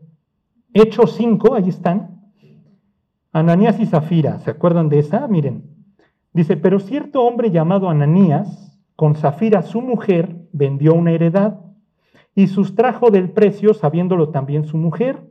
Hechos 0.73 1.13
5, 1.15 1.53
ahí 1.53 1.69
están. 1.69 2.20
Ananías 3.33 3.79
y 3.79 3.85
Zafira, 3.85 4.39
¿se 4.39 4.51
acuerdan 4.51 4.89
de 4.89 4.99
esa? 4.99 5.27
Miren, 5.27 5.63
dice, 6.33 6.57
pero 6.57 6.79
cierto 6.79 7.23
hombre 7.23 7.49
llamado 7.49 7.89
Ananías, 7.89 8.77
con 8.97 9.15
Zafira 9.15 9.61
su 9.61 9.81
mujer, 9.81 10.35
vendió 10.51 10.93
una 10.93 11.11
heredad 11.11 11.61
y 12.35 12.47
sustrajo 12.47 13.09
del 13.09 13.31
precio, 13.31 13.73
sabiéndolo 13.73 14.29
también 14.29 14.65
su 14.65 14.77
mujer, 14.77 15.21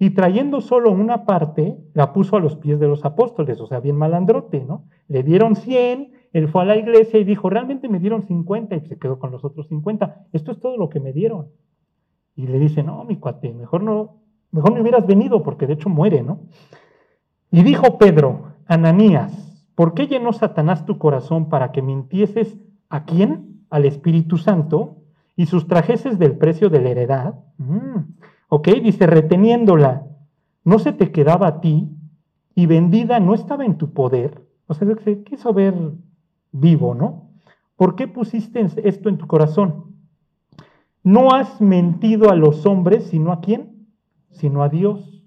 y 0.00 0.10
trayendo 0.10 0.60
solo 0.60 0.90
una 0.90 1.24
parte, 1.24 1.78
la 1.92 2.12
puso 2.12 2.36
a 2.36 2.40
los 2.40 2.56
pies 2.56 2.80
de 2.80 2.88
los 2.88 3.04
apóstoles, 3.04 3.60
o 3.60 3.66
sea, 3.66 3.78
bien 3.78 3.96
malandrote, 3.96 4.64
¿no? 4.64 4.84
Le 5.06 5.22
dieron 5.22 5.54
100, 5.54 6.12
él 6.32 6.48
fue 6.48 6.62
a 6.62 6.64
la 6.64 6.76
iglesia 6.76 7.20
y 7.20 7.24
dijo, 7.24 7.48
realmente 7.48 7.88
me 7.88 8.00
dieron 8.00 8.22
50 8.22 8.74
y 8.74 8.80
se 8.80 8.98
quedó 8.98 9.20
con 9.20 9.30
los 9.30 9.44
otros 9.44 9.68
50. 9.68 10.26
Esto 10.32 10.50
es 10.50 10.58
todo 10.58 10.76
lo 10.76 10.88
que 10.88 10.98
me 10.98 11.12
dieron. 11.12 11.46
Y 12.34 12.48
le 12.48 12.58
dice, 12.58 12.82
no, 12.82 13.04
mi 13.04 13.16
cuate, 13.16 13.52
mejor 13.52 13.84
no, 13.84 14.16
mejor 14.50 14.74
no 14.74 14.82
hubieras 14.82 15.06
venido 15.06 15.44
porque 15.44 15.68
de 15.68 15.74
hecho 15.74 15.88
muere, 15.88 16.22
¿no? 16.22 16.40
Y 17.54 17.62
dijo 17.62 17.98
Pedro, 17.98 18.54
Ananías, 18.66 19.30
¿por 19.76 19.94
qué 19.94 20.08
llenó 20.08 20.32
Satanás 20.32 20.86
tu 20.86 20.98
corazón 20.98 21.48
para 21.48 21.70
que 21.70 21.82
mintieses 21.82 22.58
a 22.88 23.04
quién? 23.04 23.64
Al 23.70 23.84
Espíritu 23.84 24.38
Santo 24.38 25.04
y 25.36 25.46
sustrajeses 25.46 26.18
del 26.18 26.36
precio 26.36 26.68
de 26.68 26.80
la 26.80 26.88
heredad. 26.88 27.34
Mm, 27.58 28.16
ok, 28.48 28.68
dice, 28.82 29.06
reteniéndola, 29.06 30.04
no 30.64 30.80
se 30.80 30.92
te 30.92 31.12
quedaba 31.12 31.46
a 31.46 31.60
ti 31.60 31.96
y 32.56 32.66
vendida 32.66 33.20
no 33.20 33.34
estaba 33.34 33.64
en 33.64 33.78
tu 33.78 33.92
poder. 33.92 34.44
O 34.66 34.74
sea, 34.74 34.92
se 35.04 35.22
quiso 35.22 35.54
ver 35.54 35.76
vivo, 36.50 36.96
¿no? 36.96 37.30
¿Por 37.76 37.94
qué 37.94 38.08
pusiste 38.08 38.66
esto 38.82 39.08
en 39.08 39.16
tu 39.16 39.28
corazón? 39.28 39.94
No 41.04 41.32
has 41.32 41.60
mentido 41.60 42.30
a 42.30 42.34
los 42.34 42.66
hombres, 42.66 43.04
sino 43.04 43.30
a 43.30 43.40
quién? 43.40 43.86
Sino 44.30 44.64
a 44.64 44.68
Dios. 44.68 45.23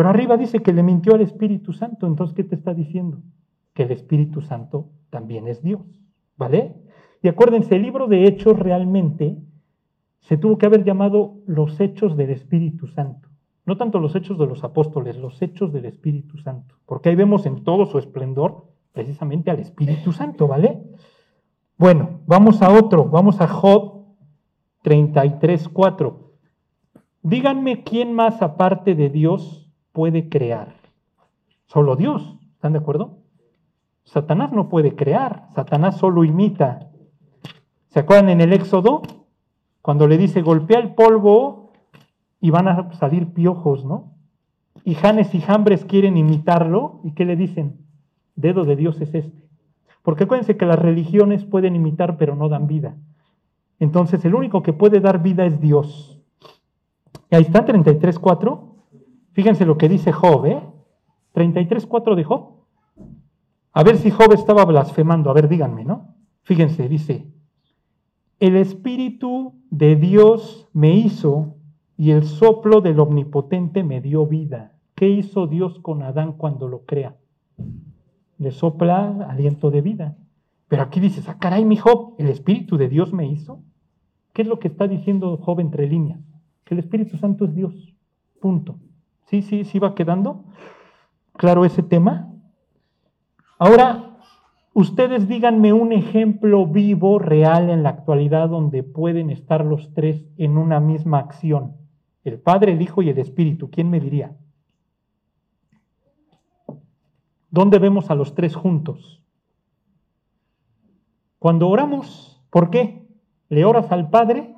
Pero 0.00 0.08
arriba 0.08 0.38
dice 0.38 0.60
que 0.60 0.72
le 0.72 0.82
mintió 0.82 1.14
al 1.14 1.20
Espíritu 1.20 1.74
Santo. 1.74 2.06
Entonces, 2.06 2.34
¿qué 2.34 2.42
te 2.42 2.54
está 2.54 2.72
diciendo? 2.72 3.18
Que 3.74 3.82
el 3.82 3.90
Espíritu 3.90 4.40
Santo 4.40 4.88
también 5.10 5.46
es 5.46 5.62
Dios. 5.62 5.82
¿Vale? 6.38 6.74
Y 7.20 7.28
acuérdense, 7.28 7.76
el 7.76 7.82
libro 7.82 8.06
de 8.06 8.24
Hechos 8.24 8.58
realmente 8.58 9.36
se 10.20 10.38
tuvo 10.38 10.56
que 10.56 10.64
haber 10.64 10.84
llamado 10.84 11.34
los 11.44 11.78
Hechos 11.78 12.16
del 12.16 12.30
Espíritu 12.30 12.86
Santo. 12.86 13.28
No 13.66 13.76
tanto 13.76 13.98
los 13.98 14.16
Hechos 14.16 14.38
de 14.38 14.46
los 14.46 14.64
Apóstoles, 14.64 15.18
los 15.18 15.42
Hechos 15.42 15.70
del 15.70 15.84
Espíritu 15.84 16.38
Santo. 16.38 16.76
Porque 16.86 17.10
ahí 17.10 17.14
vemos 17.14 17.44
en 17.44 17.62
todo 17.62 17.84
su 17.84 17.98
esplendor 17.98 18.68
precisamente 18.92 19.50
al 19.50 19.60
Espíritu 19.60 20.12
Santo, 20.12 20.48
¿vale? 20.48 20.82
Bueno, 21.76 22.20
vamos 22.24 22.62
a 22.62 22.72
otro, 22.72 23.04
vamos 23.04 23.42
a 23.42 23.48
Job 23.48 24.06
33.4. 24.82 26.14
Díganme 27.20 27.84
quién 27.84 28.14
más 28.14 28.40
aparte 28.40 28.94
de 28.94 29.10
Dios 29.10 29.59
puede 29.92 30.28
crear. 30.28 30.74
Solo 31.66 31.96
Dios, 31.96 32.36
¿están 32.54 32.72
de 32.72 32.78
acuerdo? 32.78 33.18
Satanás 34.04 34.52
no 34.52 34.68
puede 34.68 34.94
crear, 34.96 35.48
Satanás 35.54 35.96
solo 35.96 36.24
imita. 36.24 36.90
¿Se 37.88 38.00
acuerdan 38.00 38.30
en 38.30 38.40
el 38.40 38.52
Éxodo? 38.52 39.02
Cuando 39.82 40.06
le 40.08 40.18
dice, 40.18 40.42
golpea 40.42 40.80
el 40.80 40.94
polvo 40.94 41.72
y 42.40 42.50
van 42.50 42.68
a 42.68 42.92
salir 42.92 43.32
piojos, 43.32 43.84
¿no? 43.84 44.12
Y 44.84 44.94
Janes 44.94 45.34
y 45.34 45.40
Jambres 45.40 45.84
quieren 45.84 46.16
imitarlo, 46.16 47.00
¿y 47.04 47.12
qué 47.12 47.24
le 47.24 47.36
dicen? 47.36 47.78
Dedo 48.34 48.64
de 48.64 48.76
Dios 48.76 49.00
es 49.00 49.14
este. 49.14 49.44
Porque 50.02 50.24
acuérdense 50.24 50.56
que 50.56 50.66
las 50.66 50.78
religiones 50.78 51.44
pueden 51.44 51.76
imitar, 51.76 52.16
pero 52.16 52.34
no 52.34 52.48
dan 52.48 52.66
vida. 52.66 52.96
Entonces, 53.78 54.24
el 54.24 54.34
único 54.34 54.62
que 54.62 54.72
puede 54.72 55.00
dar 55.00 55.22
vida 55.22 55.44
es 55.44 55.60
Dios. 55.60 56.20
Y 57.30 57.36
ahí 57.36 57.42
está 57.42 57.64
33.4. 57.64 58.69
Fíjense 59.32 59.64
lo 59.64 59.78
que 59.78 59.88
dice 59.88 60.12
Job, 60.12 60.46
¿eh? 60.46 60.62
33.4 61.34 62.14
de 62.14 62.24
Job. 62.24 62.60
A 63.72 63.82
ver 63.82 63.96
si 63.96 64.10
Job 64.10 64.32
estaba 64.32 64.64
blasfemando. 64.64 65.30
A 65.30 65.32
ver, 65.32 65.48
díganme, 65.48 65.84
¿no? 65.84 66.14
Fíjense, 66.42 66.88
dice, 66.88 67.30
el 68.40 68.56
Espíritu 68.56 69.54
de 69.70 69.96
Dios 69.96 70.68
me 70.72 70.94
hizo 70.94 71.56
y 71.96 72.10
el 72.10 72.24
soplo 72.24 72.80
del 72.80 72.98
Omnipotente 72.98 73.84
me 73.84 74.00
dio 74.00 74.26
vida. 74.26 74.72
¿Qué 74.94 75.08
hizo 75.08 75.46
Dios 75.46 75.78
con 75.80 76.02
Adán 76.02 76.32
cuando 76.32 76.66
lo 76.66 76.84
crea? 76.84 77.16
Le 78.38 78.50
sopla 78.50 79.26
aliento 79.28 79.70
de 79.70 79.82
vida. 79.82 80.16
Pero 80.68 80.82
aquí 80.82 81.00
dices, 81.00 81.28
ah, 81.28 81.60
mi 81.60 81.76
Job, 81.76 82.14
¿el 82.18 82.28
Espíritu 82.28 82.76
de 82.76 82.88
Dios 82.88 83.12
me 83.12 83.26
hizo? 83.26 83.62
¿Qué 84.32 84.42
es 84.42 84.48
lo 84.48 84.58
que 84.58 84.68
está 84.68 84.88
diciendo 84.88 85.36
Job 85.36 85.60
entre 85.60 85.86
líneas? 85.88 86.20
Que 86.64 86.74
el 86.74 86.80
Espíritu 86.80 87.16
Santo 87.16 87.44
es 87.44 87.54
Dios. 87.54 87.94
Punto. 88.40 88.78
¿Sí, 89.30 89.42
sí, 89.42 89.64
sí 89.64 89.78
va 89.78 89.94
quedando 89.94 90.44
claro 91.32 91.64
ese 91.64 91.82
tema? 91.82 92.28
Ahora, 93.58 94.10
Ustedes 94.72 95.26
díganme 95.26 95.72
un 95.72 95.92
ejemplo 95.92 96.64
vivo, 96.64 97.18
real 97.18 97.70
en 97.70 97.82
la 97.82 97.88
actualidad 97.88 98.48
donde 98.48 98.84
pueden 98.84 99.28
estar 99.30 99.64
los 99.64 99.92
tres 99.94 100.24
en 100.36 100.56
una 100.56 100.78
misma 100.78 101.18
acción. 101.18 101.76
El 102.22 102.38
Padre, 102.38 102.72
el 102.72 102.80
Hijo 102.80 103.02
y 103.02 103.08
el 103.08 103.18
Espíritu. 103.18 103.68
¿Quién 103.68 103.90
me 103.90 103.98
diría? 103.98 104.36
¿Dónde 107.50 107.80
vemos 107.80 108.10
a 108.10 108.14
los 108.14 108.36
tres 108.36 108.54
juntos? 108.54 109.24
Cuando 111.40 111.68
oramos, 111.68 112.40
¿por 112.50 112.70
qué? 112.70 113.08
Le 113.48 113.64
oras 113.64 113.90
al 113.90 114.08
Padre 114.08 114.54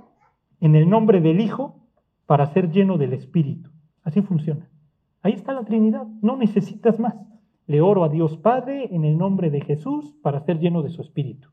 en 0.61 0.77
el 0.77 0.91
nombre 0.91 1.23
del 1.23 1.41
Hijo 1.41 1.81
para 2.27 2.53
ser 2.53 2.71
lleno 2.71 2.99
del 2.99 3.15
Espíritu. 3.15 3.71
Así 4.03 4.23
funciona. 4.23 4.69
Ahí 5.23 5.33
está 5.33 5.53
la 5.53 5.65
Trinidad. 5.65 6.07
No 6.21 6.37
necesitas 6.37 6.99
más. 6.99 7.15
Le 7.67 7.81
oro 7.81 8.05
a 8.05 8.09
Dios 8.09 8.37
Padre 8.37 8.89
en 8.95 9.05
el 9.05 9.17
nombre 9.17 9.51
de 9.51 9.61
Jesús 9.61 10.17
para 10.23 10.41
ser 10.41 10.59
lleno 10.59 10.83
de 10.83 10.91
su 10.91 11.01
Espíritu. 11.01 11.49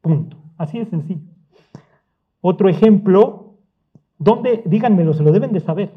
Punto. 0.00 0.36
Así 0.58 0.78
de 0.78 0.86
sencillo. 0.86 1.30
Otro 2.40 2.68
ejemplo, 2.68 3.54
donde, 4.18 4.62
díganmelo, 4.66 5.14
se 5.14 5.22
lo 5.22 5.32
deben 5.32 5.52
de 5.52 5.60
saber. 5.60 5.92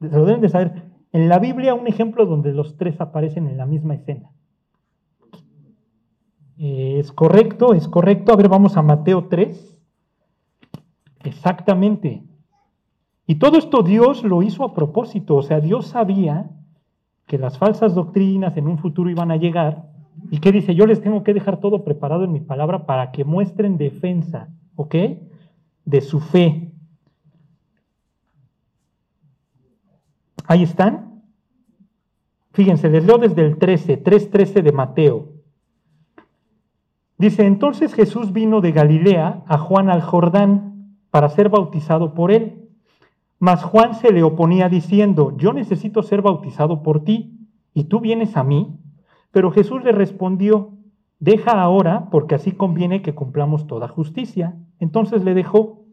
Se 0.00 0.08
lo 0.08 0.24
deben 0.24 0.40
de 0.40 0.48
saber. 0.48 0.90
En 1.12 1.28
la 1.28 1.38
Biblia, 1.38 1.74
un 1.74 1.86
ejemplo 1.86 2.26
donde 2.26 2.52
los 2.52 2.76
tres 2.76 3.00
aparecen 3.00 3.48
en 3.48 3.56
la 3.56 3.66
misma 3.66 3.94
escena. 3.94 4.30
Es 6.56 7.10
correcto, 7.10 7.72
es 7.72 7.88
correcto. 7.88 8.32
A 8.32 8.36
ver, 8.36 8.48
vamos 8.48 8.76
a 8.76 8.82
Mateo 8.82 9.28
3. 9.28 9.78
Exactamente. 11.24 12.22
Y 13.30 13.36
todo 13.36 13.58
esto 13.58 13.84
Dios 13.84 14.24
lo 14.24 14.42
hizo 14.42 14.64
a 14.64 14.74
propósito. 14.74 15.36
O 15.36 15.42
sea, 15.42 15.60
Dios 15.60 15.86
sabía 15.86 16.50
que 17.26 17.38
las 17.38 17.58
falsas 17.58 17.94
doctrinas 17.94 18.56
en 18.56 18.66
un 18.66 18.76
futuro 18.76 19.08
iban 19.08 19.30
a 19.30 19.36
llegar 19.36 19.84
y 20.32 20.40
que 20.40 20.50
dice, 20.50 20.74
yo 20.74 20.84
les 20.84 21.00
tengo 21.00 21.22
que 21.22 21.32
dejar 21.32 21.60
todo 21.60 21.84
preparado 21.84 22.24
en 22.24 22.32
mi 22.32 22.40
palabra 22.40 22.86
para 22.86 23.12
que 23.12 23.24
muestren 23.24 23.78
defensa, 23.78 24.48
¿ok? 24.74 24.96
De 25.84 26.00
su 26.00 26.18
fe. 26.18 26.72
Ahí 30.48 30.64
están. 30.64 31.22
Fíjense, 32.52 32.90
les 32.90 33.06
leo 33.06 33.18
desde 33.18 33.46
el 33.46 33.58
13, 33.58 34.02
3.13 34.02 34.60
de 34.60 34.72
Mateo. 34.72 35.28
Dice, 37.16 37.46
entonces 37.46 37.94
Jesús 37.94 38.32
vino 38.32 38.60
de 38.60 38.72
Galilea 38.72 39.44
a 39.46 39.56
Juan 39.56 39.88
al 39.88 40.02
Jordán 40.02 40.96
para 41.12 41.28
ser 41.28 41.48
bautizado 41.48 42.12
por 42.12 42.32
él. 42.32 42.59
Mas 43.40 43.64
Juan 43.64 43.94
se 43.94 44.12
le 44.12 44.22
oponía 44.22 44.68
diciendo, 44.68 45.34
yo 45.38 45.54
necesito 45.54 46.02
ser 46.02 46.20
bautizado 46.20 46.82
por 46.82 47.04
ti, 47.04 47.48
y 47.72 47.84
tú 47.84 48.00
vienes 48.00 48.36
a 48.36 48.44
mí. 48.44 48.76
Pero 49.32 49.50
Jesús 49.50 49.82
le 49.82 49.92
respondió, 49.92 50.72
deja 51.20 51.52
ahora, 51.52 52.10
porque 52.10 52.34
así 52.34 52.52
conviene 52.52 53.00
que 53.00 53.14
cumplamos 53.14 53.66
toda 53.66 53.88
justicia. 53.88 54.58
Entonces 54.78 55.24
le 55.24 55.32
dejó. 55.32 55.86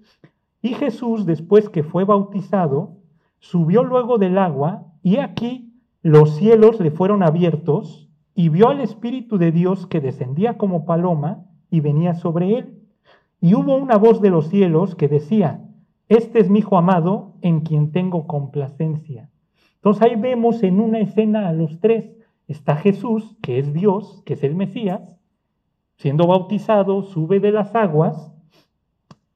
Y 0.62 0.74
Jesús, 0.74 1.26
después 1.26 1.70
que 1.70 1.84
fue 1.84 2.04
bautizado, 2.04 2.98
subió 3.40 3.82
luego 3.84 4.18
del 4.18 4.38
agua, 4.38 4.84
y 5.02 5.18
aquí 5.18 5.74
los 6.02 6.36
cielos 6.36 6.82
le 6.82 6.92
fueron 6.92 7.24
abiertos, 7.24 8.10
y 8.36 8.50
vio 8.50 8.68
al 8.68 8.82
Espíritu 8.82 9.38
de 9.38 9.54
Dios 9.54 9.88
que 9.88 10.02
descendía 10.02 10.58
como 10.58 10.86
paloma 10.86 11.46
y 11.70 11.80
venía 11.80 12.14
sobre 12.14 12.58
él. 12.58 12.84
Y 13.40 13.56
hubo 13.56 13.78
una 13.78 13.96
voz 13.96 14.22
de 14.22 14.32
los 14.32 14.50
cielos 14.50 14.96
que 14.96 15.08
decía, 15.08 15.67
este 16.10 16.40
es 16.40 16.50
mi 16.50 16.60
hijo 16.60 16.78
amado 16.78 17.34
en 17.42 17.62
quien 17.62 17.92
tengo 17.92 18.28
complacencia. 18.28 19.30
Entonces 19.76 20.04
ahí 20.04 20.16
vemos 20.16 20.64
en 20.64 20.80
una 20.80 21.00
escena 21.00 21.50
a 21.50 21.54
los 21.54 21.80
tres. 21.80 22.16
Está 22.48 22.78
Jesús, 22.78 23.38
que 23.42 23.60
es 23.60 23.74
Dios, 23.74 24.24
que 24.26 24.34
es 24.34 24.44
el 24.44 24.56
Mesías, 24.56 25.18
siendo 25.98 26.28
bautizado, 26.28 27.04
sube 27.04 27.40
de 27.40 27.52
las 27.52 27.76
aguas, 27.76 28.34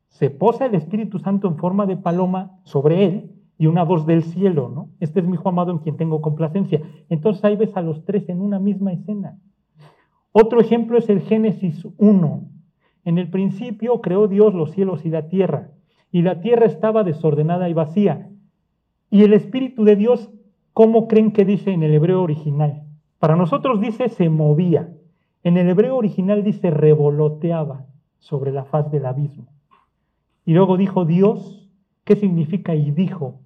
se 0.07 0.30
posa 0.30 0.67
el 0.67 0.76
Espíritu 0.76 1.19
Santo 1.19 1.47
en 1.47 1.57
forma 1.57 1.86
de 1.86 1.97
paloma 1.97 2.59
sobre 2.63 3.05
él 3.05 3.32
y 3.57 3.67
una 3.67 3.84
voz 3.84 4.05
del 4.05 4.24
cielo, 4.24 4.69
¿no? 4.74 4.89
Este 4.99 5.19
es 5.19 5.26
mi 5.26 5.34
hijo 5.34 5.49
amado 5.49 5.72
en 5.72 5.80
quien 5.80 5.97
tengo 5.97 6.22
complacencia. 6.22 6.82
Entonces 7.09 7.43
ahí 7.43 7.55
ves 7.55 7.76
a 7.76 7.82
los 7.82 8.05
tres 8.05 8.30
en 8.30 8.41
una 8.41 8.59
misma 8.59 8.93
escena. 8.93 9.39
Otro 10.32 10.61
ejemplo 10.61 10.97
es 10.97 11.09
el 11.09 11.22
Génesis 11.22 11.86
1. 11.97 12.43
En 13.03 13.17
el 13.17 13.30
principio 13.30 13.99
creó 14.01 14.28
Dios 14.28 14.53
los 14.53 14.72
cielos 14.72 15.05
y 15.05 15.09
la 15.09 15.28
tierra, 15.28 15.72
y 16.12 16.22
la 16.22 16.41
tierra 16.41 16.66
estaba 16.66 17.03
desordenada 17.03 17.70
y 17.70 17.74
vacía. 17.74 18.30
Y 19.09 19.24
el 19.24 19.34
Espíritu 19.34 19.84
de 19.84 19.95
Dios, 19.95 20.30
¿cómo 20.74 21.07
creen 21.07 21.32
que 21.32 21.45
dice 21.45 21.72
en 21.72 21.84
el 21.84 21.93
hebreo 21.93 22.22
original? 22.22 22.84
Para 23.20 23.36
nosotros 23.36 23.80
dice 23.80 24.09
se 24.09 24.30
movía. 24.30 24.93
En 25.43 25.57
el 25.57 25.70
hebreo 25.70 25.95
original 25.95 26.43
dice 26.43 26.70
revoloteaba 26.70 27.86
sobre 28.20 28.51
la 28.51 28.66
faz 28.66 28.91
del 28.91 29.05
abismo. 29.05 29.47
Y 30.45 30.53
luego 30.53 30.78
dijo 30.78 31.05
Dios, 31.05 31.70
¿qué 32.03 32.16
significa? 32.16 32.76
Y 32.76 32.91
dijo, 32.91 33.39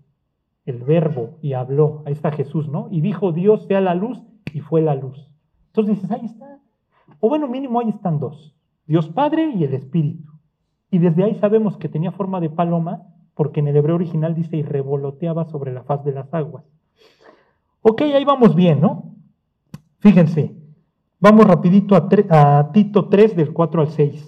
el 0.66 0.84
verbo, 0.84 1.38
y 1.42 1.54
habló. 1.54 2.04
Ahí 2.06 2.14
está 2.14 2.32
Jesús, 2.32 2.68
¿no? 2.68 2.88
Y 2.90 3.02
dijo 3.02 3.32
Dios, 3.32 3.66
sea 3.68 3.82
la 3.82 3.96
luz, 3.96 4.22
y 4.54 4.62
fue 4.62 4.82
la 4.82 4.96
luz. 4.96 5.30
Entonces 5.68 5.96
dices, 5.96 6.12
ahí 6.12 6.26
está. 6.26 6.60
O 7.20 7.30
bueno, 7.30 7.48
mínimo 7.48 7.80
ahí 7.80 7.90
están 7.90 8.20
dos. 8.20 8.56
Dios 8.88 9.10
Padre 9.10 9.52
y 9.56 9.64
el 9.64 9.74
Espíritu. 9.74 10.32
Y 10.96 10.98
desde 10.98 11.26
ahí 11.26 11.36
sabemos 11.36 11.76
que 11.76 11.90
tenía 11.90 12.14
forma 12.14 12.40
de 12.40 12.50
paloma, 12.50 13.04
porque 13.34 13.60
en 13.60 13.68
el 13.68 13.76
hebreo 13.76 13.96
original 13.96 14.34
dice 14.34 14.56
y 14.56 14.64
revoloteaba 14.64 15.44
sobre 15.44 15.74
la 15.74 15.84
faz 15.84 16.06
de 16.06 16.14
las 16.14 16.34
aguas. 16.34 16.64
Ok, 17.82 18.04
ahí 18.04 18.24
vamos 18.24 18.56
bien, 18.56 18.80
¿no? 18.80 19.14
Fíjense, 20.00 20.56
vamos 21.20 21.46
rapidito 21.46 21.98
a, 21.98 22.08
a 22.30 22.72
Tito 22.72 23.10
3 23.10 23.36
del 23.36 23.52
4 23.52 23.82
al 23.82 23.90
6. 23.90 24.26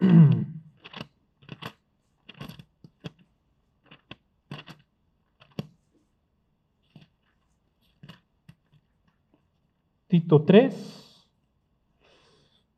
Tito 10.08 10.44
3. 10.44 11.05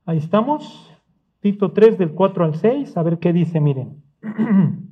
Ahí 0.09 0.16
estamos. 0.16 0.90
Tito 1.40 1.72
3 1.72 1.98
del 1.98 2.12
4 2.12 2.42
al 2.42 2.54
6. 2.54 2.96
A 2.96 3.02
ver 3.02 3.18
qué 3.18 3.34
dice, 3.34 3.61
miren. 3.61 4.02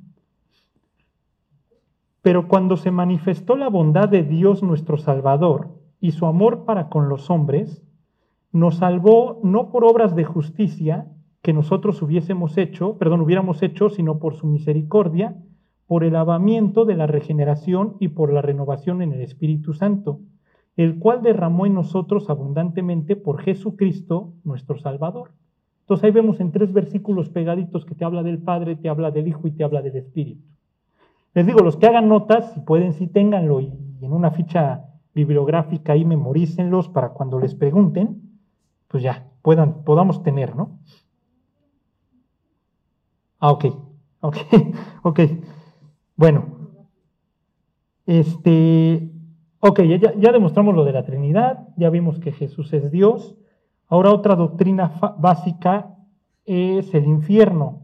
Pero 2.21 2.47
cuando 2.47 2.77
se 2.77 2.91
manifestó 2.91 3.55
la 3.55 3.67
bondad 3.67 4.09
de 4.09 4.21
Dios 4.21 4.61
nuestro 4.61 4.99
Salvador 4.99 5.69
y 5.99 6.11
su 6.11 6.27
amor 6.27 6.65
para 6.65 6.89
con 6.89 7.09
los 7.09 7.31
hombres, 7.31 7.83
nos 8.51 8.75
salvó 8.75 9.39
no 9.43 9.71
por 9.71 9.85
obras 9.85 10.15
de 10.15 10.23
justicia 10.23 11.07
que 11.41 11.51
nosotros 11.51 11.99
hubiésemos 12.03 12.55
hecho, 12.55 12.99
perdón, 12.99 13.21
hubiéramos 13.21 13.63
hecho, 13.63 13.89
sino 13.89 14.19
por 14.19 14.35
su 14.35 14.45
misericordia, 14.45 15.35
por 15.87 16.03
el 16.03 16.13
lavamiento 16.13 16.85
de 16.85 16.95
la 16.95 17.07
regeneración 17.07 17.97
y 17.99 18.09
por 18.09 18.31
la 18.31 18.43
renovación 18.43 19.01
en 19.01 19.13
el 19.13 19.21
Espíritu 19.21 19.73
Santo 19.73 20.19
el 20.77 20.99
cual 20.99 21.23
derramó 21.23 21.65
en 21.65 21.73
nosotros 21.73 22.29
abundantemente 22.29 23.15
por 23.15 23.41
Jesucristo 23.41 24.33
nuestro 24.43 24.77
Salvador. 24.77 25.31
Entonces 25.81 26.03
ahí 26.05 26.11
vemos 26.11 26.39
en 26.39 26.51
tres 26.51 26.71
versículos 26.71 27.29
pegaditos 27.29 27.83
que 27.83 27.95
te 27.95 28.05
habla 28.05 28.21
del 28.21 28.37
Padre, 28.37 28.75
te 28.75 28.87
habla 28.87 29.09
del 29.09 29.27
Hijo 29.27 29.47
y 29.47 29.51
te 29.51 29.63
habla 29.63 29.81
del 29.81 29.95
Espíritu. 29.95 30.43
Les 31.33 31.45
digo, 31.45 31.59
los 31.59 31.77
que 31.77 31.87
hagan 31.87 32.07
notas, 32.07 32.53
si 32.53 32.59
pueden, 32.59 32.93
sí 32.93 33.07
ténganlo 33.07 33.59
y 33.59 33.73
en 34.01 34.13
una 34.13 34.31
ficha 34.31 34.85
bibliográfica 35.13 35.93
ahí 35.93 36.05
memorícenlos 36.05 36.89
para 36.89 37.09
cuando 37.09 37.39
les 37.39 37.55
pregunten, 37.55 38.21
pues 38.87 39.01
ya, 39.01 39.27
puedan, 39.41 39.83
podamos 39.83 40.21
tener, 40.21 40.55
¿no? 40.55 40.79
Ah, 43.39 43.51
ok, 43.51 43.65
ok, 44.21 44.37
ok. 45.03 45.19
Bueno, 46.15 46.45
este, 48.05 49.11
Ok, 49.59 49.81
ya, 49.81 50.31
demostramos 50.31 50.75
lo 50.75 50.85
de 50.85 50.91
la 50.91 51.03
Trinidad, 51.03 51.67
ya 51.77 51.89
vimos 51.89 52.19
que 52.19 52.31
Jesús 52.31 52.71
es 52.73 52.91
Dios. 52.91 53.35
Ahora 53.87 54.11
otra 54.11 54.35
doctrina 54.35 54.93
básica 55.17 55.95
es 56.45 56.93
el 56.93 57.05
infierno. 57.05 57.83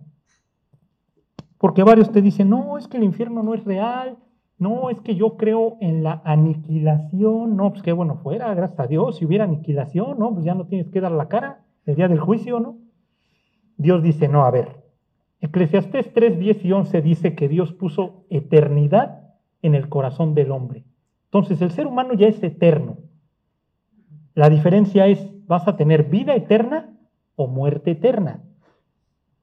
Porque 1.58 1.84
varios 1.84 2.12
te 2.12 2.22
dicen, 2.22 2.50
no, 2.50 2.78
es 2.78 2.88
que 2.88 2.98
el 2.98 3.04
infierno 3.04 3.42
no 3.42 3.54
es 3.56 3.64
real, 3.64 4.18
no, 4.60 4.90
es 4.90 5.02
que 5.02 5.16
yo 5.16 5.36
creo 5.36 5.78
en 5.82 6.04
la 6.04 6.22
aniquilación, 6.26 7.56
no, 7.56 7.72
pues 7.72 7.82
qué 7.82 7.92
bueno 7.92 8.18
fuera, 8.18 8.54
gracias 8.54 8.80
a 8.80 8.88
Dios, 8.88 9.18
si 9.18 9.26
hubiera 9.26 9.46
aniquilación, 9.46 10.20
no, 10.20 10.32
pues 10.34 10.46
ya 10.46 10.54
no 10.54 10.68
tienes 10.68 10.90
que 10.90 11.02
dar 11.02 11.12
la 11.12 11.28
cara 11.28 11.66
el 11.86 11.96
día 11.96 12.08
del 12.08 12.20
juicio, 12.20 12.60
¿no? 12.60 12.78
Dios 13.78 14.04
dice, 14.04 14.28
no, 14.28 14.46
a 14.46 14.52
ver, 14.52 14.84
Eclesiastés 15.42 16.14
3, 16.14 16.40
10 16.40 16.66
y 16.66 16.72
11 16.72 17.02
dice 17.02 17.36
que 17.36 17.50
Dios 17.50 17.74
puso 17.74 18.26
eternidad 18.30 19.34
en 19.62 19.76
el 19.76 19.90
corazón 19.90 20.36
del 20.36 20.52
hombre. 20.52 20.86
Entonces 21.34 21.64
el 21.64 21.72
ser 21.72 21.88
humano 21.88 22.14
ya 22.14 22.28
es 22.28 22.44
eterno. 22.44 22.98
La 24.36 24.52
diferencia 24.52 25.08
es, 25.08 25.32
¿vas 25.48 25.68
a 25.68 25.78
tener 25.78 26.04
vida 26.04 26.36
eterna 26.36 26.96
o 27.36 27.48
muerte 27.48 27.92
eterna? 27.92 28.44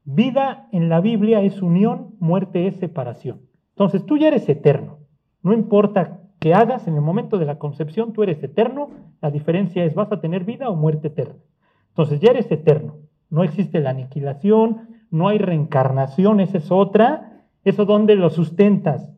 Vida 0.05 0.69
en 0.71 0.89
la 0.89 1.01
Biblia 1.01 1.43
es 1.43 1.61
unión, 1.63 2.15
muerte 2.21 2.69
es 2.69 2.77
separación. 2.77 3.41
Entonces 3.71 4.07
tú 4.07 4.19
ya 4.19 4.29
eres 4.29 4.49
eterno. 4.49 4.99
No 5.43 5.53
importa 5.53 6.21
qué 6.39 6.55
hagas 6.55 6.87
en 6.87 6.95
el 6.95 7.01
momento 7.01 7.39
de 7.39 7.47
la 7.47 7.59
concepción, 7.59 8.13
tú 8.13 8.23
eres 8.23 8.41
eterno. 8.41 8.91
La 9.21 9.33
diferencia 9.33 9.85
es, 9.85 9.97
¿vas 9.97 10.13
a 10.13 10.21
tener 10.21 10.45
vida 10.45 10.71
o 10.71 10.77
muerte 10.77 11.09
eterna? 11.09 11.41
Entonces 11.89 12.21
ya 12.21 12.31
eres 12.31 12.49
eterno. 12.53 12.99
No 13.31 13.43
existe 13.43 13.81
la 13.81 13.91
aniquilación, 13.91 14.91
no 15.11 15.27
hay 15.27 15.39
reencarnación, 15.39 16.39
esa 16.39 16.59
es 16.59 16.71
otra. 16.71 17.43
¿Eso 17.65 17.85
dónde 17.85 18.15
lo 18.15 18.31
sustentas? 18.31 19.11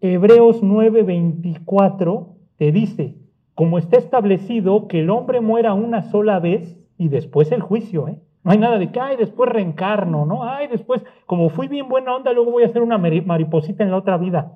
Hebreos 0.00 0.62
9:24 0.62 2.26
te 2.56 2.72
dice, 2.72 3.18
como 3.54 3.78
está 3.78 3.98
establecido 3.98 4.88
que 4.88 5.00
el 5.00 5.10
hombre 5.10 5.40
muera 5.40 5.74
una 5.74 6.02
sola 6.02 6.38
vez 6.40 6.78
y 6.96 7.08
después 7.08 7.52
el 7.52 7.60
juicio, 7.60 8.08
¿eh? 8.08 8.18
No 8.42 8.52
hay 8.52 8.58
nada 8.58 8.78
de 8.78 8.90
que, 8.90 8.98
ay, 8.98 9.18
después 9.18 9.50
reencarno, 9.50 10.24
¿no? 10.24 10.44
Ay, 10.44 10.66
después, 10.68 11.04
como 11.26 11.50
fui 11.50 11.68
bien 11.68 11.90
buena 11.90 12.16
onda, 12.16 12.32
luego 12.32 12.50
voy 12.50 12.62
a 12.62 12.66
hacer 12.66 12.80
una 12.80 12.96
mariposita 12.96 13.84
en 13.84 13.90
la 13.90 13.98
otra 13.98 14.16
vida. 14.16 14.54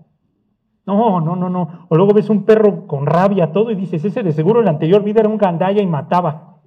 No, 0.86 1.20
no, 1.20 1.36
no, 1.36 1.51
no. 1.51 1.86
O 1.90 1.97
luego 1.97 2.14
ves 2.14 2.30
un 2.30 2.45
perro 2.45 2.86
con 2.86 3.05
rabia, 3.05 3.53
todo, 3.53 3.70
y 3.70 3.74
dices, 3.74 4.03
ese 4.03 4.22
de 4.22 4.32
seguro 4.32 4.61
en 4.61 4.66
la 4.66 4.70
anterior 4.70 5.03
vida 5.03 5.20
era 5.20 5.28
un 5.28 5.36
gandaya 5.36 5.82
y 5.82 5.86
mataba. 5.86 6.61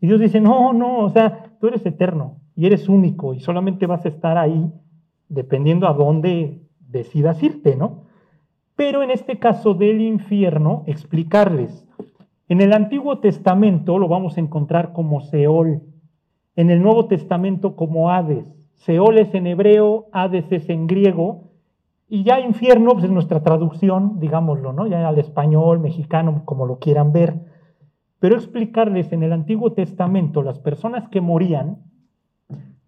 Y 0.00 0.06
Dios 0.06 0.18
dice, 0.20 0.40
no, 0.40 0.72
no, 0.72 1.00
o 1.00 1.10
sea, 1.10 1.56
tú 1.60 1.66
eres 1.66 1.84
eterno 1.84 2.40
y 2.56 2.66
eres 2.66 2.88
único 2.88 3.34
y 3.34 3.40
solamente 3.40 3.86
vas 3.86 4.04
a 4.04 4.08
estar 4.08 4.38
ahí 4.38 4.72
dependiendo 5.28 5.86
a 5.86 5.92
dónde 5.92 6.62
decidas 6.80 7.42
irte, 7.42 7.76
¿no? 7.76 8.04
Pero 8.76 9.02
en 9.02 9.10
este 9.10 9.38
caso 9.38 9.74
del 9.74 10.00
infierno, 10.00 10.84
explicarles. 10.86 11.86
En 12.48 12.60
el 12.60 12.72
Antiguo 12.72 13.18
Testamento 13.18 13.98
lo 13.98 14.08
vamos 14.08 14.36
a 14.36 14.40
encontrar 14.40 14.92
como 14.92 15.20
Seol, 15.20 15.82
en 16.56 16.70
el 16.70 16.82
Nuevo 16.82 17.06
Testamento 17.06 17.76
como 17.76 18.10
Hades. 18.10 18.46
Seol 18.74 19.18
es 19.18 19.32
en 19.34 19.46
hebreo, 19.46 20.06
Hades 20.12 20.50
es 20.50 20.68
en 20.68 20.86
griego, 20.86 21.52
y 22.08 22.24
ya 22.24 22.40
infierno 22.40 22.92
pues, 22.92 23.04
es 23.04 23.10
nuestra 23.10 23.42
traducción, 23.42 24.20
digámoslo, 24.20 24.74
¿no? 24.74 24.86
Ya 24.86 25.08
al 25.08 25.18
español, 25.18 25.80
mexicano, 25.80 26.42
como 26.44 26.66
lo 26.66 26.78
quieran 26.78 27.10
ver. 27.12 27.40
Pero 28.18 28.36
explicarles 28.36 29.12
en 29.12 29.22
el 29.22 29.32
Antiguo 29.32 29.72
Testamento, 29.72 30.42
las 30.42 30.58
personas 30.58 31.08
que 31.08 31.22
morían, 31.22 31.78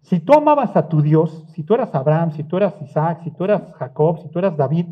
si 0.01 0.19
tú 0.19 0.33
amabas 0.33 0.75
a 0.75 0.87
tu 0.87 1.01
Dios, 1.01 1.43
si 1.55 1.63
tú 1.63 1.73
eras 1.73 1.95
Abraham, 1.95 2.33
si 2.33 2.43
tú 2.43 2.57
eras 2.57 2.79
Isaac, 2.83 3.21
si 3.23 3.31
tú 3.31 3.45
eras 3.45 3.73
Jacob, 3.73 4.19
si 4.19 4.29
tú 4.29 4.37
eras 4.37 4.55
David, 4.55 4.85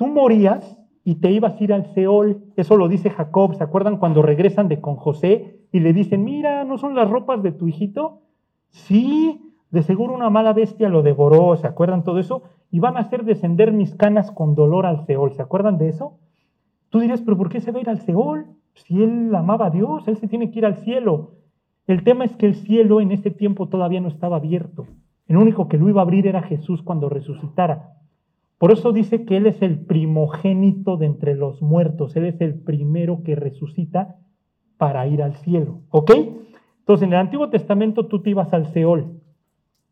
Tú 0.00 0.06
morías 0.06 0.78
y 1.04 1.16
te 1.16 1.30
ibas 1.30 1.60
a 1.60 1.62
ir 1.62 1.74
al 1.74 1.84
Seol. 1.92 2.42
Eso 2.56 2.78
lo 2.78 2.88
dice 2.88 3.10
Jacob. 3.10 3.54
¿Se 3.54 3.62
acuerdan 3.62 3.98
cuando 3.98 4.22
regresan 4.22 4.66
de 4.66 4.80
con 4.80 4.96
José 4.96 5.60
y 5.72 5.80
le 5.80 5.92
dicen, 5.92 6.24
mira, 6.24 6.64
¿no 6.64 6.78
son 6.78 6.94
las 6.94 7.10
ropas 7.10 7.42
de 7.42 7.52
tu 7.52 7.68
hijito? 7.68 8.22
Sí, 8.70 9.52
de 9.70 9.82
seguro 9.82 10.14
una 10.14 10.30
mala 10.30 10.54
bestia 10.54 10.88
lo 10.88 11.02
devoró. 11.02 11.54
¿Se 11.56 11.66
acuerdan 11.66 12.02
todo 12.02 12.18
eso? 12.18 12.44
Y 12.70 12.80
van 12.80 12.96
a 12.96 13.00
hacer 13.00 13.26
descender 13.26 13.72
mis 13.72 13.94
canas 13.94 14.30
con 14.30 14.54
dolor 14.54 14.86
al 14.86 15.04
Seol. 15.04 15.34
¿Se 15.34 15.42
acuerdan 15.42 15.76
de 15.76 15.90
eso? 15.90 16.16
Tú 16.88 17.00
dirías, 17.00 17.20
pero 17.20 17.36
¿por 17.36 17.50
qué 17.50 17.60
se 17.60 17.70
va 17.70 17.76
a 17.76 17.82
ir 17.82 17.90
al 17.90 18.00
Seol? 18.00 18.46
Si 18.72 19.02
él 19.02 19.34
amaba 19.34 19.66
a 19.66 19.70
Dios, 19.70 20.08
él 20.08 20.16
se 20.16 20.28
tiene 20.28 20.50
que 20.50 20.60
ir 20.60 20.64
al 20.64 20.76
cielo. 20.76 21.32
El 21.86 22.04
tema 22.04 22.24
es 22.24 22.34
que 22.36 22.46
el 22.46 22.54
cielo 22.54 23.02
en 23.02 23.12
ese 23.12 23.30
tiempo 23.30 23.68
todavía 23.68 24.00
no 24.00 24.08
estaba 24.08 24.38
abierto. 24.38 24.86
El 25.28 25.36
único 25.36 25.68
que 25.68 25.76
lo 25.76 25.90
iba 25.90 26.00
a 26.00 26.04
abrir 26.04 26.26
era 26.26 26.40
Jesús 26.40 26.80
cuando 26.80 27.10
resucitara. 27.10 27.99
Por 28.60 28.72
eso 28.72 28.92
dice 28.92 29.24
que 29.24 29.38
Él 29.38 29.46
es 29.46 29.62
el 29.62 29.86
primogénito 29.86 30.98
de 30.98 31.06
entre 31.06 31.34
los 31.34 31.62
muertos, 31.62 32.14
Él 32.14 32.26
es 32.26 32.42
el 32.42 32.60
primero 32.60 33.22
que 33.22 33.34
resucita 33.34 34.18
para 34.76 35.06
ir 35.06 35.22
al 35.22 35.32
cielo. 35.36 35.80
¿Ok? 35.88 36.10
Entonces 36.80 37.06
en 37.06 37.14
el 37.14 37.20
Antiguo 37.20 37.48
Testamento 37.48 38.04
tú 38.06 38.20
te 38.20 38.28
ibas 38.28 38.52
al 38.52 38.66
Seol 38.66 39.18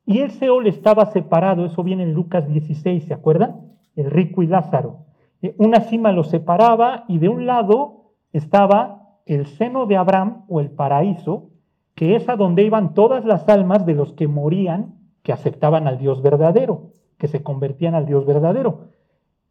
y 0.04 0.18
el 0.18 0.32
Seol 0.32 0.66
estaba 0.66 1.06
separado, 1.06 1.64
eso 1.64 1.82
viene 1.82 2.02
en 2.02 2.12
Lucas 2.12 2.46
16, 2.46 3.04
¿se 3.04 3.14
acuerdan? 3.14 3.72
El 3.96 4.10
rico 4.10 4.42
y 4.42 4.46
Lázaro. 4.46 5.06
Eh, 5.40 5.54
una 5.56 5.80
cima 5.80 6.12
los 6.12 6.28
separaba 6.28 7.06
y 7.08 7.20
de 7.20 7.30
un 7.30 7.46
lado 7.46 8.12
estaba 8.34 9.16
el 9.24 9.46
seno 9.46 9.86
de 9.86 9.96
Abraham 9.96 10.44
o 10.46 10.60
el 10.60 10.72
paraíso, 10.72 11.52
que 11.94 12.16
es 12.16 12.28
a 12.28 12.36
donde 12.36 12.64
iban 12.64 12.92
todas 12.92 13.24
las 13.24 13.48
almas 13.48 13.86
de 13.86 13.94
los 13.94 14.12
que 14.12 14.28
morían 14.28 14.96
que 15.22 15.32
aceptaban 15.32 15.86
al 15.86 15.96
Dios 15.96 16.20
verdadero 16.20 16.97
que 17.18 17.28
se 17.28 17.42
convertían 17.42 17.94
al 17.94 18.06
Dios 18.06 18.24
verdadero. 18.24 18.88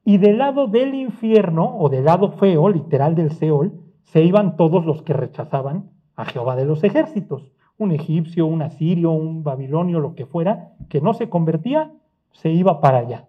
Y 0.04 0.18
del 0.18 0.38
lado 0.38 0.68
del 0.68 0.96
infierno, 0.96 1.78
o 1.78 1.90
del 1.90 2.06
lado 2.06 2.32
feo, 2.32 2.70
literal 2.70 3.14
del 3.14 3.32
Seol, 3.32 3.74
se 4.04 4.24
iban 4.24 4.56
todos 4.56 4.86
los 4.86 5.02
que 5.02 5.14
rechazaban 5.14 5.92
a 6.16 6.26
Jehová 6.26 6.56
de 6.56 6.66
los 6.66 6.84
ejércitos. 6.84 7.52
Un 7.78 7.92
egipcio, 7.92 8.46
un 8.46 8.62
asirio, 8.62 9.12
un 9.12 9.44
babilonio, 9.44 10.00
lo 10.00 10.16
que 10.16 10.26
fuera, 10.26 10.72
que 10.90 11.02
no 11.02 11.14
se 11.14 11.30
convertía, 11.30 11.92
se 12.32 12.50
iba 12.50 12.80
para 12.80 13.00
allá. 13.00 13.28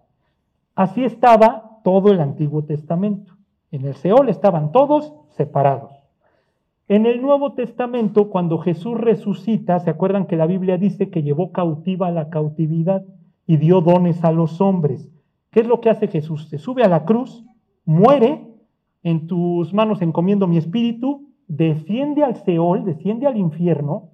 Así 0.73 1.03
estaba 1.03 1.81
todo 1.83 2.11
el 2.11 2.21
Antiguo 2.21 2.63
Testamento. 2.63 3.33
En 3.71 3.85
el 3.85 3.95
Seol 3.95 4.29
estaban 4.29 4.71
todos 4.71 5.13
separados. 5.31 5.91
En 6.87 7.05
el 7.05 7.21
Nuevo 7.21 7.53
Testamento, 7.53 8.29
cuando 8.29 8.57
Jesús 8.57 8.97
resucita, 8.97 9.79
¿se 9.79 9.91
acuerdan 9.91 10.25
que 10.25 10.37
la 10.37 10.47
Biblia 10.47 10.77
dice 10.77 11.09
que 11.09 11.21
llevó 11.21 11.51
cautiva 11.51 12.09
la 12.09 12.29
cautividad 12.29 13.03
y 13.49 13.57
dio 13.57 13.81
dones 13.81 14.23
a 14.23 14.31
los 14.31 14.61
hombres? 14.61 15.09
¿Qué 15.49 15.61
es 15.61 15.67
lo 15.67 15.81
que 15.81 15.89
hace 15.89 16.07
Jesús? 16.07 16.49
Se 16.49 16.59
sube 16.59 16.83
a 16.83 16.87
la 16.87 17.03
cruz, 17.03 17.43
muere, 17.83 18.47
en 19.01 19.25
tus 19.25 19.73
manos 19.73 20.03
encomiendo 20.03 20.45
mi 20.45 20.57
espíritu, 20.57 21.31
desciende 21.47 22.23
al 22.23 22.35
Seol, 22.35 22.85
desciende 22.85 23.25
al 23.25 23.37
infierno, 23.37 24.11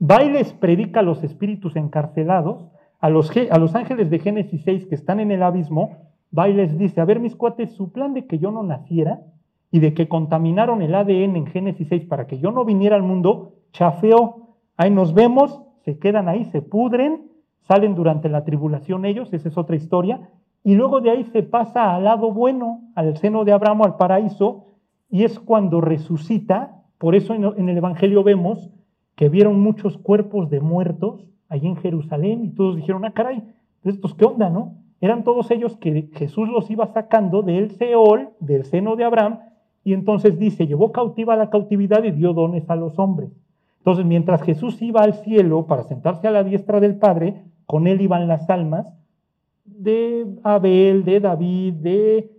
va 0.00 0.24
y 0.24 0.30
les 0.30 0.54
predica 0.54 1.00
a 1.00 1.02
los 1.02 1.22
espíritus 1.22 1.76
encarcelados, 1.76 2.66
a 2.98 3.10
los, 3.10 3.30
a 3.50 3.58
los 3.58 3.74
ángeles 3.74 4.08
de 4.08 4.20
Génesis 4.20 4.62
6 4.64 4.86
que 4.86 4.94
están 4.94 5.20
en 5.20 5.32
el 5.32 5.42
abismo, 5.42 5.98
va 6.36 6.48
y 6.48 6.54
les 6.54 6.78
dice, 6.78 7.02
a 7.02 7.04
ver 7.04 7.20
mis 7.20 7.36
cuates, 7.36 7.74
su 7.74 7.92
plan 7.92 8.14
de 8.14 8.26
que 8.26 8.38
yo 8.38 8.52
no 8.52 8.62
naciera 8.62 9.20
y 9.70 9.80
de 9.80 9.92
que 9.92 10.08
contaminaron 10.08 10.80
el 10.80 10.94
ADN 10.94 11.36
en 11.36 11.46
Génesis 11.48 11.88
6 11.90 12.06
para 12.06 12.26
que 12.26 12.38
yo 12.38 12.52
no 12.52 12.64
viniera 12.64 12.96
al 12.96 13.02
mundo, 13.02 13.52
chafeó, 13.72 14.56
ahí 14.78 14.90
nos 14.90 15.12
vemos, 15.12 15.60
se 15.84 15.98
quedan 15.98 16.26
ahí, 16.30 16.46
se 16.46 16.62
pudren, 16.62 17.35
salen 17.66 17.94
durante 17.94 18.28
la 18.28 18.44
tribulación 18.44 19.04
ellos, 19.04 19.32
esa 19.32 19.48
es 19.48 19.58
otra 19.58 19.76
historia, 19.76 20.28
y 20.62 20.74
luego 20.74 21.00
de 21.00 21.10
ahí 21.10 21.24
se 21.24 21.42
pasa 21.42 21.94
al 21.94 22.04
lado 22.04 22.32
bueno, 22.32 22.80
al 22.94 23.16
seno 23.16 23.44
de 23.44 23.52
Abraham, 23.52 23.82
al 23.82 23.96
paraíso, 23.96 24.66
y 25.10 25.24
es 25.24 25.38
cuando 25.38 25.80
resucita, 25.80 26.82
por 26.98 27.14
eso 27.14 27.34
en 27.34 27.68
el 27.68 27.76
Evangelio 27.76 28.22
vemos 28.24 28.70
que 29.14 29.28
vieron 29.28 29.60
muchos 29.60 29.96
cuerpos 29.98 30.50
de 30.50 30.60
muertos 30.60 31.26
allí 31.48 31.68
en 31.68 31.76
Jerusalén 31.76 32.44
y 32.44 32.50
todos 32.50 32.76
dijeron, 32.76 33.04
ah, 33.04 33.12
caray, 33.12 33.44
¿estos 33.84 34.14
qué 34.14 34.24
onda, 34.24 34.50
no? 34.50 34.74
Eran 35.00 35.24
todos 35.24 35.50
ellos 35.50 35.76
que 35.76 36.10
Jesús 36.14 36.48
los 36.48 36.70
iba 36.70 36.86
sacando 36.86 37.42
del 37.42 37.70
Seol, 37.70 38.30
del 38.40 38.64
seno 38.64 38.96
de 38.96 39.04
Abraham, 39.04 39.40
y 39.84 39.92
entonces 39.92 40.38
dice, 40.38 40.66
llevó 40.66 40.90
cautiva 40.90 41.36
la 41.36 41.50
cautividad 41.50 42.02
y 42.02 42.10
dio 42.10 42.32
dones 42.32 42.68
a 42.68 42.76
los 42.76 42.98
hombres. 42.98 43.30
Entonces, 43.78 44.04
mientras 44.04 44.42
Jesús 44.42 44.82
iba 44.82 45.02
al 45.02 45.14
cielo 45.14 45.66
para 45.66 45.84
sentarse 45.84 46.26
a 46.26 46.32
la 46.32 46.42
diestra 46.42 46.80
del 46.80 46.96
Padre, 46.96 47.44
con 47.66 47.86
él 47.86 48.00
iban 48.00 48.28
las 48.28 48.48
almas 48.48 48.86
de 49.64 50.26
Abel, 50.44 51.04
de 51.04 51.20
David, 51.20 51.74
de, 51.74 52.32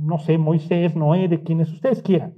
no 0.00 0.18
sé, 0.18 0.38
Moisés, 0.38 0.96
Noé, 0.96 1.28
de 1.28 1.42
quienes 1.42 1.70
ustedes 1.72 2.02
quieran. 2.02 2.34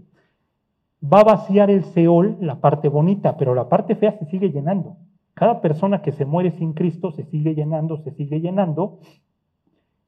Va 1.03 1.21
a 1.21 1.25
vaciar 1.25 1.71
el 1.71 1.85
Seol, 1.85 2.37
la 2.41 2.61
parte 2.61 2.89
bonita, 2.89 3.37
pero 3.37 3.55
la 3.55 3.69
parte 3.69 3.95
fea 3.95 4.13
se 4.13 4.27
sigue 4.27 4.51
llenando. 4.51 4.97
Cada 5.35 5.61
persona 5.61 6.03
que 6.03 6.13
se 6.13 6.25
muere 6.25 6.51
sin 6.53 6.73
Cristo 6.73 7.13
se 7.13 7.25
sigue 7.25 7.55
llenando, 7.55 7.99
se 7.99 8.13
sigue 8.13 8.41
llenando. 8.41 9.01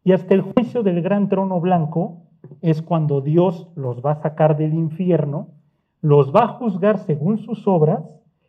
Y 0.04 0.12
hasta 0.12 0.34
el 0.34 0.42
juicio 0.42 0.82
del 0.82 1.02
gran 1.02 1.28
trono 1.28 1.60
blanco 1.60 2.22
es 2.60 2.82
cuando 2.82 3.20
Dios 3.20 3.68
los 3.74 4.04
va 4.04 4.12
a 4.12 4.22
sacar 4.22 4.56
del 4.56 4.74
infierno, 4.74 5.48
los 6.00 6.34
va 6.34 6.44
a 6.44 6.48
juzgar 6.48 6.98
según 6.98 7.38
sus 7.38 7.66
obras 7.66 8.04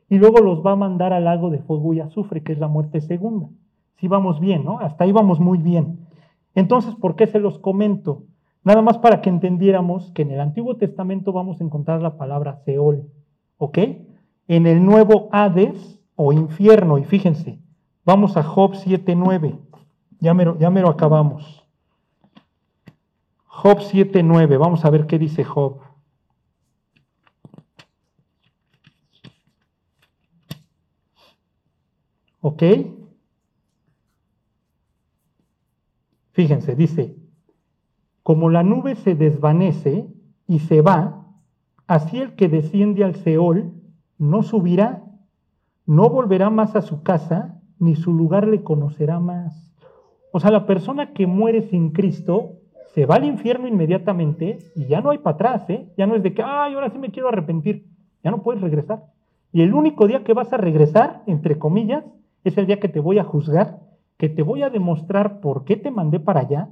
y 0.09 0.17
luego 0.17 0.39
los 0.39 0.65
va 0.65 0.71
a 0.71 0.75
mandar 0.77 1.13
al 1.13 1.25
lago 1.25 1.49
de 1.49 1.59
fuego 1.59 1.93
y 1.93 1.99
azufre, 1.99 2.43
que 2.43 2.53
es 2.53 2.59
la 2.59 2.67
muerte 2.67 3.01
segunda. 3.01 3.49
Si 3.97 4.07
vamos 4.07 4.39
bien, 4.39 4.63
¿no? 4.63 4.79
Hasta 4.79 5.03
ahí 5.03 5.11
vamos 5.11 5.39
muy 5.39 5.57
bien. 5.57 6.07
Entonces, 6.55 6.95
¿por 6.95 7.15
qué 7.15 7.27
se 7.27 7.39
los 7.39 7.59
comento? 7.59 8.23
Nada 8.63 8.81
más 8.81 8.97
para 8.97 9.21
que 9.21 9.29
entendiéramos 9.29 10.11
que 10.11 10.23
en 10.23 10.31
el 10.31 10.39
Antiguo 10.39 10.75
Testamento 10.75 11.31
vamos 11.31 11.61
a 11.61 11.63
encontrar 11.63 12.01
la 12.01 12.17
palabra 12.17 12.57
Seol, 12.65 13.09
¿ok? 13.57 13.77
En 14.47 14.67
el 14.67 14.83
Nuevo 14.83 15.29
Hades 15.31 16.01
o 16.15 16.33
infierno, 16.33 16.97
y 16.97 17.03
fíjense, 17.03 17.59
vamos 18.03 18.37
a 18.37 18.43
Job 18.43 18.73
7.9, 18.73 19.57
ya 20.19 20.35
ya 20.59 20.69
me 20.69 20.81
lo 20.81 20.89
acabamos. 20.89 21.65
Job 23.45 23.79
7.9, 23.79 24.57
vamos 24.57 24.85
a 24.85 24.89
ver 24.89 25.07
qué 25.07 25.17
dice 25.17 25.43
Job. 25.43 25.86
¿Ok? 32.47 32.63
Fíjense, 36.31 36.77
dice, 36.77 37.17
como 38.23 38.49
la 38.49 38.63
nube 38.63 38.95
se 38.95 39.15
desvanece 39.15 40.07
y 40.47 40.59
se 40.59 40.81
va, 40.81 41.25
así 41.87 42.19
el 42.19 42.35
que 42.35 42.47
desciende 42.47 43.03
al 43.03 43.15
Seol 43.15 43.73
no 44.17 44.43
subirá, 44.43 45.03
no 45.85 46.09
volverá 46.09 46.49
más 46.49 46.77
a 46.77 46.81
su 46.81 47.03
casa, 47.03 47.59
ni 47.79 47.97
su 47.97 48.13
lugar 48.13 48.47
le 48.47 48.63
conocerá 48.63 49.19
más. 49.19 49.75
O 50.31 50.39
sea, 50.39 50.49
la 50.49 50.65
persona 50.65 51.11
que 51.11 51.27
muere 51.27 51.63
sin 51.63 51.89
Cristo 51.89 52.61
se 52.93 53.05
va 53.05 53.15
al 53.15 53.25
infierno 53.25 53.67
inmediatamente 53.67 54.59
y 54.73 54.85
ya 54.85 55.01
no 55.01 55.09
hay 55.09 55.17
para 55.17 55.35
atrás, 55.35 55.69
¿eh? 55.69 55.91
Ya 55.97 56.07
no 56.07 56.15
es 56.15 56.23
de 56.23 56.33
que, 56.33 56.43
ay, 56.43 56.75
ahora 56.75 56.91
sí 56.91 56.97
me 56.97 57.11
quiero 57.11 57.27
arrepentir. 57.27 57.85
Ya 58.23 58.31
no 58.31 58.41
puedes 58.41 58.61
regresar. 58.61 59.03
Y 59.51 59.63
el 59.63 59.73
único 59.73 60.07
día 60.07 60.23
que 60.23 60.33
vas 60.33 60.53
a 60.53 60.57
regresar, 60.57 61.23
entre 61.25 61.59
comillas, 61.59 62.05
es 62.49 62.57
el 62.57 62.67
día 62.67 62.79
que 62.79 62.89
te 62.89 62.99
voy 62.99 63.19
a 63.19 63.23
juzgar, 63.23 63.79
que 64.17 64.29
te 64.29 64.41
voy 64.41 64.63
a 64.63 64.69
demostrar 64.69 65.39
por 65.39 65.63
qué 65.63 65.75
te 65.77 65.91
mandé 65.91 66.19
para 66.19 66.41
allá, 66.41 66.69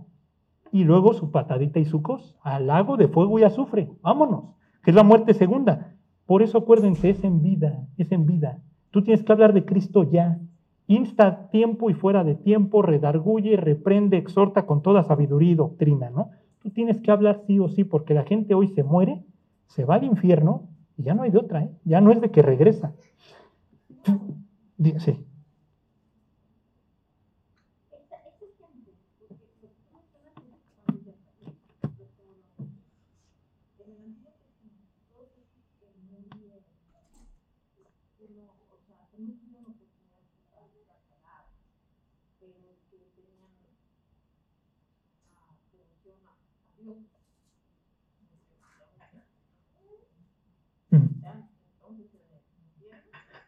y 0.71 0.83
luego 0.83 1.13
su 1.13 1.31
patadita 1.31 1.79
y 1.79 1.85
su 1.85 2.01
cos, 2.01 2.35
al 2.41 2.67
lago 2.67 2.97
de 2.97 3.07
fuego 3.07 3.39
y 3.39 3.43
azufre. 3.43 3.89
Vámonos, 4.01 4.55
que 4.83 4.91
es 4.91 4.95
la 4.95 5.03
muerte 5.03 5.33
segunda. 5.33 5.93
Por 6.25 6.41
eso 6.41 6.57
acuérdense, 6.57 7.09
es 7.09 7.23
en 7.23 7.41
vida, 7.41 7.87
es 7.97 8.11
en 8.11 8.25
vida. 8.25 8.59
Tú 8.91 9.03
tienes 9.03 9.23
que 9.23 9.31
hablar 9.31 9.53
de 9.53 9.63
Cristo 9.63 10.03
ya. 10.03 10.39
Insta 10.87 11.49
tiempo 11.49 11.89
y 11.89 11.93
fuera 11.93 12.23
de 12.23 12.35
tiempo, 12.35 12.81
redarguye, 12.81 13.57
reprende, 13.57 14.17
exhorta 14.17 14.65
con 14.65 14.81
toda 14.81 15.03
sabiduría 15.03 15.51
y 15.51 15.55
doctrina, 15.55 16.09
¿no? 16.09 16.31
Tú 16.61 16.71
tienes 16.71 16.99
que 16.99 17.11
hablar 17.11 17.41
sí 17.47 17.59
o 17.59 17.69
sí, 17.69 17.83
porque 17.83 18.13
la 18.13 18.23
gente 18.23 18.53
hoy 18.53 18.67
se 18.67 18.83
muere, 18.83 19.23
se 19.67 19.85
va 19.85 19.95
al 19.95 20.03
infierno 20.03 20.67
y 20.97 21.03
ya 21.03 21.13
no 21.13 21.23
hay 21.23 21.31
de 21.31 21.37
otra, 21.37 21.63
¿eh? 21.63 21.71
Ya 21.85 22.01
no 22.01 22.11
es 22.11 22.21
de 22.21 22.31
que 22.31 22.41
regresa. 22.41 22.93
Sí. 24.97 25.25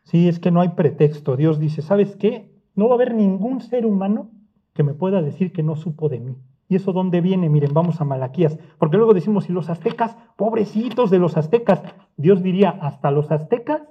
Sí, 0.04 0.30
es 0.30 0.40
que 0.40 0.52
no 0.52 0.62
hay 0.62 0.70
pretexto. 0.70 1.36
Dios 1.36 1.60
dice, 1.60 1.82
¿sabes 1.82 2.16
qué? 2.16 2.50
No 2.76 2.88
va 2.88 2.94
a 2.94 2.96
haber 2.96 3.14
ningún 3.14 3.60
ser 3.60 3.86
humano 3.86 4.30
que 4.74 4.84
me 4.84 4.94
pueda 4.94 5.22
decir 5.22 5.52
que 5.52 5.64
no 5.64 5.76
supo 5.76 6.08
de 6.08 6.22
mí. 6.22 6.38
¿Y 6.70 6.78
eso 6.78 6.94
dónde 6.94 7.20
viene? 7.20 7.50
Miren, 7.50 7.74
vamos 7.74 8.00
a 8.00 8.06
Malaquías. 8.06 8.58
Porque 8.78 8.96
luego 8.96 9.14
decimos, 9.14 9.50
y 9.50 9.52
los 9.52 9.70
aztecas, 9.70 10.16
pobrecitos 10.38 11.10
de 11.10 11.20
los 11.20 11.36
aztecas. 11.36 11.82
Dios 12.16 12.42
diría, 12.42 12.70
hasta 12.70 13.12
los 13.12 13.32
aztecas 13.32 13.82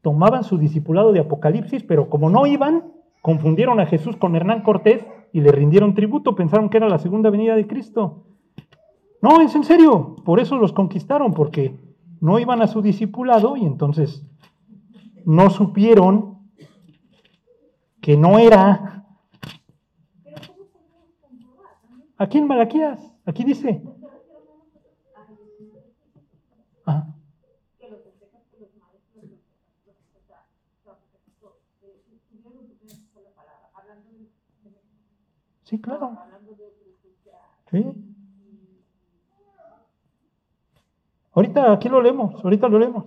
tomaban 0.00 0.44
su 0.44 0.58
discipulado 0.58 1.12
de 1.12 1.20
Apocalipsis, 1.20 1.82
pero 1.82 2.08
como 2.08 2.30
no 2.30 2.46
iban, 2.46 2.92
confundieron 3.20 3.80
a 3.80 3.86
Jesús 3.86 4.16
con 4.16 4.36
Hernán 4.36 4.62
Cortés 4.62 5.04
y 5.32 5.40
le 5.40 5.50
rindieron 5.50 5.94
tributo, 5.94 6.36
pensaron 6.36 6.68
que 6.68 6.76
era 6.76 6.88
la 6.88 6.98
segunda 6.98 7.30
venida 7.30 7.56
de 7.56 7.66
Cristo. 7.66 8.22
No, 9.24 9.40
es 9.40 9.54
en 9.54 9.64
serio, 9.64 10.16
por 10.22 10.38
eso 10.38 10.58
los 10.58 10.74
conquistaron, 10.74 11.32
porque 11.32 11.74
no 12.20 12.38
iban 12.38 12.60
a 12.60 12.66
su 12.66 12.82
discipulado 12.82 13.56
y 13.56 13.64
entonces 13.64 14.22
no 15.24 15.48
supieron 15.48 16.40
que 18.02 18.18
no 18.18 18.38
era. 18.38 19.06
Aquí 22.18 22.36
en 22.36 22.46
Malaquías, 22.46 23.00
aquí 23.24 23.44
dice. 23.44 23.82
Sí, 35.62 35.80
claro. 35.80 36.18
Sí. 37.70 38.03
Ahorita 41.34 41.72
aquí 41.72 41.88
lo 41.88 42.00
leemos, 42.00 42.42
ahorita 42.44 42.68
lo 42.68 42.78
leemos. 42.78 43.04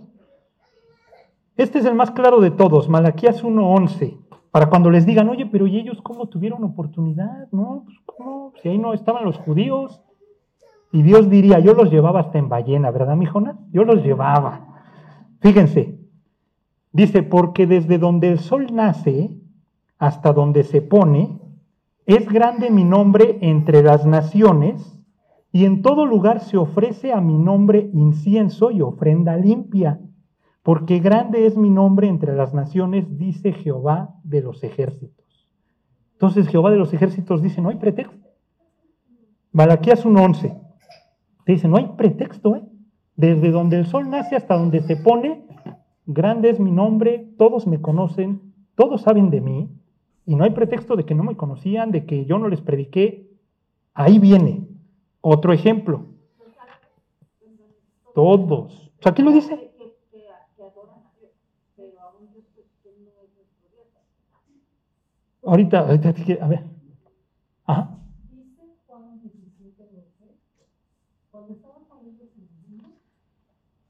Este 1.55 1.79
es 1.79 1.85
el 1.85 1.95
más 1.95 2.11
claro 2.11 2.39
de 2.39 2.51
todos, 2.51 2.87
Malaquías 2.89 3.43
1.11, 3.43 4.19
para 4.51 4.69
cuando 4.69 4.91
les 4.91 5.05
digan, 5.05 5.29
oye, 5.29 5.45
pero 5.45 5.65
¿y 5.65 5.79
ellos 5.79 6.01
cómo 6.03 6.27
tuvieron 6.27 6.63
oportunidad? 6.63 7.47
¿No? 7.51 7.83
Pues, 7.85 7.97
¿cómo? 8.05 8.53
Si 8.61 8.69
ahí 8.69 8.77
no 8.77 8.93
estaban 8.93 9.25
los 9.25 9.37
judíos. 9.37 10.01
Y 10.91 11.01
Dios 11.01 11.29
diría, 11.29 11.59
yo 11.59 11.73
los 11.73 11.91
llevaba 11.91 12.21
hasta 12.21 12.37
en 12.37 12.47
ballena, 12.47 12.91
¿verdad, 12.91 13.15
mi? 13.15 13.27
Yo 13.71 13.83
los 13.83 14.03
llevaba. 14.03 14.83
Fíjense, 15.41 15.99
dice, 16.91 17.23
porque 17.23 17.67
desde 17.67 17.97
donde 17.97 18.29
el 18.31 18.39
sol 18.39 18.67
nace 18.71 19.31
hasta 19.97 20.31
donde 20.33 20.63
se 20.63 20.81
pone, 20.81 21.39
es 22.05 22.27
grande 22.29 22.69
mi 22.69 22.83
nombre 22.83 23.37
entre 23.41 23.83
las 23.83 24.05
naciones, 24.05 24.96
y 25.51 25.65
en 25.65 25.81
todo 25.81 26.05
lugar 26.05 26.41
se 26.41 26.57
ofrece 26.57 27.13
a 27.13 27.21
mi 27.21 27.37
nombre 27.37 27.89
incienso 27.93 28.71
y 28.71 28.81
ofrenda 28.81 29.37
limpia, 29.37 29.99
porque 30.61 30.99
grande 30.99 31.45
es 31.45 31.57
mi 31.57 31.69
nombre 31.69 32.07
entre 32.07 32.35
las 32.35 32.53
naciones, 32.53 33.17
dice 33.17 33.53
Jehová 33.53 34.15
de 34.23 34.41
los 34.41 34.63
ejércitos. 34.63 35.25
Entonces 36.13 36.47
Jehová 36.47 36.71
de 36.71 36.77
los 36.77 36.93
ejércitos 36.93 37.41
dice, 37.41 37.61
no 37.61 37.69
hay 37.69 37.77
pretexto. 37.77 38.27
Malaquías 39.51 40.05
1.11 40.05 40.61
te 41.45 41.53
dice, 41.53 41.69
no 41.69 41.77
hay 41.77 41.93
pretexto, 41.97 42.57
¿eh? 42.57 42.63
Desde 43.15 43.51
donde 43.51 43.77
el 43.77 43.85
sol 43.85 44.09
nace 44.09 44.35
hasta 44.35 44.57
donde 44.57 44.81
se 44.81 44.97
pone, 44.97 45.47
grande 46.05 46.49
es 46.49 46.59
mi 46.59 46.71
nombre, 46.71 47.31
todos 47.37 47.65
me 47.65 47.79
conocen, 47.79 48.53
todos 48.75 49.01
saben 49.01 49.29
de 49.29 49.41
mí, 49.41 49.69
y 50.25 50.35
no 50.35 50.43
hay 50.43 50.51
pretexto 50.51 50.97
de 50.97 51.05
que 51.05 51.15
no 51.15 51.23
me 51.23 51.37
conocían, 51.37 51.91
de 51.91 52.05
que 52.05 52.25
yo 52.25 52.37
no 52.37 52.49
les 52.49 52.59
prediqué. 52.61 53.31
Ahí 53.93 54.19
viene 54.19 54.67
otro 55.21 55.53
ejemplo. 55.53 56.05
Todos. 58.13 58.91
O 58.99 59.03
sea, 59.03 59.13
¿qué 59.13 59.21
lo 59.21 59.31
dice? 59.31 59.67
Ahorita, 65.43 65.79
a 65.79 66.47
ver. 66.47 66.63
Ajá. 67.65 67.97
Cuando 71.31 71.53
estaban 71.53 71.85
poniendo 71.85 72.23
en 72.23 72.29
el 72.29 72.47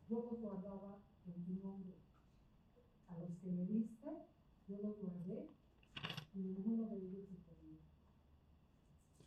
yo 0.09 0.23
los 0.29 0.39
guardaba 0.39 0.99
en 1.25 1.43
tu 1.45 1.53
nombre. 1.67 1.95
A 3.09 3.17
los 3.17 3.29
que 3.41 3.51
me 3.51 3.65
diste, 3.65 4.07
yo 4.69 4.77
los 4.83 5.01
guardé 5.01 5.49
y 6.35 6.39
ninguno 6.39 6.87
de 6.87 6.97
ellos 6.97 7.25
se 7.27 7.35
podía. 7.49 7.79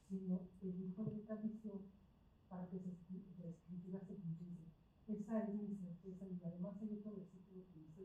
Sino 0.08 0.40
que 0.60 0.72
dijo 0.72 1.04
de 1.04 1.16
esta 1.16 1.34
visión 1.34 1.82
para 2.48 2.66
que 2.68 2.76
la 2.76 3.50
escritura 3.50 4.00
se 4.06 4.14
cumpliese. 4.14 4.70
Versículo 5.30 6.74
que 6.80 7.78
dice 7.78 8.04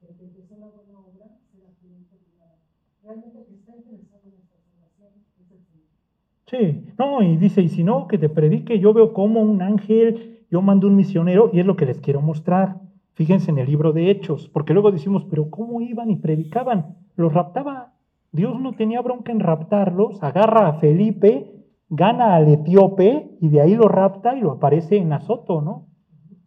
que 0.00 0.06
el 0.08 0.16
que 0.16 0.24
empezó 0.24 0.56
la 0.58 0.66
buena 0.66 0.98
obra 0.98 1.26
será. 1.52 2.58
Realmente 3.04 3.38
el 3.38 3.46
que 3.46 3.54
está 3.54 3.76
interesado 3.76 4.22
en 4.26 4.34
esta 4.34 4.58
salvación 4.58 5.10
es 5.38 5.50
el 5.52 5.60
Señor. 5.62 5.86
Sí, 6.46 6.92
no, 6.98 7.22
y 7.22 7.36
dice, 7.36 7.62
y 7.62 7.68
si 7.68 7.84
no, 7.84 8.08
que 8.08 8.18
te 8.18 8.28
predique, 8.28 8.80
yo 8.80 8.92
veo 8.92 9.12
como 9.12 9.42
un 9.42 9.62
ángel, 9.62 10.44
yo 10.50 10.60
mando 10.60 10.88
un 10.88 10.96
misionero, 10.96 11.50
y 11.52 11.60
es 11.60 11.66
lo 11.66 11.76
que 11.76 11.86
les 11.86 12.00
quiero 12.00 12.20
mostrar. 12.20 12.80
Fíjense 13.14 13.52
en 13.52 13.58
el 13.58 13.66
libro 13.68 13.92
de 13.92 14.10
Hechos, 14.10 14.48
porque 14.48 14.74
luego 14.74 14.90
decimos, 14.90 15.24
pero 15.30 15.50
¿cómo 15.50 15.80
iban 15.80 16.10
y 16.10 16.16
predicaban? 16.16 16.96
Los 17.14 17.32
raptaba. 17.32 17.94
Dios 18.32 18.60
no 18.60 18.72
tenía 18.72 19.00
bronca 19.02 19.30
en 19.30 19.38
raptarlos, 19.38 20.20
agarra 20.20 20.66
a 20.66 20.80
Felipe, 20.80 21.64
gana 21.88 22.34
al 22.34 22.48
etíope, 22.48 23.36
y 23.40 23.50
de 23.50 23.60
ahí 23.60 23.76
lo 23.76 23.86
rapta 23.86 24.36
y 24.36 24.40
lo 24.40 24.50
aparece 24.50 24.96
en 24.96 25.12
Azoto, 25.12 25.62
¿no? 25.62 25.86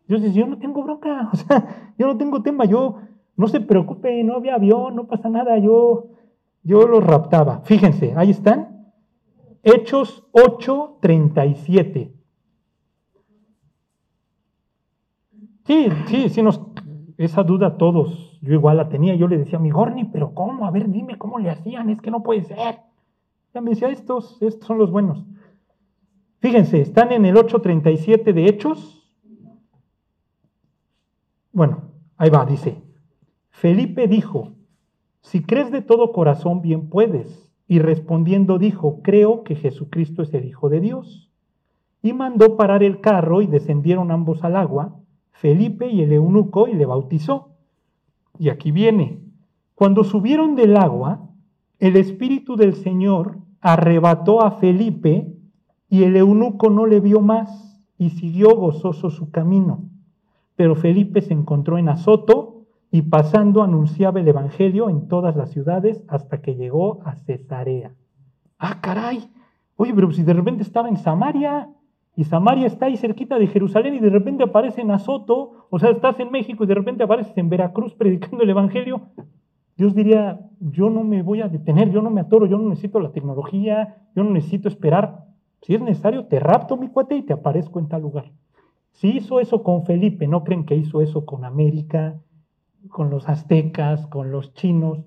Dios 0.10 0.22
dice, 0.22 0.40
yo 0.40 0.48
no 0.48 0.58
tengo 0.58 0.84
bronca, 0.84 1.30
o 1.34 1.38
sea, 1.38 1.94
yo 1.98 2.08
no 2.08 2.18
tengo 2.18 2.42
tema, 2.42 2.66
yo, 2.66 2.98
no 3.38 3.48
se 3.48 3.62
preocupe, 3.62 4.22
no 4.26 4.36
había 4.36 4.56
avión, 4.56 4.98
no 4.98 5.08
pasa 5.08 5.30
nada, 5.30 5.58
yo 5.58 6.10
yo 6.64 6.88
los 6.88 7.04
raptaba. 7.04 7.62
Fíjense, 7.62 8.14
ahí 8.16 8.32
están. 8.32 8.92
Hechos 9.64 10.26
8:37. 10.34 12.14
Sí, 15.66 15.88
sí, 16.08 16.30
sí, 16.30 16.42
nos, 16.42 16.62
esa 17.18 17.44
duda 17.44 17.78
todos, 17.78 18.40
yo 18.42 18.54
igual 18.54 18.78
la 18.78 18.90
tenía, 18.90 19.14
yo 19.16 19.28
le 19.28 19.38
decía 19.38 19.60
a 19.60 19.62
mi 19.62 19.70
Gorni, 19.70 20.06
pero 20.06 20.34
¿cómo? 20.34 20.66
A 20.66 20.72
ver, 20.72 20.90
dime 20.90 21.18
cómo 21.18 21.38
le 21.38 21.52
hacían, 21.52 21.90
es 21.90 22.02
que 22.02 22.10
no 22.10 22.24
puede 22.24 22.44
ser. 22.44 22.80
Ya 23.54 23.62
me 23.62 23.72
decía, 23.72 23.90
estos, 23.90 24.42
estos 24.42 24.66
son 24.68 24.80
los 24.80 24.90
buenos. 24.92 25.26
Fíjense, 26.40 26.82
están 26.82 27.12
en 27.12 27.26
el 27.26 27.36
8.37 27.36 28.34
de 28.34 28.46
Hechos. 28.46 28.99
Bueno, 31.52 31.82
ahí 32.18 32.30
va, 32.30 32.46
dice. 32.46 32.82
Felipe 33.50 34.08
dijo, 34.08 34.54
si 35.22 35.44
crees 35.44 35.72
de 35.72 35.82
todo 35.82 36.12
corazón, 36.12 36.62
bien 36.62 36.90
puedes. 36.90 37.52
Y 37.68 37.80
respondiendo 37.80 38.58
dijo, 38.58 39.02
creo 39.04 39.44
que 39.44 39.56
Jesucristo 39.56 40.24
es 40.24 40.34
el 40.34 40.46
Hijo 40.46 40.70
de 40.70 40.80
Dios. 40.80 41.30
Y 42.02 42.14
mandó 42.14 42.56
parar 42.58 42.84
el 42.84 43.02
carro 43.02 43.42
y 43.42 43.48
descendieron 43.48 44.12
ambos 44.12 44.44
al 44.44 44.56
agua, 44.56 44.96
Felipe 45.32 45.88
y 45.88 46.02
el 46.02 46.14
eunuco, 46.14 46.68
y 46.68 46.74
le 46.74 46.86
bautizó. 46.86 47.50
Y 48.40 48.50
aquí 48.50 48.72
viene, 48.72 49.20
cuando 49.76 50.04
subieron 50.04 50.56
del 50.56 50.78
agua, 50.78 51.30
el 51.80 51.96
Espíritu 51.96 52.56
del 52.56 52.74
Señor 52.74 53.38
arrebató 53.62 54.42
a 54.42 54.52
Felipe 54.52 55.34
y 55.90 56.04
el 56.04 56.16
eunuco 56.16 56.70
no 56.70 56.86
le 56.86 57.00
vio 57.00 57.22
más 57.22 57.80
y 57.98 58.12
siguió 58.12 58.56
gozoso 58.56 59.10
su 59.10 59.32
camino. 59.32 59.90
Pero 60.60 60.76
Felipe 60.76 61.22
se 61.22 61.34
encontró 61.34 61.78
en 61.78 61.88
Azoto 61.88 62.66
y 62.92 63.04
pasando 63.04 63.64
anunciaba 63.64 64.20
el 64.20 64.28
Evangelio 64.28 64.90
en 64.90 65.08
todas 65.08 65.38
las 65.38 65.52
ciudades 65.52 66.04
hasta 66.10 66.42
que 66.42 66.56
llegó 66.56 67.00
a 67.06 67.16
Cesarea. 67.16 67.94
Ah, 68.58 68.82
caray. 68.82 69.32
Oye, 69.78 69.94
pero 69.94 70.12
si 70.12 70.22
de 70.22 70.34
repente 70.34 70.64
estaba 70.64 70.90
en 70.90 70.98
Samaria 70.98 71.70
y 72.14 72.26
Samaria 72.26 72.68
está 72.68 72.88
ahí 72.88 72.98
cerquita 72.98 73.40
de 73.40 73.48
Jerusalén 73.48 73.94
y 73.96 74.00
de 74.02 74.10
repente 74.10 74.44
aparece 74.44 74.82
en 74.82 74.92
Azoto, 74.92 75.66
o 75.70 75.80
sea, 75.80 75.92
estás 75.92 76.20
en 76.20 76.30
México 76.30 76.66
y 76.66 76.68
de 76.68 76.76
repente 76.76 77.04
apareces 77.04 77.38
en 77.38 77.48
Veracruz 77.48 77.96
predicando 77.96 78.44
el 78.44 78.50
Evangelio, 78.50 79.04
Dios 79.78 79.96
diría, 79.96 80.42
yo 80.60 80.90
no 80.90 81.06
me 81.06 81.22
voy 81.22 81.40
a 81.40 81.48
detener, 81.48 81.90
yo 81.90 82.02
no 82.02 82.10
me 82.10 82.20
atoro, 82.20 82.48
yo 82.48 82.58
no 82.58 82.68
necesito 82.68 83.00
la 83.00 83.14
tecnología, 83.14 83.96
yo 84.14 84.26
no 84.26 84.32
necesito 84.32 84.68
esperar. 84.68 85.24
Si 85.62 85.74
es 85.74 85.80
necesario, 85.80 86.26
te 86.26 86.38
rapto 86.38 86.76
mi 86.76 86.90
cuate 86.90 87.16
y 87.16 87.22
te 87.22 87.32
aparezco 87.32 87.80
en 87.80 87.88
tal 87.88 88.02
lugar. 88.02 88.26
Si 88.92 89.10
hizo 89.18 89.40
eso 89.40 89.64
con 89.64 89.86
Felipe, 89.86 90.28
¿no 90.28 90.44
creen 90.44 90.66
que 90.66 90.76
hizo 90.76 91.02
eso 91.02 91.26
con 91.26 91.46
América, 91.46 92.20
con 92.90 93.10
los 93.10 93.28
aztecas, 93.28 94.08
con 94.08 94.32
los 94.32 94.54
chinos, 94.54 95.06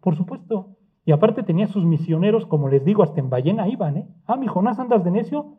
por 0.00 0.16
supuesto. 0.16 0.76
Y 1.04 1.12
aparte 1.12 1.42
tenía 1.42 1.66
sus 1.66 1.84
misioneros, 1.84 2.46
como 2.46 2.68
les 2.68 2.84
digo, 2.84 3.02
hasta 3.02 3.20
en 3.20 3.30
ballena 3.30 3.68
iban, 3.68 3.96
¿eh? 3.96 4.08
Ah, 4.26 4.36
mi 4.36 4.46
Jonás, 4.46 4.78
andas 4.78 5.04
de 5.04 5.10
necio 5.10 5.58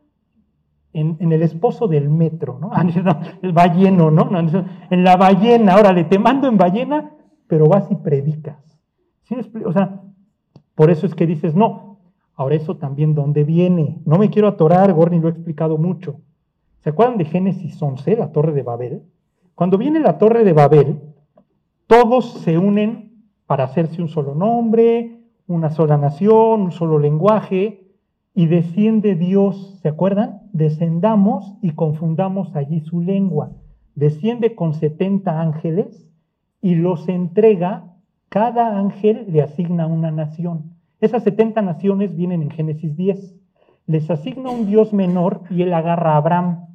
en, 0.93 1.31
el 1.31 1.41
esposo 1.41 1.87
del 1.87 2.09
metro, 2.09 2.59
¿no? 2.59 2.71
Ah, 2.73 2.85
el 3.41 3.53
balleno, 3.53 4.11
¿no? 4.11 4.29
En 4.89 5.03
la 5.03 5.15
ballena, 5.17 5.77
órale, 5.77 6.03
te 6.05 6.19
mando 6.19 6.47
en 6.47 6.57
ballena, 6.57 7.11
pero 7.47 7.67
vas 7.67 7.89
y 7.91 7.95
predicas. 7.95 8.79
¿Sí 9.23 9.35
o 9.65 9.71
sea, 9.71 10.01
por 10.75 10.89
eso 10.89 11.05
es 11.05 11.15
que 11.15 11.25
dices, 11.25 11.55
no, 11.55 11.99
ahora 12.35 12.55
eso 12.55 12.77
también, 12.77 13.13
¿dónde 13.13 13.43
viene? 13.43 14.01
No 14.05 14.17
me 14.17 14.29
quiero 14.29 14.47
atorar, 14.47 14.93
Gorni 14.93 15.19
lo 15.19 15.27
he 15.27 15.31
explicado 15.31 15.77
mucho. 15.77 16.21
¿Se 16.83 16.89
acuerdan 16.89 17.19
de 17.19 17.25
Génesis 17.25 17.79
11, 17.79 18.17
la 18.17 18.31
torre 18.31 18.53
de 18.53 18.63
Babel? 18.63 19.03
Cuando 19.53 19.77
viene 19.77 19.99
la 19.99 20.17
torre 20.17 20.43
de 20.43 20.53
Babel, 20.53 20.99
todos 21.85 22.33
se 22.39 22.57
unen 22.57 23.27
para 23.45 23.65
hacerse 23.65 24.01
un 24.01 24.07
solo 24.07 24.33
nombre, 24.33 25.19
una 25.45 25.69
sola 25.69 25.97
nación, 25.97 26.61
un 26.61 26.71
solo 26.71 26.97
lenguaje, 26.97 27.91
y 28.33 28.47
desciende 28.47 29.13
Dios, 29.13 29.77
¿se 29.83 29.89
acuerdan? 29.89 30.41
Descendamos 30.53 31.53
y 31.61 31.71
confundamos 31.71 32.55
allí 32.55 32.79
su 32.79 33.01
lengua. 33.01 33.51
Desciende 33.93 34.55
con 34.55 34.73
70 34.73 35.39
ángeles 35.39 36.09
y 36.63 36.73
los 36.73 37.07
entrega, 37.09 37.93
cada 38.29 38.79
ángel 38.79 39.27
le 39.29 39.43
asigna 39.43 39.85
una 39.85 40.09
nación. 40.09 40.77
Esas 40.99 41.23
70 41.25 41.61
naciones 41.61 42.15
vienen 42.15 42.41
en 42.41 42.49
Génesis 42.49 42.97
10. 42.97 43.35
Les 43.85 44.09
asigna 44.09 44.49
un 44.49 44.65
Dios 44.65 44.93
menor 44.93 45.41
y 45.51 45.61
él 45.61 45.73
agarra 45.75 46.13
a 46.13 46.17
Abraham 46.17 46.70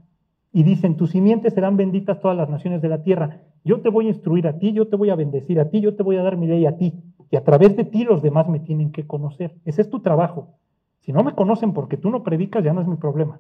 y 0.57 0.63
dicen, 0.63 0.97
tus 0.97 1.11
simientes 1.11 1.53
serán 1.53 1.77
benditas 1.77 2.19
todas 2.19 2.35
las 2.35 2.49
naciones 2.49 2.81
de 2.81 2.89
la 2.89 3.03
tierra. 3.03 3.43
Yo 3.63 3.83
te 3.83 3.91
voy 3.91 4.07
a 4.07 4.09
instruir 4.09 4.47
a 4.49 4.59
ti, 4.59 4.73
yo 4.73 4.89
te 4.89 4.97
voy 4.97 5.11
a 5.11 5.15
bendecir 5.15 5.61
a 5.61 5.69
ti, 5.69 5.83
yo 5.83 5.97
te 5.97 6.03
voy 6.03 6.17
a 6.17 6.23
dar 6.23 6.39
mi 6.39 6.47
ley 6.47 6.65
a 6.65 6.79
ti. 6.79 6.95
Y 7.31 7.37
a 7.37 7.45
través 7.45 7.77
de 7.77 7.85
ti 7.85 8.05
los 8.05 8.23
demás 8.23 8.49
me 8.49 8.59
tienen 8.59 8.91
que 8.91 9.07
conocer. 9.07 9.55
Ese 9.67 9.83
es 9.83 9.91
tu 9.91 10.01
trabajo. 10.01 10.55
Si 11.01 11.13
no 11.13 11.23
me 11.23 11.35
conocen 11.35 11.75
porque 11.75 11.99
tú 11.99 12.09
no 12.09 12.23
predicas, 12.23 12.65
ya 12.65 12.73
no 12.73 12.81
es 12.81 12.89
mi 12.89 12.97
problema. 12.97 13.39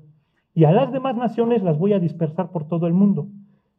Y 0.52 0.64
a 0.64 0.72
las 0.72 0.92
demás 0.92 1.16
naciones 1.16 1.62
las 1.62 1.78
voy 1.78 1.94
a 1.94 2.00
dispersar 2.00 2.50
por 2.50 2.68
todo 2.68 2.86
el 2.86 2.92
mundo. 2.92 3.28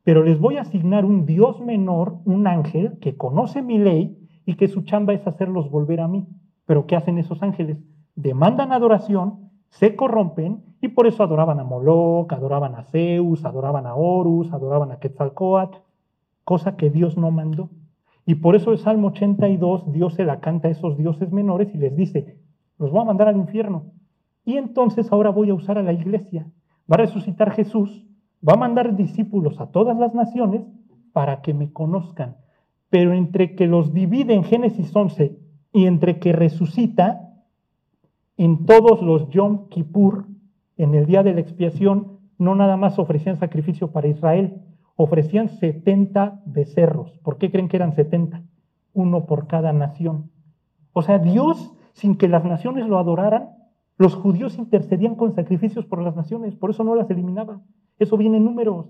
Pero 0.03 0.23
les 0.23 0.39
voy 0.39 0.57
a 0.57 0.61
asignar 0.61 1.05
un 1.05 1.27
Dios 1.27 1.61
menor, 1.61 2.15
un 2.25 2.47
ángel, 2.47 2.97
que 2.97 3.17
conoce 3.17 3.61
mi 3.61 3.77
ley 3.77 4.17
y 4.47 4.55
que 4.55 4.67
su 4.67 4.81
chamba 4.81 5.13
es 5.13 5.27
hacerlos 5.27 5.69
volver 5.69 6.01
a 6.01 6.07
mí. 6.07 6.25
Pero 6.65 6.87
¿qué 6.87 6.95
hacen 6.95 7.19
esos 7.19 7.43
ángeles? 7.43 7.77
Demandan 8.15 8.71
adoración, 8.71 9.46
se 9.69 9.95
corrompen 9.95 10.63
y 10.81 10.89
por 10.89 11.07
eso 11.07 11.23
adoraban 11.23 11.59
a 11.59 11.63
Moloch, 11.63 12.31
adoraban 12.33 12.75
a 12.75 12.83
Zeus, 12.83 13.45
adoraban 13.45 13.85
a 13.85 13.95
Horus, 13.95 14.53
adoraban 14.53 14.91
a 14.91 14.99
Quetzalcoatl 14.99 15.77
cosa 16.47 16.77
que 16.77 16.89
Dios 16.89 17.17
no 17.17 17.29
mandó. 17.29 17.69
Y 18.25 18.35
por 18.35 18.55
eso 18.55 18.71
el 18.71 18.77
Salmo 18.77 19.09
82, 19.09 19.91
Dios 19.91 20.13
se 20.13 20.23
la 20.23 20.39
canta 20.39 20.69
a 20.69 20.71
esos 20.71 20.97
dioses 20.97 21.33
menores 21.33 21.75
y 21.75 21.77
les 21.77 21.93
dice, 21.93 22.37
los 22.79 22.89
voy 22.89 23.01
a 23.01 23.03
mandar 23.03 23.27
al 23.27 23.35
infierno. 23.35 23.91
Y 24.45 24.55
entonces 24.55 25.11
ahora 25.11 25.29
voy 25.29 25.49
a 25.49 25.53
usar 25.53 25.77
a 25.77 25.83
la 25.83 25.91
iglesia. 25.91 26.49
va 26.89 26.95
a 26.95 26.99
resucitar 26.99 27.51
Jesús, 27.51 28.07
va 28.47 28.53
a 28.53 28.57
mandar 28.57 28.95
discípulos 28.95 29.59
a 29.59 29.71
todas 29.71 29.97
las 29.97 30.15
naciones 30.15 30.61
para 31.11 31.41
que 31.41 31.53
me 31.53 31.73
conozcan. 31.73 32.37
Pero 32.89 33.11
entre 33.11 33.53
que 33.55 33.67
los 33.67 33.93
divide 33.93 34.33
en 34.33 34.45
Génesis 34.45 34.95
11 34.95 35.37
y 35.73 35.85
entre 35.85 36.17
que 36.17 36.31
resucita, 36.31 37.26
en 38.37 38.65
todos 38.65 39.01
los 39.01 39.29
Yom 39.29 39.67
Kippur, 39.69 40.25
en 40.77 40.93
el 40.93 41.05
día 41.07 41.23
de 41.23 41.33
la 41.33 41.41
expiación, 41.41 42.19
no 42.37 42.55
nada 42.55 42.77
más 42.77 42.99
ofrecían 42.99 43.37
sacrificio 43.37 43.91
para 43.91 44.07
Israel, 44.07 44.61
ofrecían 44.95 45.49
70 45.49 46.43
becerros. 46.45 47.17
¿Por 47.23 47.37
qué 47.37 47.51
creen 47.51 47.67
que 47.67 47.77
eran 47.77 47.93
70? 47.93 48.43
Uno 48.93 49.25
por 49.25 49.47
cada 49.47 49.73
nación. 49.73 50.29
O 50.93 51.01
sea, 51.01 51.19
Dios, 51.19 51.73
sin 51.93 52.15
que 52.15 52.27
las 52.27 52.45
naciones 52.45 52.87
lo 52.87 52.99
adoraran, 52.99 53.49
los 53.97 54.13
judíos 54.13 54.57
intercedían 54.59 55.15
con 55.15 55.33
sacrificios 55.33 55.85
por 55.85 56.01
las 56.01 56.15
naciones, 56.15 56.55
por 56.55 56.69
eso 56.69 56.83
no 56.83 56.95
las 56.95 57.09
eliminaba. 57.09 57.61
Eso 57.97 58.17
viene 58.17 58.37
en 58.37 58.45
números. 58.45 58.87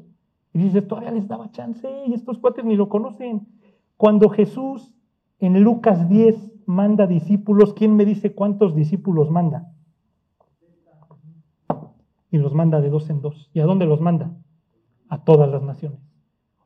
Y 0.54 0.60
dices, 0.60 0.88
todavía 0.88 1.12
les 1.12 1.28
daba 1.28 1.52
chance 1.52 1.88
y 2.08 2.14
estos 2.14 2.38
cuates 2.40 2.66
ni 2.66 2.76
lo 2.76 2.90
conocen. 2.90 3.48
Cuando 3.96 4.30
Jesús 4.30 4.94
en 5.40 5.62
Lucas 5.62 6.10
10 6.10 6.57
manda 6.68 7.08
discípulos, 7.08 7.74
¿quién 7.74 7.96
me 7.96 8.06
dice 8.06 8.36
cuántos 8.36 8.76
discípulos 8.76 9.32
manda? 9.32 9.72
Y 12.30 12.38
los 12.38 12.54
manda 12.54 12.82
de 12.82 12.90
dos 12.90 13.10
en 13.10 13.22
dos. 13.22 13.50
¿Y 13.54 13.62
a 13.62 13.66
dónde 13.66 13.86
los 13.86 14.02
manda? 14.02 14.36
A 15.10 15.24
todas 15.24 15.50
las 15.50 15.64
naciones. 15.64 16.00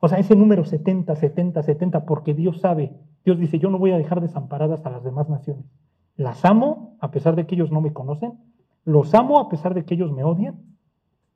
O 0.00 0.08
sea, 0.08 0.18
ese 0.18 0.34
número 0.34 0.64
70, 0.64 1.14
70, 1.14 1.62
70, 1.62 2.04
porque 2.04 2.34
Dios 2.34 2.60
sabe, 2.60 2.98
Dios 3.24 3.38
dice, 3.38 3.60
yo 3.60 3.70
no 3.70 3.78
voy 3.78 3.92
a 3.92 3.98
dejar 3.98 4.20
desamparadas 4.20 4.84
a 4.84 4.90
las 4.90 5.04
demás 5.04 5.28
naciones. 5.28 5.64
Las 6.16 6.44
amo 6.44 6.96
a 7.00 7.12
pesar 7.12 7.36
de 7.36 7.46
que 7.46 7.54
ellos 7.54 7.70
no 7.70 7.80
me 7.80 7.92
conocen, 7.92 8.32
los 8.84 9.14
amo 9.14 9.38
a 9.38 9.48
pesar 9.48 9.74
de 9.74 9.84
que 9.84 9.94
ellos 9.94 10.10
me 10.10 10.24
odian 10.24 10.60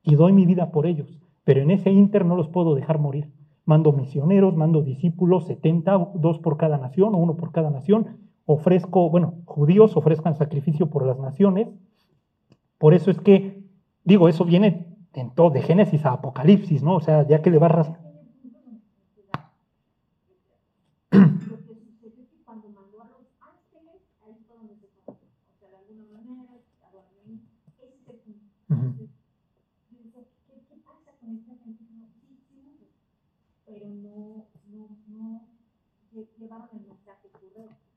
y 0.03 0.15
doy 0.15 0.33
mi 0.33 0.45
vida 0.45 0.71
por 0.71 0.85
ellos. 0.85 1.17
Pero 1.45 1.61
en 1.61 1.71
ese 1.71 1.89
inter 1.89 2.25
no 2.25 2.35
los 2.35 2.49
puedo 2.49 2.75
dejar 2.75 2.99
morir. 2.99 3.31
Mando 3.63 3.93
misioneros, 3.93 4.57
mando 4.57 4.81
discípulos, 4.81 5.45
70, 5.45 6.11
dos 6.15 6.39
por 6.39 6.57
cada 6.57 6.77
nación 6.77 7.15
o 7.15 7.17
uno 7.17 7.37
por 7.37 7.53
cada 7.53 7.69
nación. 7.69 8.26
Ofrezco, 8.49 9.09
bueno, 9.09 9.35
judíos 9.45 9.97
ofrezcan 9.97 10.35
sacrificio 10.35 10.89
por 10.89 11.05
las 11.05 11.19
naciones. 11.19 11.67
Por 12.77 12.93
eso 12.93 13.11
es 13.11 13.19
que, 13.19 13.61
digo, 14.05 14.29
eso 14.29 14.45
viene 14.45 14.87
en 15.13 15.31
todo, 15.31 15.49
de 15.49 15.61
Génesis 15.61 16.05
a 16.05 16.13
Apocalipsis, 16.13 16.81
¿no? 16.81 16.95
O 16.95 17.01
sea, 17.01 17.27
ya 17.27 17.41
que 17.41 17.51
le 17.51 17.57
barras 17.57 17.91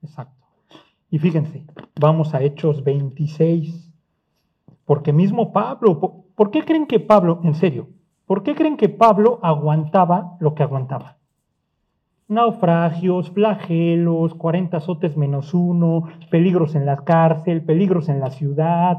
Exacto. 0.02 0.39
Y 1.10 1.18
fíjense, 1.18 1.64
vamos 2.00 2.34
a 2.34 2.42
Hechos 2.42 2.84
26, 2.84 3.92
porque 4.84 5.12
mismo 5.12 5.52
Pablo, 5.52 6.24
¿por 6.36 6.50
qué 6.52 6.64
creen 6.64 6.86
que 6.86 7.00
Pablo, 7.00 7.40
en 7.42 7.54
serio, 7.54 7.88
por 8.26 8.44
qué 8.44 8.54
creen 8.54 8.76
que 8.76 8.88
Pablo 8.88 9.40
aguantaba 9.42 10.36
lo 10.38 10.54
que 10.54 10.62
aguantaba? 10.62 11.16
Naufragios, 12.28 13.30
flagelos, 13.32 14.34
40 14.34 14.76
azotes 14.76 15.16
menos 15.16 15.52
uno, 15.52 16.04
peligros 16.30 16.76
en 16.76 16.86
la 16.86 16.98
cárcel, 16.98 17.64
peligros 17.64 18.08
en 18.08 18.20
la 18.20 18.30
ciudad, 18.30 18.98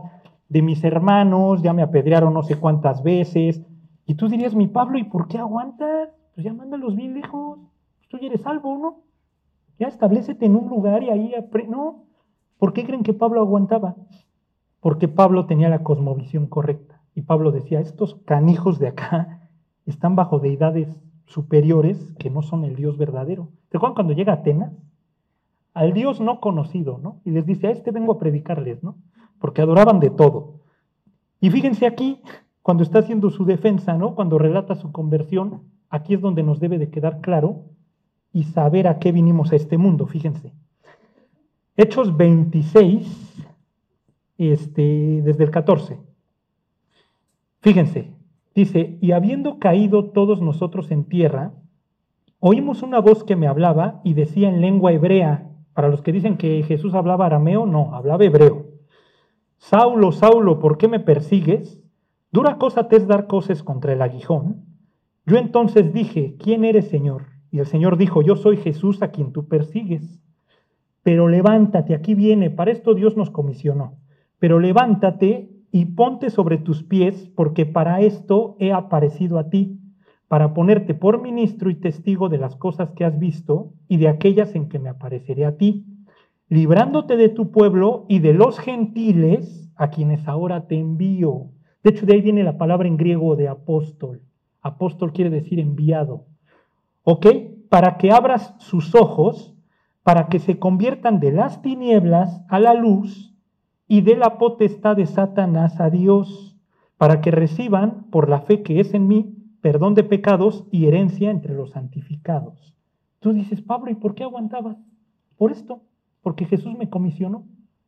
de 0.49 0.62
mis 0.62 0.84
hermanos, 0.84 1.62
ya 1.62 1.72
me 1.72 1.82
apedrearon 1.82 2.34
no 2.34 2.43
sé 2.43 2.57
cuántas 2.57 3.03
veces. 3.03 3.62
Y 4.05 4.16
tú 4.16 4.28
dirías, 4.28 4.53
mi 4.53 4.68
Pablo, 4.68 4.97
¿y 4.97 5.05
por 5.05 5.30
qué 5.30 5.38
aguantas? 5.38 6.09
Pues 6.36 6.43
ya 6.43 6.51
mándalos 6.51 6.93
bien 6.97 7.14
lejos. 7.14 7.59
Tú 8.09 8.18
ya 8.18 8.28
eres 8.28 8.41
salvo, 8.41 8.78
¿no? 8.78 9.11
Ya 9.82 9.88
establecete 9.88 10.46
en 10.46 10.56
un 10.56 10.70
lugar 10.70 11.02
y 11.02 11.10
ahí 11.10 11.34
no. 11.68 12.06
¿Por 12.60 12.72
qué 12.72 12.86
creen 12.86 13.02
que 13.02 13.16
Pablo 13.16 13.42
aguantaba? 13.42 13.96
Porque 14.80 15.08
Pablo 15.08 15.48
tenía 15.48 15.70
la 15.70 15.82
cosmovisión 15.82 16.46
correcta. 16.46 17.02
Y 17.16 17.24
Pablo 17.24 17.52
decía, 17.52 17.80
estos 17.80 18.14
canijos 18.26 18.78
de 18.78 18.90
acá 18.90 19.50
están 19.88 20.16
bajo 20.16 20.38
deidades 20.38 21.02
superiores 21.26 22.14
que 22.20 22.30
no 22.30 22.44
son 22.44 22.64
el 22.64 22.76
Dios 22.76 23.00
verdadero. 23.00 23.50
¿Te 23.70 23.80
cuando 23.80 24.14
llega 24.14 24.34
a 24.34 24.36
Atenas? 24.36 24.72
Al 25.74 25.94
Dios 25.94 26.22
no 26.22 26.42
conocido, 26.42 27.00
¿no? 27.00 27.20
Y 27.26 27.32
les 27.32 27.48
dice, 27.48 27.66
a 27.66 27.72
este 27.72 27.90
vengo 27.90 28.12
a 28.14 28.20
predicarles, 28.20 28.84
¿no? 28.84 28.98
Porque 29.40 29.64
adoraban 29.64 30.00
de 30.00 30.12
todo. 30.12 30.60
Y 31.40 31.50
fíjense 31.50 31.88
aquí, 31.88 32.22
cuando 32.62 32.84
está 32.84 33.00
haciendo 33.00 33.32
su 33.32 33.46
defensa, 33.46 33.96
¿no? 33.96 34.14
Cuando 34.14 34.38
relata 34.38 34.76
su 34.76 34.92
conversión, 34.92 35.64
aquí 35.90 36.14
es 36.14 36.22
donde 36.22 36.44
nos 36.44 36.60
debe 36.60 36.78
de 36.78 36.92
quedar 36.92 37.20
claro 37.22 37.64
y 38.34 38.44
saber 38.44 38.88
a 38.88 39.00
qué 39.00 39.12
vinimos 39.12 39.52
a 39.52 39.56
este 39.56 39.78
mundo, 39.78 40.08
fíjense. 40.08 40.54
Hechos 41.76 42.16
26, 42.16 43.48
este, 44.38 45.22
desde 45.24 45.44
el 45.44 45.52
14. 45.52 46.00
Fíjense, 47.62 48.12
dice, 48.56 48.98
y 49.02 49.12
habiendo 49.12 49.60
caído 49.60 50.12
todos 50.12 50.42
nosotros 50.42 50.92
en 50.92 51.06
tierra, 51.06 51.54
oímos 52.40 52.82
una 52.82 53.00
voz 53.00 53.24
que 53.24 53.36
me 53.36 53.48
hablaba 53.48 54.02
y 54.04 54.14
decía 54.14 54.50
en 54.50 54.62
lengua 54.62 54.92
hebrea, 54.92 55.48
para 55.74 55.90
los 55.90 56.02
que 56.02 56.12
dicen 56.12 56.38
que 56.38 56.64
Jesús 56.64 56.94
hablaba 56.94 57.26
arameo, 57.26 57.66
no, 57.66 57.96
hablaba 57.96 58.24
hebreo. 58.24 58.66
Saulo, 59.58 60.12
Saulo, 60.12 60.60
¿por 60.60 60.78
qué 60.78 60.88
me 60.88 61.00
persigues? 61.00 61.80
Dura 62.32 62.58
cosa 62.58 62.88
te 62.88 62.96
es 62.96 63.08
dar 63.08 63.28
cosas 63.28 63.64
contra 63.64 63.94
el 63.94 64.02
aguijón. 64.02 64.66
Yo 65.26 65.38
entonces 65.38 65.94
dije, 65.94 66.36
¿quién 66.40 66.66
eres, 66.66 66.90
Señor? 66.90 67.31
Y 67.52 67.60
el 67.60 67.66
Señor 67.66 67.97
dijo, 67.97 68.22
yo 68.22 68.36
soy 68.36 68.58
Jesús 68.58 69.04
a 69.04 69.12
quien 69.12 69.34
tú 69.34 69.47
persigues. 69.47 70.20
Pero 71.04 71.28
levántate, 71.28 71.93
aquí 71.93 72.16
viene, 72.16 72.49
para 72.49 72.72
esto 72.72 72.93
Dios 72.93 73.18
nos 73.18 73.30
comisionó. 73.30 73.97
Pero 74.39 74.60
levántate 74.60 75.49
y 75.72 75.86
ponte 75.86 76.30
sobre 76.30 76.58
tus 76.58 76.84
pies, 76.84 77.30
porque 77.36 77.66
para 77.66 78.02
esto 78.02 78.56
he 78.60 78.72
aparecido 78.72 79.38
a 79.38 79.49
ti, 79.49 79.80
para 80.28 80.54
ponerte 80.54 80.93
por 80.93 81.22
ministro 81.22 81.70
y 81.70 81.76
testigo 81.76 82.30
de 82.30 82.38
las 82.38 82.56
cosas 82.56 82.91
que 82.91 83.04
has 83.04 83.20
visto 83.20 83.74
y 83.88 83.97
de 83.97 84.08
aquellas 84.08 84.56
en 84.56 84.70
que 84.70 84.80
me 84.80 84.89
apareceré 84.89 85.45
a 85.45 85.58
ti, 85.58 85.86
librándote 86.47 87.18
de 87.18 87.30
tu 87.30 87.52
pueblo 87.52 88.06
y 88.08 88.20
de 88.20 88.34
los 88.34 88.60
gentiles 88.60 89.70
a 89.76 89.89
quienes 89.89 90.28
ahora 90.28 90.68
te 90.68 90.80
envío. 90.80 91.49
De 91.84 91.89
hecho, 91.89 92.06
de 92.06 92.14
ahí 92.14 92.22
viene 92.22 92.43
la 92.43 92.58
palabra 92.58 92.88
en 92.88 92.97
griego 92.97 93.36
de 93.36 93.47
apóstol. 93.47 94.22
Apóstol 94.62 95.12
quiere 95.14 95.30
decir 95.30 95.60
enviado. 95.60 96.31
¿Ok? 97.04 97.28
Para 97.70 97.97
que 97.97 98.12
abras 98.12 98.54
sus 98.60 98.95
ojos, 98.95 99.56
para 100.04 100.28
que 100.28 100.39
se 100.39 100.60
conviertan 100.60 101.20
de 101.20 101.32
las 101.32 101.62
tinieblas 101.62 102.43
a 102.49 102.60
la 102.60 102.74
luz 102.74 103.36
y 103.88 104.02
de 104.02 104.16
la 104.16 104.38
potestad 104.38 104.95
de 104.95 105.06
Satanás 105.06 105.80
a 105.80 105.89
Dios, 105.89 106.58
para 106.97 107.22
que 107.22 107.32
reciban, 107.32 108.06
por 108.12 108.30
la 108.30 108.41
fe 108.41 108.62
que 108.64 108.80
es 108.80 108.93
en 108.93 109.08
mí, 109.08 109.36
perdón 109.62 109.95
de 109.95 110.04
pecados 110.04 110.66
y 110.72 110.86
herencia 110.86 111.30
entre 111.32 111.54
los 111.54 111.72
santificados. 111.72 112.76
Tú 113.20 113.34
dices, 113.34 113.62
Pablo, 113.62 113.91
¿y 113.91 113.95
por 113.95 114.16
qué 114.16 114.24
aguantabas? 114.24 114.78
Por 115.38 115.52
esto, 115.52 115.82
porque 116.22 116.45
Jesús 116.45 116.78
me 116.78 116.89
comisionó, 116.89 117.45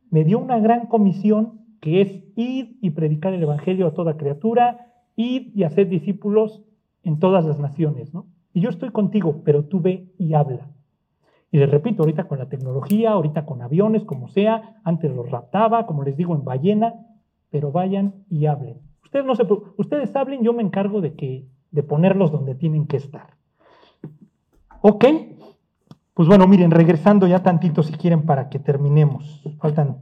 me 0.09 0.23
dio 0.23 0.39
una 0.39 0.59
gran 0.59 0.87
comisión 0.87 1.61
que 1.81 2.01
es 2.01 2.23
ir 2.35 2.77
y 2.81 2.91
predicar 2.91 3.33
el 3.33 3.43
Evangelio 3.43 3.87
a 3.87 3.93
toda 3.93 4.17
criatura, 4.17 4.93
ir 5.15 5.51
y 5.55 5.63
hacer 5.63 5.89
discípulos 5.89 6.63
en 7.03 7.19
todas 7.19 7.45
las 7.45 7.59
naciones, 7.59 8.13
¿no? 8.13 8.27
Y 8.53 8.61
yo 8.61 8.69
estoy 8.69 8.91
contigo, 8.91 9.41
pero 9.43 9.65
tú 9.65 9.81
ve 9.81 10.13
y 10.17 10.33
habla. 10.33 10.69
Y 11.51 11.57
les 11.57 11.69
repito, 11.69 12.03
ahorita 12.03 12.27
con 12.27 12.39
la 12.39 12.49
tecnología, 12.49 13.11
ahorita 13.11 13.45
con 13.45 13.61
aviones, 13.61 14.03
como 14.05 14.27
sea, 14.27 14.81
antes 14.83 15.13
los 15.15 15.29
raptaba, 15.29 15.85
como 15.85 16.03
les 16.03 16.17
digo, 16.17 16.35
en 16.35 16.43
ballena, 16.43 16.95
pero 17.49 17.71
vayan 17.71 18.25
y 18.29 18.47
hablen. 18.47 18.79
Ustedes, 19.03 19.25
no 19.25 19.35
se, 19.35 19.45
ustedes 19.77 20.15
hablen, 20.15 20.43
yo 20.43 20.53
me 20.53 20.63
encargo 20.63 21.01
de, 21.01 21.13
que, 21.13 21.47
de 21.69 21.83
ponerlos 21.83 22.31
donde 22.31 22.55
tienen 22.55 22.87
que 22.87 22.97
estar. 22.97 23.37
¿Ok? 24.81 25.05
Pues 26.15 26.27
bueno, 26.27 26.47
miren, 26.47 26.71
regresando 26.71 27.27
ya 27.27 27.43
tantito 27.43 27.83
si 27.83 27.93
quieren 27.93 28.25
para 28.25 28.49
que 28.49 28.59
terminemos. 28.59 29.43
Faltan 29.59 30.01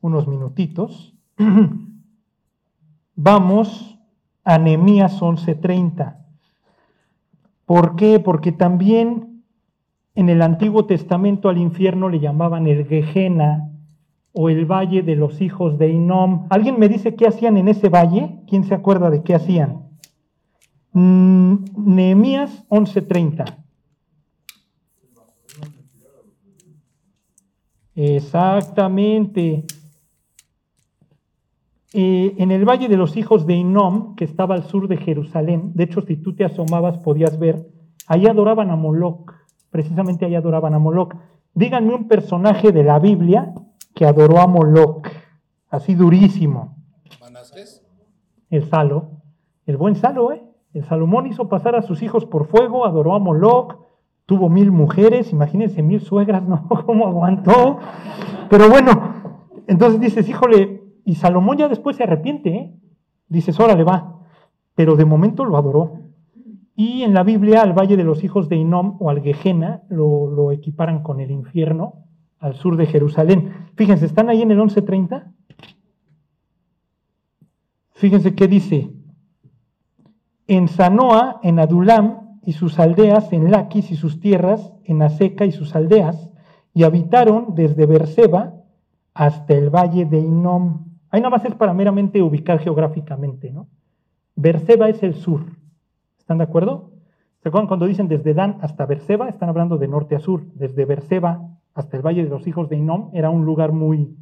unos 0.00 0.26
minutitos. 0.26 1.14
Vamos 3.14 3.98
a 4.44 4.58
Nehemías 4.58 5.20
11:30. 5.20 6.23
¿Por 7.66 7.96
qué? 7.96 8.20
Porque 8.20 8.52
también 8.52 9.42
en 10.14 10.28
el 10.28 10.42
Antiguo 10.42 10.86
Testamento 10.86 11.48
al 11.48 11.58
infierno 11.58 12.08
le 12.08 12.20
llamaban 12.20 12.66
el 12.66 12.86
Gehenna 12.86 13.70
o 14.32 14.48
el 14.48 14.66
valle 14.66 15.02
de 15.02 15.16
los 15.16 15.40
hijos 15.40 15.78
de 15.78 15.90
Inom. 15.90 16.46
¿Alguien 16.50 16.78
me 16.78 16.88
dice 16.88 17.14
qué 17.14 17.26
hacían 17.26 17.56
en 17.56 17.68
ese 17.68 17.88
valle? 17.88 18.40
¿Quién 18.48 18.64
se 18.64 18.74
acuerda 18.74 19.10
de 19.10 19.22
qué 19.22 19.34
hacían? 19.34 19.84
Mm, 20.92 21.54
Nehemías 21.76 22.64
11:30. 22.68 23.44
Exactamente. 27.96 29.64
Eh, 31.96 32.34
en 32.38 32.50
el 32.50 32.64
valle 32.64 32.88
de 32.88 32.96
los 32.96 33.16
hijos 33.16 33.46
de 33.46 33.54
Inom, 33.54 34.16
que 34.16 34.24
estaba 34.24 34.56
al 34.56 34.64
sur 34.64 34.88
de 34.88 34.96
Jerusalén, 34.96 35.70
de 35.74 35.84
hecho 35.84 36.02
si 36.02 36.16
tú 36.16 36.34
te 36.34 36.44
asomabas 36.44 36.98
podías 36.98 37.38
ver, 37.38 37.68
ahí 38.08 38.26
adoraban 38.26 38.72
a 38.72 38.76
Moloch, 38.76 39.32
precisamente 39.70 40.24
ahí 40.24 40.34
adoraban 40.34 40.74
a 40.74 40.80
Moloch. 40.80 41.14
Díganme 41.54 41.94
un 41.94 42.08
personaje 42.08 42.72
de 42.72 42.82
la 42.82 42.98
Biblia 42.98 43.54
que 43.94 44.06
adoró 44.06 44.40
a 44.40 44.48
Moloch, 44.48 45.06
así 45.70 45.94
durísimo. 45.94 46.76
¿Manasés? 47.20 47.86
El 48.50 48.68
Salo, 48.68 49.22
el 49.64 49.76
buen 49.76 49.94
Salo, 49.94 50.32
¿eh? 50.32 50.42
El 50.72 50.82
Salomón 50.82 51.28
hizo 51.28 51.48
pasar 51.48 51.76
a 51.76 51.82
sus 51.82 52.02
hijos 52.02 52.26
por 52.26 52.48
fuego, 52.48 52.86
adoró 52.86 53.14
a 53.14 53.20
Moloch, 53.20 53.76
tuvo 54.26 54.48
mil 54.48 54.72
mujeres, 54.72 55.32
imagínense 55.32 55.80
mil 55.80 56.00
suegras, 56.00 56.42
¿no? 56.48 56.68
¿Cómo 56.84 57.06
aguantó? 57.06 57.78
Pero 58.50 58.68
bueno, 58.68 58.90
entonces 59.68 60.00
dices, 60.00 60.28
híjole, 60.28 60.83
y 61.04 61.14
Salomón 61.16 61.58
ya 61.58 61.68
después 61.68 61.96
se 61.96 62.04
arrepiente, 62.04 62.50
¿eh? 62.50 62.74
Dices, 63.28 63.58
órale, 63.60 63.84
va. 63.84 64.20
Pero 64.74 64.96
de 64.96 65.04
momento 65.04 65.44
lo 65.44 65.56
adoró. 65.56 66.00
Y 66.76 67.02
en 67.02 67.14
la 67.14 67.22
Biblia, 67.22 67.62
al 67.62 67.72
valle 67.72 67.96
de 67.96 68.04
los 68.04 68.24
hijos 68.24 68.48
de 68.48 68.56
Inom 68.56 68.96
o 69.00 69.10
al 69.10 69.22
Gehenna 69.22 69.82
lo, 69.88 70.28
lo 70.30 70.50
equiparan 70.50 71.02
con 71.02 71.20
el 71.20 71.30
infierno 71.30 72.04
al 72.44 72.56
sur 72.56 72.76
de 72.76 72.84
Jerusalén. 72.84 73.70
Fíjense, 73.74 74.04
¿están 74.04 74.28
ahí 74.28 74.42
en 74.42 74.50
el 74.50 74.58
1130? 74.58 75.32
Fíjense 77.92 78.34
qué 78.34 78.48
dice. 78.48 78.90
En 80.46 80.68
Sanoa, 80.68 81.40
en 81.42 81.58
Adulam 81.58 82.40
y 82.42 82.52
sus 82.52 82.78
aldeas, 82.78 83.32
en 83.32 83.50
Laquis 83.50 83.90
y 83.90 83.96
sus 83.96 84.20
tierras, 84.20 84.74
en 84.84 85.00
Aseca 85.00 85.46
y 85.46 85.52
sus 85.52 85.74
aldeas, 85.74 86.30
y 86.74 86.82
habitaron 86.82 87.54
desde 87.54 87.86
Berseba 87.86 88.56
hasta 89.14 89.54
el 89.54 89.70
valle 89.70 90.04
de 90.04 90.18
Inom. 90.18 90.93
Nada 91.20 91.30
más 91.30 91.44
es 91.44 91.54
para 91.54 91.74
meramente 91.74 92.22
ubicar 92.22 92.58
geográficamente, 92.58 93.50
¿no? 93.50 93.68
Berseba 94.36 94.88
es 94.88 95.02
el 95.02 95.14
sur. 95.14 95.42
¿Están 96.18 96.38
de 96.38 96.44
acuerdo? 96.44 96.90
¿Se 97.42 97.48
acuerdan 97.48 97.68
cuando 97.68 97.86
dicen 97.86 98.08
desde 98.08 98.34
Dan 98.34 98.58
hasta 98.62 98.86
Berseba? 98.86 99.28
Están 99.28 99.48
hablando 99.48 99.76
de 99.78 99.86
norte 99.86 100.16
a 100.16 100.20
sur. 100.20 100.44
Desde 100.54 100.84
Berseba 100.84 101.50
hasta 101.74 101.96
el 101.96 102.02
Valle 102.02 102.24
de 102.24 102.30
los 102.30 102.46
Hijos 102.46 102.68
de 102.68 102.76
Inom 102.76 103.10
era 103.12 103.30
un 103.30 103.44
lugar 103.44 103.72
muy, 103.72 104.16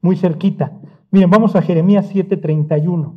muy 0.00 0.16
cerquita. 0.16 0.72
Miren, 1.10 1.30
vamos 1.30 1.56
a 1.56 1.62
Jeremías 1.62 2.08
7:31. 2.14 3.16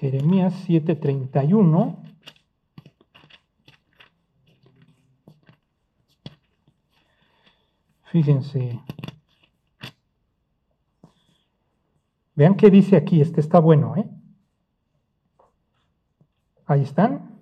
Jeremías 0.00 0.54
7:31. 0.66 1.96
Fíjense. 8.10 8.80
Vean 12.34 12.56
qué 12.56 12.68
dice 12.70 12.96
aquí, 12.96 13.20
este 13.20 13.40
está 13.40 13.60
bueno, 13.60 13.94
¿eh? 13.96 14.08
Ahí 16.66 16.82
están. 16.82 17.38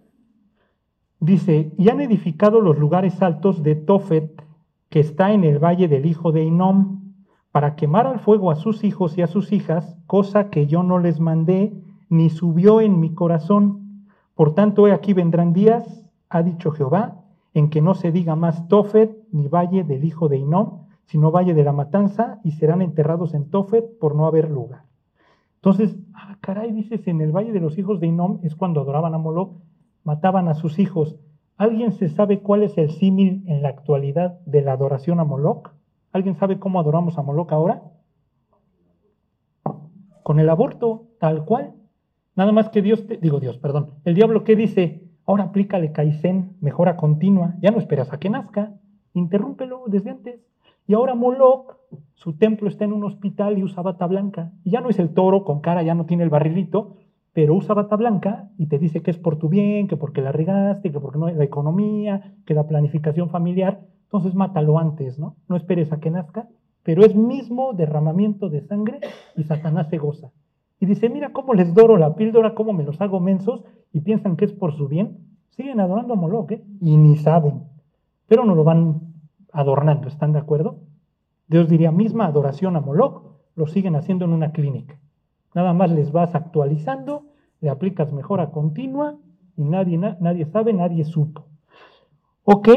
Dice, 1.20 1.72
y 1.78 1.88
han 1.88 2.00
edificado 2.00 2.60
los 2.60 2.78
lugares 2.78 3.22
altos 3.22 3.62
de 3.62 3.76
Tofet, 3.76 4.44
que 4.90 5.00
está 5.00 5.32
en 5.32 5.44
el 5.44 5.58
valle 5.58 5.88
del 5.88 6.04
hijo 6.04 6.32
de 6.32 6.44
Inom, 6.44 7.14
para 7.50 7.74
quemar 7.74 8.06
al 8.06 8.20
fuego 8.20 8.50
a 8.50 8.56
sus 8.56 8.84
hijos 8.84 9.16
y 9.16 9.22
a 9.22 9.26
sus 9.26 9.52
hijas, 9.52 9.96
cosa 10.06 10.50
que 10.50 10.66
yo 10.66 10.82
no 10.82 10.98
les 10.98 11.18
mandé, 11.18 11.72
ni 12.10 12.28
subió 12.28 12.82
en 12.82 13.00
mi 13.00 13.14
corazón. 13.14 14.06
Por 14.34 14.54
tanto, 14.54 14.86
he 14.86 14.92
aquí 14.92 15.14
vendrán 15.14 15.54
días, 15.54 16.04
ha 16.28 16.42
dicho 16.42 16.72
Jehová, 16.72 17.17
en 17.58 17.70
que 17.70 17.82
no 17.82 17.94
se 17.94 18.12
diga 18.12 18.36
más 18.36 18.68
Tofet 18.68 19.18
ni 19.32 19.48
valle 19.48 19.82
del 19.82 20.04
hijo 20.04 20.28
de 20.28 20.36
Inom, 20.36 20.86
sino 21.06 21.32
valle 21.32 21.54
de 21.54 21.64
la 21.64 21.72
matanza, 21.72 22.38
y 22.44 22.52
serán 22.52 22.82
enterrados 22.82 23.34
en 23.34 23.50
Tofet 23.50 23.98
por 23.98 24.14
no 24.14 24.26
haber 24.26 24.48
lugar. 24.48 24.84
Entonces, 25.56 25.96
ah, 26.14 26.38
caray, 26.40 26.70
dices, 26.70 27.08
en 27.08 27.20
el 27.20 27.32
valle 27.32 27.50
de 27.50 27.58
los 27.58 27.76
hijos 27.76 27.98
de 27.98 28.06
Inom 28.06 28.38
es 28.44 28.54
cuando 28.54 28.80
adoraban 28.80 29.12
a 29.14 29.18
Moloch, 29.18 29.56
mataban 30.04 30.46
a 30.46 30.54
sus 30.54 30.78
hijos. 30.78 31.16
¿Alguien 31.56 31.90
se 31.90 32.08
sabe 32.08 32.38
cuál 32.42 32.62
es 32.62 32.78
el 32.78 32.90
símil 32.90 33.42
en 33.48 33.62
la 33.62 33.70
actualidad 33.70 34.38
de 34.46 34.62
la 34.62 34.74
adoración 34.74 35.18
a 35.18 35.24
Moloch? 35.24 35.72
¿Alguien 36.12 36.36
sabe 36.36 36.60
cómo 36.60 36.78
adoramos 36.78 37.18
a 37.18 37.22
Moloch 37.22 37.52
ahora? 37.52 37.82
Con 40.22 40.38
el 40.38 40.48
aborto, 40.48 41.08
tal 41.18 41.44
cual. 41.44 41.74
Nada 42.36 42.52
más 42.52 42.68
que 42.68 42.82
Dios, 42.82 43.04
te, 43.08 43.16
digo 43.16 43.40
Dios, 43.40 43.58
perdón, 43.58 43.94
el 44.04 44.14
diablo 44.14 44.44
que 44.44 44.54
dice, 44.54 45.07
Ahora 45.28 45.44
aplícale 45.44 45.92
Kaizen, 45.92 46.56
mejora 46.62 46.96
continua, 46.96 47.54
ya 47.60 47.70
no 47.70 47.76
esperas 47.76 48.10
a 48.14 48.18
que 48.18 48.30
nazca, 48.30 48.72
interrúmpelo 49.12 49.82
desde 49.86 50.08
antes. 50.08 50.40
Y 50.86 50.94
ahora 50.94 51.14
Moloch, 51.14 51.76
su 52.14 52.38
templo 52.38 52.66
está 52.66 52.86
en 52.86 52.94
un 52.94 53.04
hospital 53.04 53.58
y 53.58 53.62
usa 53.62 53.82
bata 53.82 54.06
blanca. 54.06 54.52
Y 54.64 54.70
ya 54.70 54.80
no 54.80 54.88
es 54.88 54.98
el 54.98 55.12
toro 55.12 55.44
con 55.44 55.60
cara, 55.60 55.82
ya 55.82 55.94
no 55.94 56.06
tiene 56.06 56.22
el 56.22 56.30
barrilito, 56.30 56.96
pero 57.34 57.54
usa 57.54 57.74
bata 57.74 57.94
blanca 57.96 58.48
y 58.56 58.68
te 58.68 58.78
dice 58.78 59.02
que 59.02 59.10
es 59.10 59.18
por 59.18 59.36
tu 59.36 59.50
bien, 59.50 59.86
que 59.86 59.98
porque 59.98 60.22
la 60.22 60.32
regaste, 60.32 60.90
que 60.90 60.98
porque 60.98 61.18
no 61.18 61.26
hay 61.26 61.34
la 61.34 61.44
economía, 61.44 62.32
que 62.46 62.54
la 62.54 62.66
planificación 62.66 63.28
familiar. 63.28 63.82
Entonces 64.04 64.34
mátalo 64.34 64.78
antes, 64.78 65.18
¿no? 65.18 65.36
No 65.46 65.56
esperes 65.56 65.92
a 65.92 66.00
que 66.00 66.10
nazca, 66.10 66.48
pero 66.82 67.04
es 67.04 67.14
mismo 67.14 67.74
derramamiento 67.74 68.48
de 68.48 68.62
sangre 68.62 69.00
y 69.36 69.44
Satanás 69.44 69.88
se 69.90 69.98
goza. 69.98 70.30
Y 70.80 70.86
dice, 70.86 71.08
mira 71.08 71.32
cómo 71.32 71.54
les 71.54 71.74
doro 71.74 71.96
la 71.96 72.14
píldora, 72.14 72.54
cómo 72.54 72.72
me 72.72 72.84
los 72.84 73.00
hago 73.00 73.20
mensos 73.20 73.64
y 73.92 74.00
piensan 74.00 74.36
que 74.36 74.44
es 74.44 74.52
por 74.52 74.76
su 74.76 74.88
bien. 74.88 75.18
Siguen 75.50 75.80
adorando 75.80 76.14
a 76.14 76.16
Moloch 76.16 76.52
¿eh? 76.52 76.64
y 76.80 76.96
ni 76.96 77.16
saben, 77.16 77.64
pero 78.26 78.44
no 78.44 78.54
lo 78.54 78.62
van 78.62 79.00
adornando, 79.52 80.06
¿están 80.06 80.32
de 80.32 80.38
acuerdo? 80.38 80.78
Dios 81.48 81.68
diría, 81.68 81.90
misma 81.90 82.26
adoración 82.26 82.76
a 82.76 82.80
Moloch, 82.80 83.22
lo 83.56 83.66
siguen 83.66 83.96
haciendo 83.96 84.24
en 84.24 84.32
una 84.32 84.52
clínica. 84.52 85.00
Nada 85.54 85.72
más 85.72 85.90
les 85.90 86.12
vas 86.12 86.34
actualizando, 86.34 87.24
le 87.60 87.70
aplicas 87.70 88.12
mejora 88.12 88.50
continua 88.50 89.16
y 89.56 89.64
nadie, 89.64 89.98
nadie 89.98 90.46
sabe, 90.46 90.72
nadie 90.72 91.04
supo. 91.04 91.46
¿Ok? 92.44 92.68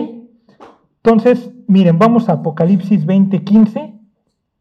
Entonces, 1.03 1.53
miren, 1.67 1.99
vamos 1.99 2.29
a 2.29 2.33
Apocalipsis 2.33 3.05
20:15 3.05 3.99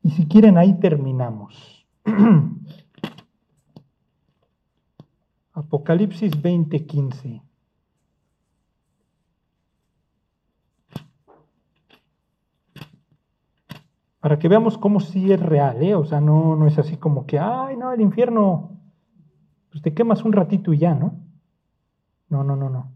y 0.02 0.10
si 0.10 0.26
quieren 0.26 0.58
ahí 0.58 0.74
terminamos. 0.74 1.86
Apocalipsis 5.60 6.32
20:15. 6.40 7.42
Para 14.20 14.38
que 14.38 14.48
veamos 14.48 14.78
cómo 14.78 15.00
sí 15.00 15.32
es 15.32 15.40
real, 15.40 15.82
¿eh? 15.82 15.94
O 15.94 16.04
sea, 16.04 16.20
no, 16.20 16.56
no 16.56 16.66
es 16.66 16.78
así 16.78 16.96
como 16.96 17.26
que, 17.26 17.38
ay, 17.38 17.76
no, 17.76 17.92
el 17.92 18.00
infierno, 18.00 18.78
pues 19.70 19.82
te 19.82 19.94
quemas 19.94 20.24
un 20.24 20.32
ratito 20.32 20.72
y 20.72 20.78
ya, 20.78 20.94
¿no? 20.94 21.20
No, 22.28 22.42
no, 22.42 22.56
no, 22.56 22.68
no. 22.68 22.92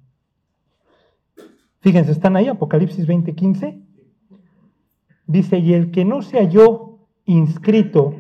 Fíjense, 1.80 2.12
están 2.12 2.36
ahí, 2.36 2.48
Apocalipsis 2.48 3.06
20:15. 3.06 3.82
Dice, 5.26 5.58
y 5.58 5.74
el 5.74 5.90
que 5.90 6.04
no 6.04 6.22
se 6.22 6.38
halló 6.38 6.98
inscrito 7.26 8.14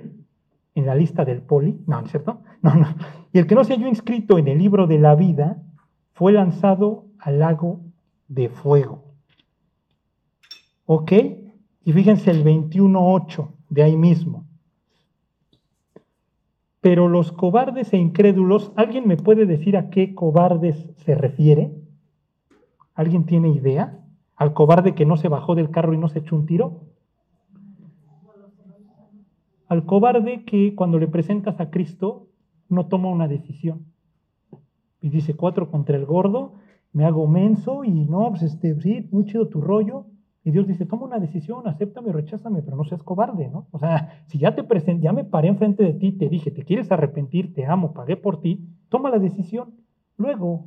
en 0.74 0.86
la 0.86 0.94
lista 0.94 1.24
del 1.24 1.40
poli, 1.40 1.82
no, 1.86 2.00
¿no 2.00 2.06
es 2.06 2.10
cierto? 2.10 2.42
No, 2.64 2.74
no. 2.74 2.86
Y 3.30 3.38
el 3.38 3.46
que 3.46 3.54
no 3.54 3.62
se 3.62 3.74
halló 3.74 3.86
inscrito 3.88 4.38
en 4.38 4.48
el 4.48 4.56
libro 4.56 4.86
de 4.86 4.98
la 4.98 5.14
vida 5.14 5.62
fue 6.14 6.32
lanzado 6.32 7.04
al 7.18 7.38
lago 7.40 7.82
de 8.26 8.48
fuego. 8.48 9.04
¿Ok? 10.86 11.12
Y 11.84 11.92
fíjense 11.92 12.30
el 12.30 12.42
21.8 12.42 13.48
de 13.68 13.82
ahí 13.82 13.96
mismo. 13.96 14.46
Pero 16.80 17.08
los 17.08 17.32
cobardes 17.32 17.92
e 17.92 17.98
incrédulos, 17.98 18.72
¿alguien 18.76 19.06
me 19.06 19.18
puede 19.18 19.44
decir 19.44 19.76
a 19.76 19.90
qué 19.90 20.14
cobardes 20.14 20.90
se 20.96 21.14
refiere? 21.14 21.70
¿Alguien 22.94 23.26
tiene 23.26 23.50
idea? 23.50 24.00
¿Al 24.36 24.54
cobarde 24.54 24.94
que 24.94 25.04
no 25.04 25.18
se 25.18 25.28
bajó 25.28 25.54
del 25.54 25.70
carro 25.70 25.92
y 25.92 25.98
no 25.98 26.08
se 26.08 26.20
echó 26.20 26.34
un 26.34 26.46
tiro? 26.46 26.80
al 29.66 29.86
cobarde 29.86 30.44
que 30.44 30.74
cuando 30.74 30.98
le 30.98 31.08
presentas 31.08 31.58
a 31.58 31.70
Cristo 31.70 32.28
no 32.68 32.86
toma 32.86 33.10
una 33.10 33.28
decisión. 33.28 33.86
Y 35.00 35.10
dice 35.10 35.34
cuatro 35.34 35.70
contra 35.70 35.96
el 35.96 36.06
gordo, 36.06 36.54
me 36.92 37.04
hago 37.04 37.26
menso 37.26 37.84
y 37.84 37.90
no, 37.90 38.30
pues 38.30 38.42
este, 38.42 38.80
sí, 38.80 39.08
muy 39.10 39.24
chido 39.26 39.48
tu 39.48 39.60
rollo. 39.60 40.06
Y 40.44 40.50
Dios 40.50 40.66
dice, 40.66 40.84
toma 40.84 41.06
una 41.06 41.18
decisión, 41.18 41.66
acéptame, 41.66 42.12
recházame, 42.12 42.62
pero 42.62 42.76
no 42.76 42.84
seas 42.84 43.02
cobarde, 43.02 43.48
¿no? 43.48 43.66
O 43.70 43.78
sea, 43.78 44.22
si 44.26 44.38
ya 44.38 44.54
te 44.54 44.62
presenté, 44.62 45.02
ya 45.02 45.12
me 45.12 45.24
paré 45.24 45.48
enfrente 45.48 45.82
de 45.82 45.94
ti, 45.94 46.12
te 46.12 46.28
dije, 46.28 46.50
te 46.50 46.64
quieres 46.64 46.92
arrepentir, 46.92 47.54
te 47.54 47.66
amo, 47.66 47.92
pagué 47.92 48.16
por 48.16 48.40
ti, 48.40 48.68
toma 48.88 49.10
la 49.10 49.18
decisión. 49.18 49.74
Luego, 50.16 50.66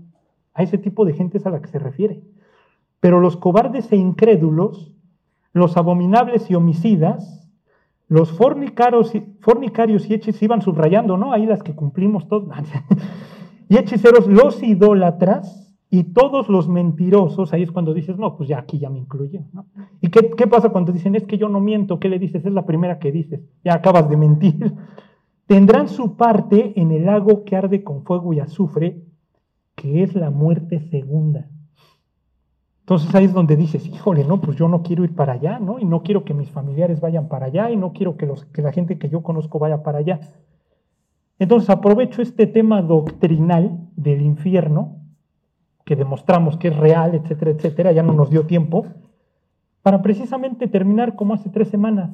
a 0.53 0.63
ese 0.63 0.77
tipo 0.77 1.05
de 1.05 1.13
gente 1.13 1.37
es 1.37 1.45
a 1.45 1.51
la 1.51 1.61
que 1.61 1.67
se 1.67 1.79
refiere. 1.79 2.21
Pero 2.99 3.19
los 3.19 3.37
cobardes 3.37 3.91
e 3.91 3.95
incrédulos, 3.95 4.93
los 5.53 5.77
abominables 5.77 6.49
y 6.49 6.55
homicidas, 6.55 7.46
los 8.07 8.31
fornicarios, 8.31 9.13
y 9.13 10.13
hechiceros 10.13 10.43
iban 10.43 10.61
subrayando, 10.61 11.17
¿no? 11.17 11.33
Ahí 11.33 11.45
las 11.45 11.61
que 11.61 11.75
cumplimos 11.75 12.27
todos. 12.27 12.47
y 13.69 13.77
hechiceros, 13.77 14.27
los 14.27 14.63
idólatras, 14.63 15.63
Y 15.89 16.03
todos 16.03 16.49
los 16.49 16.67
mentirosos, 16.67 17.53
ahí 17.53 17.63
es 17.63 17.71
cuando 17.71 17.93
dices, 17.93 18.17
no, 18.17 18.35
pues 18.35 18.49
ya 18.49 18.59
aquí 18.59 18.77
ya 18.77 18.89
me 18.89 18.99
incluye. 18.99 19.45
¿no? 19.53 19.67
¿Y 20.01 20.09
qué, 20.09 20.31
qué 20.35 20.45
pasa 20.45 20.69
cuando 20.69 20.91
dicen, 20.91 21.15
es 21.15 21.23
que 21.23 21.37
yo 21.37 21.47
no 21.47 21.61
miento? 21.61 21.97
¿Qué 21.97 22.09
le 22.09 22.19
dices? 22.19 22.45
Es 22.45 22.51
la 22.51 22.65
primera 22.65 22.99
que 22.99 23.09
dices, 23.09 23.39
ya 23.63 23.75
acabas 23.75 24.09
de 24.09 24.17
mentir. 24.17 24.73
Tendrán 25.47 25.87
su 25.87 26.17
parte 26.17 26.73
en 26.75 26.91
el 26.91 27.05
lago 27.05 27.45
que 27.45 27.55
arde 27.55 27.85
con 27.85 28.03
fuego 28.03 28.33
y 28.33 28.41
azufre, 28.41 29.01
que 29.75 30.03
es 30.03 30.13
la 30.13 30.29
muerte 30.29 30.81
segunda. 30.89 31.49
Entonces 32.87 33.13
ahí 33.15 33.25
es 33.25 33.33
donde 33.33 33.57
dices, 33.57 33.85
híjole, 33.85 34.23
no, 34.23 34.39
pues 34.39 34.55
yo 34.55 34.69
no 34.69 34.81
quiero 34.81 35.03
ir 35.03 35.13
para 35.13 35.33
allá, 35.33 35.59
¿no? 35.59 35.77
Y 35.77 35.83
no 35.83 36.03
quiero 36.03 36.23
que 36.23 36.33
mis 36.33 36.49
familiares 36.49 37.01
vayan 37.01 37.27
para 37.27 37.47
allá 37.47 37.69
y 37.69 37.75
no 37.75 37.91
quiero 37.91 38.15
que, 38.15 38.25
los, 38.25 38.45
que 38.45 38.61
la 38.61 38.71
gente 38.71 38.97
que 38.97 39.09
yo 39.09 39.23
conozco 39.23 39.59
vaya 39.59 39.83
para 39.83 39.97
allá. 39.97 40.21
Entonces 41.37 41.69
aprovecho 41.69 42.21
este 42.21 42.47
tema 42.47 42.81
doctrinal 42.81 43.77
del 43.97 44.21
infierno, 44.21 45.01
que 45.83 45.97
demostramos 45.97 46.55
que 46.55 46.69
es 46.69 46.77
real, 46.77 47.13
etcétera, 47.13 47.51
etcétera, 47.51 47.91
ya 47.91 48.03
no 48.03 48.13
nos 48.13 48.29
dio 48.29 48.45
tiempo, 48.45 48.85
para 49.81 50.01
precisamente 50.01 50.69
terminar 50.69 51.17
como 51.17 51.33
hace 51.33 51.49
tres 51.49 51.67
semanas. 51.67 52.11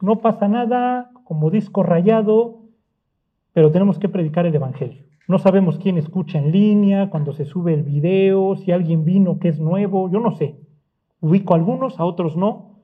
No 0.00 0.16
pasa 0.22 0.48
nada, 0.48 1.12
como 1.22 1.50
disco 1.50 1.84
rayado, 1.84 2.64
pero 3.52 3.70
tenemos 3.70 4.00
que 4.00 4.08
predicar 4.08 4.44
el 4.44 4.56
Evangelio. 4.56 5.04
No 5.28 5.38
sabemos 5.38 5.78
quién 5.78 5.98
escucha 5.98 6.38
en 6.38 6.52
línea, 6.52 7.10
cuando 7.10 7.32
se 7.32 7.44
sube 7.44 7.74
el 7.74 7.82
video, 7.82 8.54
si 8.56 8.70
alguien 8.70 9.04
vino 9.04 9.38
que 9.38 9.48
es 9.48 9.58
nuevo, 9.58 10.08
yo 10.08 10.20
no 10.20 10.30
sé. 10.32 10.60
Ubico 11.20 11.54
a 11.54 11.56
algunos, 11.56 11.98
a 11.98 12.04
otros 12.04 12.36
no. 12.36 12.80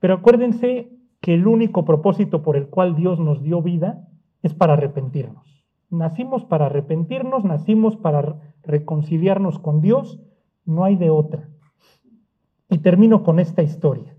Pero 0.00 0.14
acuérdense 0.14 0.90
que 1.20 1.34
el 1.34 1.46
único 1.46 1.84
propósito 1.84 2.42
por 2.42 2.56
el 2.56 2.68
cual 2.68 2.96
Dios 2.96 3.20
nos 3.20 3.42
dio 3.42 3.62
vida 3.62 4.08
es 4.42 4.52
para 4.52 4.72
arrepentirnos. 4.72 5.64
Nacimos 5.88 6.44
para 6.44 6.66
arrepentirnos, 6.66 7.44
nacimos 7.44 7.96
para 7.96 8.54
reconciliarnos 8.64 9.60
con 9.60 9.80
Dios, 9.80 10.20
no 10.64 10.84
hay 10.84 10.96
de 10.96 11.10
otra. 11.10 11.48
Y 12.68 12.78
termino 12.78 13.22
con 13.22 13.38
esta 13.38 13.62
historia. 13.62 14.16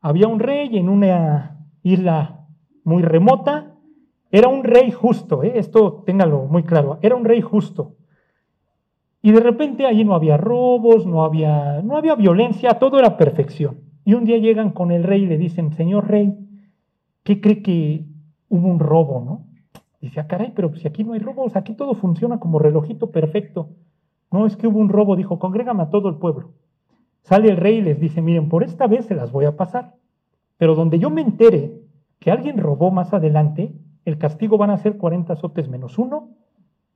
Había 0.00 0.26
un 0.26 0.40
rey 0.40 0.76
en 0.76 0.88
una 0.88 1.68
isla 1.84 2.48
muy 2.82 3.04
remota, 3.04 3.71
era 4.32 4.48
un 4.48 4.64
rey 4.64 4.90
justo, 4.90 5.42
¿eh? 5.42 5.52
esto 5.56 6.02
téngalo 6.06 6.46
muy 6.46 6.62
claro, 6.62 6.98
era 7.02 7.14
un 7.14 7.26
rey 7.26 7.42
justo. 7.42 7.96
Y 9.20 9.30
de 9.30 9.40
repente 9.40 9.86
allí 9.86 10.04
no 10.04 10.14
había 10.14 10.38
robos, 10.38 11.06
no 11.06 11.22
había, 11.22 11.82
no 11.82 11.98
había 11.98 12.14
violencia, 12.14 12.78
todo 12.78 12.98
era 12.98 13.18
perfección. 13.18 13.80
Y 14.06 14.14
un 14.14 14.24
día 14.24 14.38
llegan 14.38 14.70
con 14.70 14.90
el 14.90 15.04
rey 15.04 15.24
y 15.24 15.26
le 15.26 15.36
dicen, 15.36 15.72
señor 15.74 16.08
rey, 16.08 16.34
¿qué 17.22 17.42
cree 17.42 17.62
que 17.62 18.06
hubo 18.48 18.66
un 18.68 18.80
robo, 18.80 19.22
no? 19.24 19.46
Dice, 20.00 20.18
ah, 20.18 20.26
caray, 20.26 20.52
pero 20.56 20.74
si 20.74 20.88
aquí 20.88 21.04
no 21.04 21.12
hay 21.12 21.20
robos, 21.20 21.54
aquí 21.54 21.74
todo 21.74 21.94
funciona 21.94 22.40
como 22.40 22.58
relojito 22.58 23.12
perfecto. 23.12 23.68
No, 24.32 24.46
es 24.46 24.56
que 24.56 24.66
hubo 24.66 24.80
un 24.80 24.88
robo, 24.88 25.14
dijo, 25.14 25.38
congrégame 25.38 25.82
a 25.82 25.90
todo 25.90 26.08
el 26.08 26.16
pueblo. 26.16 26.54
Sale 27.20 27.50
el 27.50 27.58
rey 27.58 27.76
y 27.76 27.82
les 27.82 28.00
dice, 28.00 28.22
miren, 28.22 28.48
por 28.48 28.64
esta 28.64 28.86
vez 28.86 29.04
se 29.04 29.14
las 29.14 29.30
voy 29.30 29.44
a 29.44 29.56
pasar. 29.56 29.94
Pero 30.56 30.74
donde 30.74 30.98
yo 30.98 31.10
me 31.10 31.20
entere 31.20 31.82
que 32.18 32.30
alguien 32.30 32.56
robó 32.56 32.90
más 32.90 33.12
adelante, 33.12 33.74
el 34.04 34.18
castigo 34.18 34.58
van 34.58 34.70
a 34.70 34.78
ser 34.78 34.96
40 34.96 35.32
azotes 35.32 35.68
menos 35.68 35.98
uno 35.98 36.30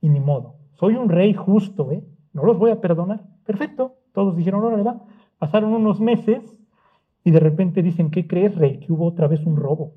y 0.01 0.09
ni 0.09 0.19
modo. 0.19 0.55
Soy 0.73 0.95
un 0.95 1.09
rey 1.09 1.33
justo, 1.33 1.91
¿eh? 1.91 2.03
No 2.33 2.43
los 2.43 2.57
voy 2.57 2.71
a 2.71 2.81
perdonar. 2.81 3.23
Perfecto. 3.45 3.95
Todos 4.13 4.35
dijeron, 4.35 4.63
órale 4.63 4.83
va. 4.83 5.01
Pasaron 5.39 5.73
unos 5.73 5.99
meses 5.99 6.59
y 7.23 7.31
de 7.31 7.39
repente 7.39 7.81
dicen, 7.81 8.11
¿qué 8.11 8.27
crees, 8.27 8.55
rey? 8.55 8.79
Que 8.79 8.91
hubo 8.91 9.05
otra 9.05 9.27
vez 9.27 9.45
un 9.45 9.57
robo. 9.57 9.93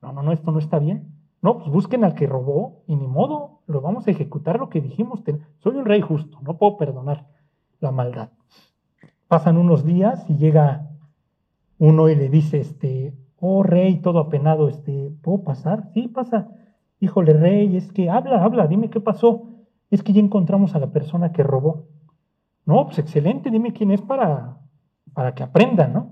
No, 0.00 0.12
no, 0.12 0.22
no, 0.22 0.32
esto 0.32 0.52
no 0.52 0.58
está 0.58 0.78
bien. 0.78 1.12
No, 1.42 1.58
pues 1.58 1.70
busquen 1.70 2.04
al 2.04 2.14
que 2.14 2.26
robó 2.26 2.82
y 2.86 2.96
ni 2.96 3.06
modo, 3.06 3.60
lo 3.66 3.80
vamos 3.80 4.06
a 4.06 4.10
ejecutar 4.10 4.58
lo 4.58 4.68
que 4.68 4.80
dijimos. 4.80 5.22
Soy 5.58 5.76
un 5.76 5.84
rey 5.84 6.00
justo, 6.00 6.38
no 6.42 6.56
puedo 6.56 6.76
perdonar 6.76 7.26
la 7.80 7.90
maldad. 7.90 8.30
Pasan 9.28 9.56
unos 9.56 9.84
días 9.84 10.28
y 10.28 10.36
llega 10.36 10.90
uno 11.78 12.08
y 12.08 12.16
le 12.16 12.28
dice, 12.28 12.58
este, 12.58 13.14
Oh, 13.48 13.62
rey, 13.62 14.00
todo 14.00 14.18
apenado, 14.18 14.68
este, 14.68 15.12
¿puedo 15.22 15.44
pasar? 15.44 15.88
Sí, 15.94 16.08
pasa. 16.08 16.48
Híjole, 16.98 17.32
rey, 17.32 17.76
es 17.76 17.92
que 17.92 18.10
habla, 18.10 18.42
habla, 18.42 18.66
dime 18.66 18.90
qué 18.90 18.98
pasó. 18.98 19.44
Es 19.88 20.02
que 20.02 20.12
ya 20.12 20.20
encontramos 20.20 20.74
a 20.74 20.80
la 20.80 20.88
persona 20.88 21.30
que 21.30 21.44
robó. 21.44 21.86
No, 22.64 22.84
pues 22.86 22.98
excelente, 22.98 23.52
dime 23.52 23.72
quién 23.72 23.92
es 23.92 24.02
para, 24.02 24.58
para 25.14 25.32
que 25.36 25.44
aprenda, 25.44 25.86
¿no? 25.86 26.10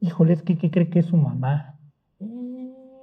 Híjole, 0.00 0.32
es 0.32 0.42
que 0.42 0.58
¿qué 0.58 0.72
cree 0.72 0.90
que 0.90 0.98
es 0.98 1.06
su 1.06 1.16
mamá? 1.16 1.78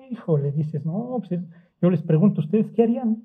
Híjole, 0.10 0.52
dices, 0.52 0.86
no, 0.86 1.22
pues 1.26 1.42
yo 1.82 1.90
les 1.90 2.02
pregunto, 2.02 2.42
¿ustedes 2.42 2.70
qué 2.72 2.84
harían? 2.84 3.24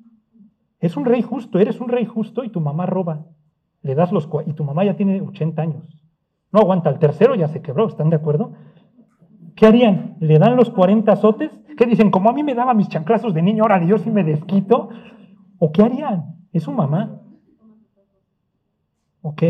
Es 0.79 0.97
un 0.97 1.05
rey 1.05 1.23
justo, 1.23 1.59
eres 1.59 1.81
un 1.81 1.89
rey 1.89 2.05
justo 2.05 2.45
y 2.45 2.51
tu 2.51 2.61
mamá 2.61 2.87
roba. 2.87 3.27
Le 3.83 3.97
das 3.97 4.13
los 4.13 4.29
y 4.47 4.53
tu 4.53 4.63
mamá 4.63 4.85
ya 4.85 4.95
tiene 4.95 5.21
80 5.21 5.61
años. 5.61 6.05
No 6.53 6.61
aguanta, 6.61 6.91
el 6.91 7.01
tercero 7.01 7.35
ya 7.35 7.49
se 7.49 7.61
quebró, 7.61 7.89
¿están 7.89 8.11
de 8.11 8.17
acuerdo? 8.17 8.53
¿Qué 9.59 9.67
harían? 9.67 10.17
¿Le 10.21 10.39
dan 10.39 10.55
los 10.55 10.71
40 10.71 11.11
azotes? 11.11 11.51
¿Qué 11.77 11.85
dicen? 11.85 12.13
Como 12.13 12.31
a 12.31 12.33
mí 12.33 12.45
me 12.45 12.55
daba 12.55 12.75
mis 12.75 12.89
chanclazos 12.89 13.35
de 13.35 13.43
niño, 13.43 13.65
ahora 13.65 13.85
yo 13.85 13.99
sí 13.99 14.09
me 14.09 14.23
desquito. 14.23 14.91
¿O 15.59 15.73
qué 15.73 15.83
harían? 15.83 16.37
Es 16.53 16.63
su 16.63 16.71
mamá. 16.71 17.23
¿Ok? 19.21 19.43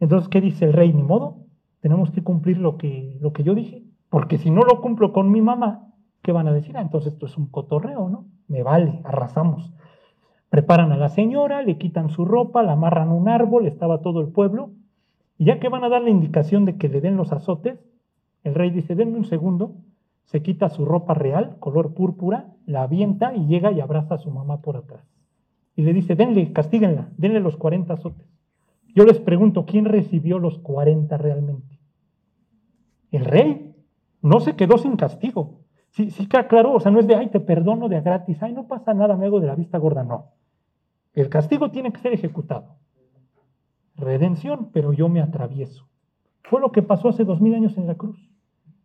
Entonces, 0.00 0.30
¿qué 0.30 0.40
dice 0.40 0.64
el 0.64 0.72
rey? 0.72 0.94
Ni 0.94 1.02
modo. 1.02 1.44
Tenemos 1.80 2.10
que 2.10 2.24
cumplir 2.24 2.56
lo 2.56 2.78
que, 2.78 3.18
lo 3.20 3.34
que 3.34 3.42
yo 3.42 3.54
dije. 3.54 3.84
Porque 4.08 4.38
si 4.38 4.50
no 4.50 4.62
lo 4.62 4.80
cumplo 4.80 5.12
con 5.12 5.30
mi 5.30 5.42
mamá, 5.42 5.92
¿qué 6.22 6.32
van 6.32 6.48
a 6.48 6.52
decir? 6.52 6.74
Ah, 6.78 6.80
entonces 6.80 7.12
esto 7.12 7.26
es 7.26 7.36
un 7.36 7.48
cotorreo, 7.48 8.08
¿no? 8.08 8.24
Me 8.48 8.62
vale, 8.62 9.02
arrasamos. 9.04 9.74
Preparan 10.48 10.90
a 10.90 10.96
la 10.96 11.10
señora, 11.10 11.60
le 11.60 11.76
quitan 11.76 12.08
su 12.08 12.24
ropa, 12.24 12.62
la 12.62 12.72
amarran 12.72 13.10
a 13.10 13.14
un 13.14 13.28
árbol, 13.28 13.66
estaba 13.66 14.00
todo 14.00 14.22
el 14.22 14.28
pueblo. 14.28 14.70
Y 15.36 15.44
ya 15.44 15.60
que 15.60 15.68
van 15.68 15.84
a 15.84 15.90
dar 15.90 16.00
la 16.00 16.08
indicación 16.08 16.64
de 16.64 16.78
que 16.78 16.88
le 16.88 17.02
den 17.02 17.18
los 17.18 17.30
azotes, 17.30 17.78
el 18.44 18.54
rey 18.54 18.70
dice, 18.70 18.94
denme 18.94 19.18
un 19.18 19.24
segundo, 19.24 19.74
se 20.24 20.42
quita 20.42 20.68
su 20.68 20.84
ropa 20.84 21.14
real, 21.14 21.56
color 21.58 21.94
púrpura, 21.94 22.54
la 22.66 22.82
avienta 22.82 23.34
y 23.34 23.46
llega 23.46 23.72
y 23.72 23.80
abraza 23.80 24.14
a 24.14 24.18
su 24.18 24.30
mamá 24.30 24.60
por 24.62 24.76
atrás. 24.76 25.04
Y 25.76 25.82
le 25.82 25.92
dice, 25.92 26.14
denle, 26.14 26.52
castíguenla, 26.52 27.08
denle 27.16 27.40
los 27.40 27.56
40 27.56 27.92
azotes. 27.92 28.26
Yo 28.94 29.04
les 29.04 29.18
pregunto, 29.18 29.66
¿quién 29.66 29.86
recibió 29.86 30.38
los 30.38 30.58
40 30.58 31.16
realmente? 31.16 31.80
El 33.10 33.24
rey. 33.24 33.74
No 34.22 34.40
se 34.40 34.56
quedó 34.56 34.78
sin 34.78 34.96
castigo. 34.96 35.60
Sí, 35.90 36.10
sí, 36.10 36.26
claro, 36.26 36.72
o 36.72 36.80
sea, 36.80 36.90
no 36.90 37.00
es 37.00 37.06
de, 37.06 37.14
ay, 37.14 37.28
te 37.28 37.40
perdono 37.40 37.88
de 37.88 37.96
a 37.96 38.00
gratis, 38.00 38.42
ay, 38.42 38.52
no 38.52 38.66
pasa 38.66 38.94
nada, 38.94 39.16
me 39.16 39.26
hago 39.26 39.40
de 39.40 39.46
la 39.46 39.54
vista 39.54 39.78
gorda, 39.78 40.02
no. 40.02 40.32
El 41.12 41.28
castigo 41.28 41.70
tiene 41.70 41.92
que 41.92 42.00
ser 42.00 42.12
ejecutado. 42.12 42.76
Redención, 43.96 44.70
pero 44.72 44.92
yo 44.92 45.08
me 45.08 45.20
atravieso. 45.20 45.88
Fue 46.42 46.60
lo 46.60 46.72
que 46.72 46.82
pasó 46.82 47.08
hace 47.08 47.24
dos 47.24 47.40
mil 47.40 47.54
años 47.54 47.78
en 47.78 47.86
la 47.86 47.94
cruz. 47.94 48.33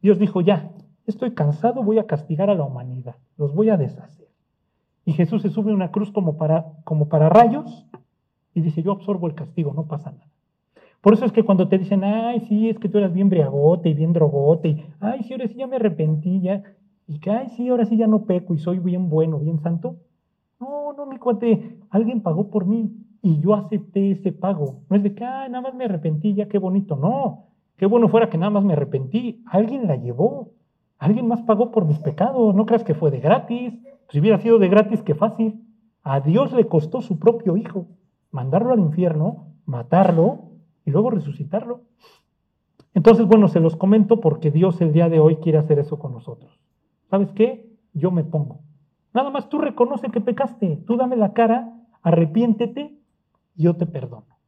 Dios 0.02 0.20
dijo, 0.20 0.42
ya, 0.42 0.72
estoy 1.06 1.32
cansado, 1.34 1.84
voy 1.84 2.00
a 2.00 2.08
castigar 2.08 2.50
a 2.50 2.56
la 2.56 2.64
humanidad, 2.64 3.16
los 3.38 3.54
voy 3.54 3.70
a 3.70 3.78
deshacer. 3.78 4.28
Y 5.06 5.14
Jesús 5.14 5.42
se 5.42 5.50
sube 5.50 5.72
a 5.72 5.76
una 5.76 5.92
cruz 5.92 6.12
como 6.12 6.38
para, 6.38 6.66
como 6.84 7.10
para 7.10 7.30
rayos 7.30 7.88
y 8.54 8.62
dice, 8.62 8.84
yo 8.84 8.92
absorbo 8.92 9.28
el 9.28 9.36
castigo, 9.36 9.74
no 9.74 9.88
pasa 9.88 10.12
nada. 10.12 10.30
Por 11.02 11.14
eso 11.14 11.26
es 11.26 11.32
que 11.32 11.44
cuando 11.44 11.68
te 11.68 11.78
dicen, 11.78 12.04
ay, 12.04 12.42
sí, 12.42 12.70
es 12.70 12.78
que 12.78 12.90
tú 12.90 12.98
eras 12.98 13.14
bien 13.14 13.30
briagote 13.30 13.90
y 13.90 13.94
bien 13.94 14.12
drogote, 14.12 14.70
y, 14.70 14.86
ay, 15.00 15.24
sí, 15.24 15.34
ahora 15.34 15.48
sí 15.48 15.56
ya 15.56 15.68
me 15.68 15.78
arrepentí, 15.78 16.42
ya, 16.42 16.62
y 17.08 17.20
que, 17.20 17.32
ay, 17.32 17.50
sí, 17.56 17.70
ahora 17.70 17.86
sí 17.86 17.98
ya 17.98 18.08
no 18.08 18.26
peco 18.26 18.54
y 18.54 18.60
soy 18.60 18.80
bien 18.80 19.10
bueno, 19.10 19.40
bien 19.40 19.60
santo. 19.60 19.96
No, 20.60 20.94
no, 20.94 21.06
mi 21.06 21.18
cuate, 21.18 21.80
alguien 21.90 22.22
pagó 22.22 22.50
por 22.50 22.66
mí 22.66 22.92
y 23.22 23.40
yo 23.40 23.56
acepté 23.56 24.12
ese 24.12 24.32
pago. 24.32 24.82
No 24.90 24.96
es 24.96 25.04
de 25.04 25.16
que, 25.16 25.24
ay, 25.24 25.50
nada 25.50 25.62
más 25.62 25.74
me 25.74 25.86
arrepentí, 25.86 26.34
ya 26.34 26.48
qué 26.48 26.58
bonito. 26.58 26.96
No, 26.98 27.46
Qué 27.80 27.86
bueno 27.86 28.10
fuera 28.10 28.30
que 28.30 28.38
nada 28.38 28.50
más 28.50 28.66
me 28.66 28.74
arrepentí. 28.74 29.42
Alguien 29.46 29.88
la 29.88 29.96
llevó. 29.96 30.52
Alguien 30.98 31.30
más 31.30 31.42
pagó 31.44 31.72
por 31.72 31.86
mis 31.86 31.98
pecados. 32.00 32.54
No 32.54 32.66
creas 32.66 32.84
que 32.84 32.94
fue 32.94 33.10
de 33.10 33.22
gratis. 33.22 33.80
Si 34.10 34.20
hubiera 34.20 34.38
sido 34.38 34.60
de 34.60 34.68
gratis, 34.68 35.02
qué 35.02 35.16
fácil. 35.16 35.64
A 36.04 36.20
Dios 36.20 36.52
le 36.52 36.68
costó 36.68 37.02
su 37.02 37.20
propio 37.20 37.56
hijo. 37.56 37.88
Mandarlo 38.32 38.74
al 38.74 38.82
infierno, 38.82 39.54
matarlo 39.66 40.50
y 40.84 40.92
luego 40.92 41.10
resucitarlo. 41.10 41.84
Entonces, 42.94 43.26
bueno, 43.26 43.48
se 43.48 43.62
los 43.62 43.78
comento 43.78 44.20
porque 44.20 44.52
Dios 44.52 44.82
el 44.82 44.92
día 44.92 45.08
de 45.08 45.22
hoy 45.22 45.38
quiere 45.38 45.58
hacer 45.58 45.80
eso 45.80 46.00
con 46.00 46.12
nosotros. 46.12 46.60
¿Sabes 47.10 47.32
qué? 47.32 47.74
Yo 47.94 48.12
me 48.12 48.26
pongo. 48.26 48.60
Nada 49.14 49.30
más 49.30 49.48
tú 49.48 49.58
reconoce 49.58 50.10
que 50.10 50.20
pecaste. 50.20 50.84
Tú 50.86 50.98
dame 50.98 51.16
la 51.16 51.32
cara, 51.32 51.74
arrepiéntete 52.02 53.00
yo 53.56 53.76
te 53.76 53.86
perdono. 53.86 54.39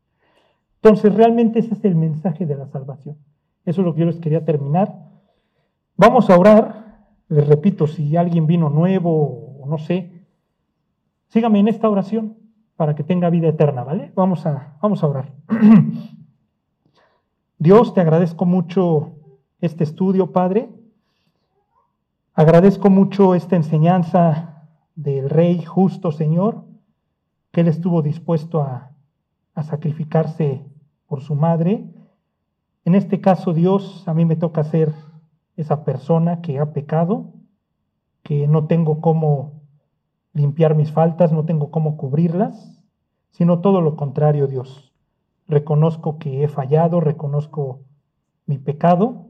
Entonces, 0.84 1.14
realmente 1.14 1.60
ese 1.60 1.76
es 1.76 1.86
el 1.86 1.96
mensaje 1.96 2.48
de 2.48 2.56
la 2.56 2.66
salvación. 2.66 3.16
Eso 3.66 3.82
es 3.82 3.86
lo 3.86 3.94
que 3.94 4.00
yo 4.00 4.08
les 4.08 4.20
quería 4.20 4.44
terminar. 4.44 5.10
Vamos 5.96 6.30
a 6.30 6.40
orar. 6.40 7.06
Les 7.28 7.48
repito, 7.48 7.86
si 7.86 8.18
alguien 8.18 8.48
vino 8.48 8.70
nuevo 8.70 9.62
o 9.62 9.68
no 9.68 9.78
sé, 9.78 10.26
sígame 11.28 11.60
en 11.60 11.68
esta 11.68 11.88
oración 11.88 12.36
para 12.76 12.96
que 12.96 13.04
tenga 13.04 13.30
vida 13.30 13.50
eterna, 13.50 13.84
¿vale? 13.84 14.12
Vamos 14.16 14.46
a, 14.48 14.76
vamos 14.82 15.04
a 15.04 15.08
orar. 15.08 15.32
Dios, 17.60 17.94
te 17.94 18.02
agradezco 18.02 18.46
mucho 18.46 19.12
este 19.62 19.84
estudio, 19.84 20.32
Padre. 20.32 20.68
Agradezco 22.34 22.90
mucho 22.90 23.36
esta 23.36 23.56
enseñanza 23.56 24.66
del 24.96 25.30
Rey 25.30 25.62
justo, 25.62 26.12
Señor, 26.12 26.64
que 27.52 27.62
Él 27.62 27.68
estuvo 27.68 28.02
dispuesto 28.02 28.62
a 28.62 28.92
a 29.54 29.64
sacrificarse 29.64 30.66
por 31.12 31.20
su 31.20 31.36
madre. 31.36 31.84
En 32.86 32.96
este 32.96 33.20
caso, 33.20 33.52
Dios, 33.52 34.08
a 34.08 34.14
mí 34.14 34.24
me 34.24 34.38
toca 34.38 34.64
ser 34.64 34.94
esa 35.58 35.84
persona 35.84 36.40
que 36.40 36.58
ha 36.58 36.72
pecado, 36.72 37.34
que 38.24 38.48
no 38.48 38.66
tengo 38.66 39.02
cómo 39.02 39.62
limpiar 40.32 40.74
mis 40.74 40.94
faltas, 40.94 41.34
no 41.34 41.44
tengo 41.44 41.70
cómo 41.70 41.98
cubrirlas, 41.98 42.82
sino 43.30 43.60
todo 43.60 43.82
lo 43.82 43.98
contrario, 43.98 44.48
Dios. 44.48 44.94
Reconozco 45.50 46.18
que 46.18 46.46
he 46.46 46.48
fallado, 46.48 47.02
reconozco 47.02 47.82
mi 48.46 48.58
pecado 48.58 49.28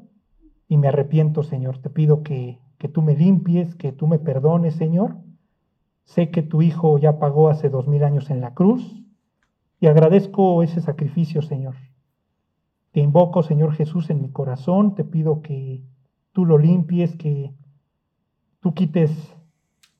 y 0.67 0.77
me 0.77 0.87
arrepiento, 0.87 1.41
Señor. 1.41 1.79
Te 1.79 1.89
pido 1.89 2.21
que, 2.21 2.59
que 2.77 2.89
tú 2.89 3.01
me 3.01 3.15
limpies, 3.15 3.73
que 3.73 3.91
tú 3.91 4.05
me 4.05 4.19
perdones, 4.19 4.75
Señor. 4.75 5.15
Sé 6.03 6.29
que 6.29 6.43
tu 6.43 6.61
Hijo 6.61 6.99
ya 6.99 7.17
pagó 7.17 7.49
hace 7.49 7.69
dos 7.69 7.87
mil 7.87 8.03
años 8.03 8.29
en 8.29 8.39
la 8.39 8.53
cruz 8.53 9.01
y 9.81 9.87
agradezco 9.87 10.61
ese 10.61 10.79
sacrificio, 10.79 11.41
Señor. 11.41 11.73
Te 12.91 12.99
invoco, 12.99 13.41
Señor 13.41 13.73
Jesús, 13.73 14.11
en 14.11 14.21
mi 14.21 14.29
corazón. 14.29 14.93
Te 14.93 15.03
pido 15.03 15.41
que 15.41 15.83
tú 16.33 16.45
lo 16.45 16.59
limpies, 16.59 17.15
que 17.15 17.51
tú 18.59 18.75
quites 18.75 19.11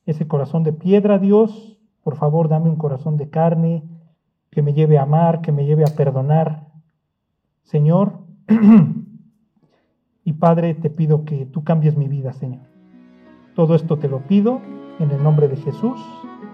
ese 0.06 0.28
corazón 0.28 0.62
de 0.62 0.72
piedra, 0.72 1.18
Dios. 1.18 1.80
Por 2.04 2.14
favor, 2.14 2.48
dame 2.48 2.70
un 2.70 2.76
corazón 2.76 3.16
de 3.16 3.28
carne 3.28 3.82
que 4.50 4.62
me 4.62 4.72
lleve 4.72 4.98
a 4.98 5.02
amar, 5.02 5.40
que 5.40 5.50
me 5.50 5.66
lleve 5.66 5.82
a 5.84 5.96
perdonar. 5.96 6.68
Señor, 7.64 8.20
y 10.24 10.32
Padre, 10.34 10.74
te 10.74 10.90
pido 10.90 11.24
que 11.24 11.44
tú 11.46 11.64
cambies 11.64 11.96
mi 11.96 12.06
vida, 12.06 12.32
Señor. 12.32 12.62
Todo 13.56 13.74
esto 13.74 13.98
te 13.98 14.08
lo 14.08 14.20
pido 14.28 14.60
en 15.00 15.10
el 15.10 15.20
nombre 15.24 15.48
de 15.48 15.56
Jesús. 15.56 16.00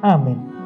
Amén. 0.01 0.58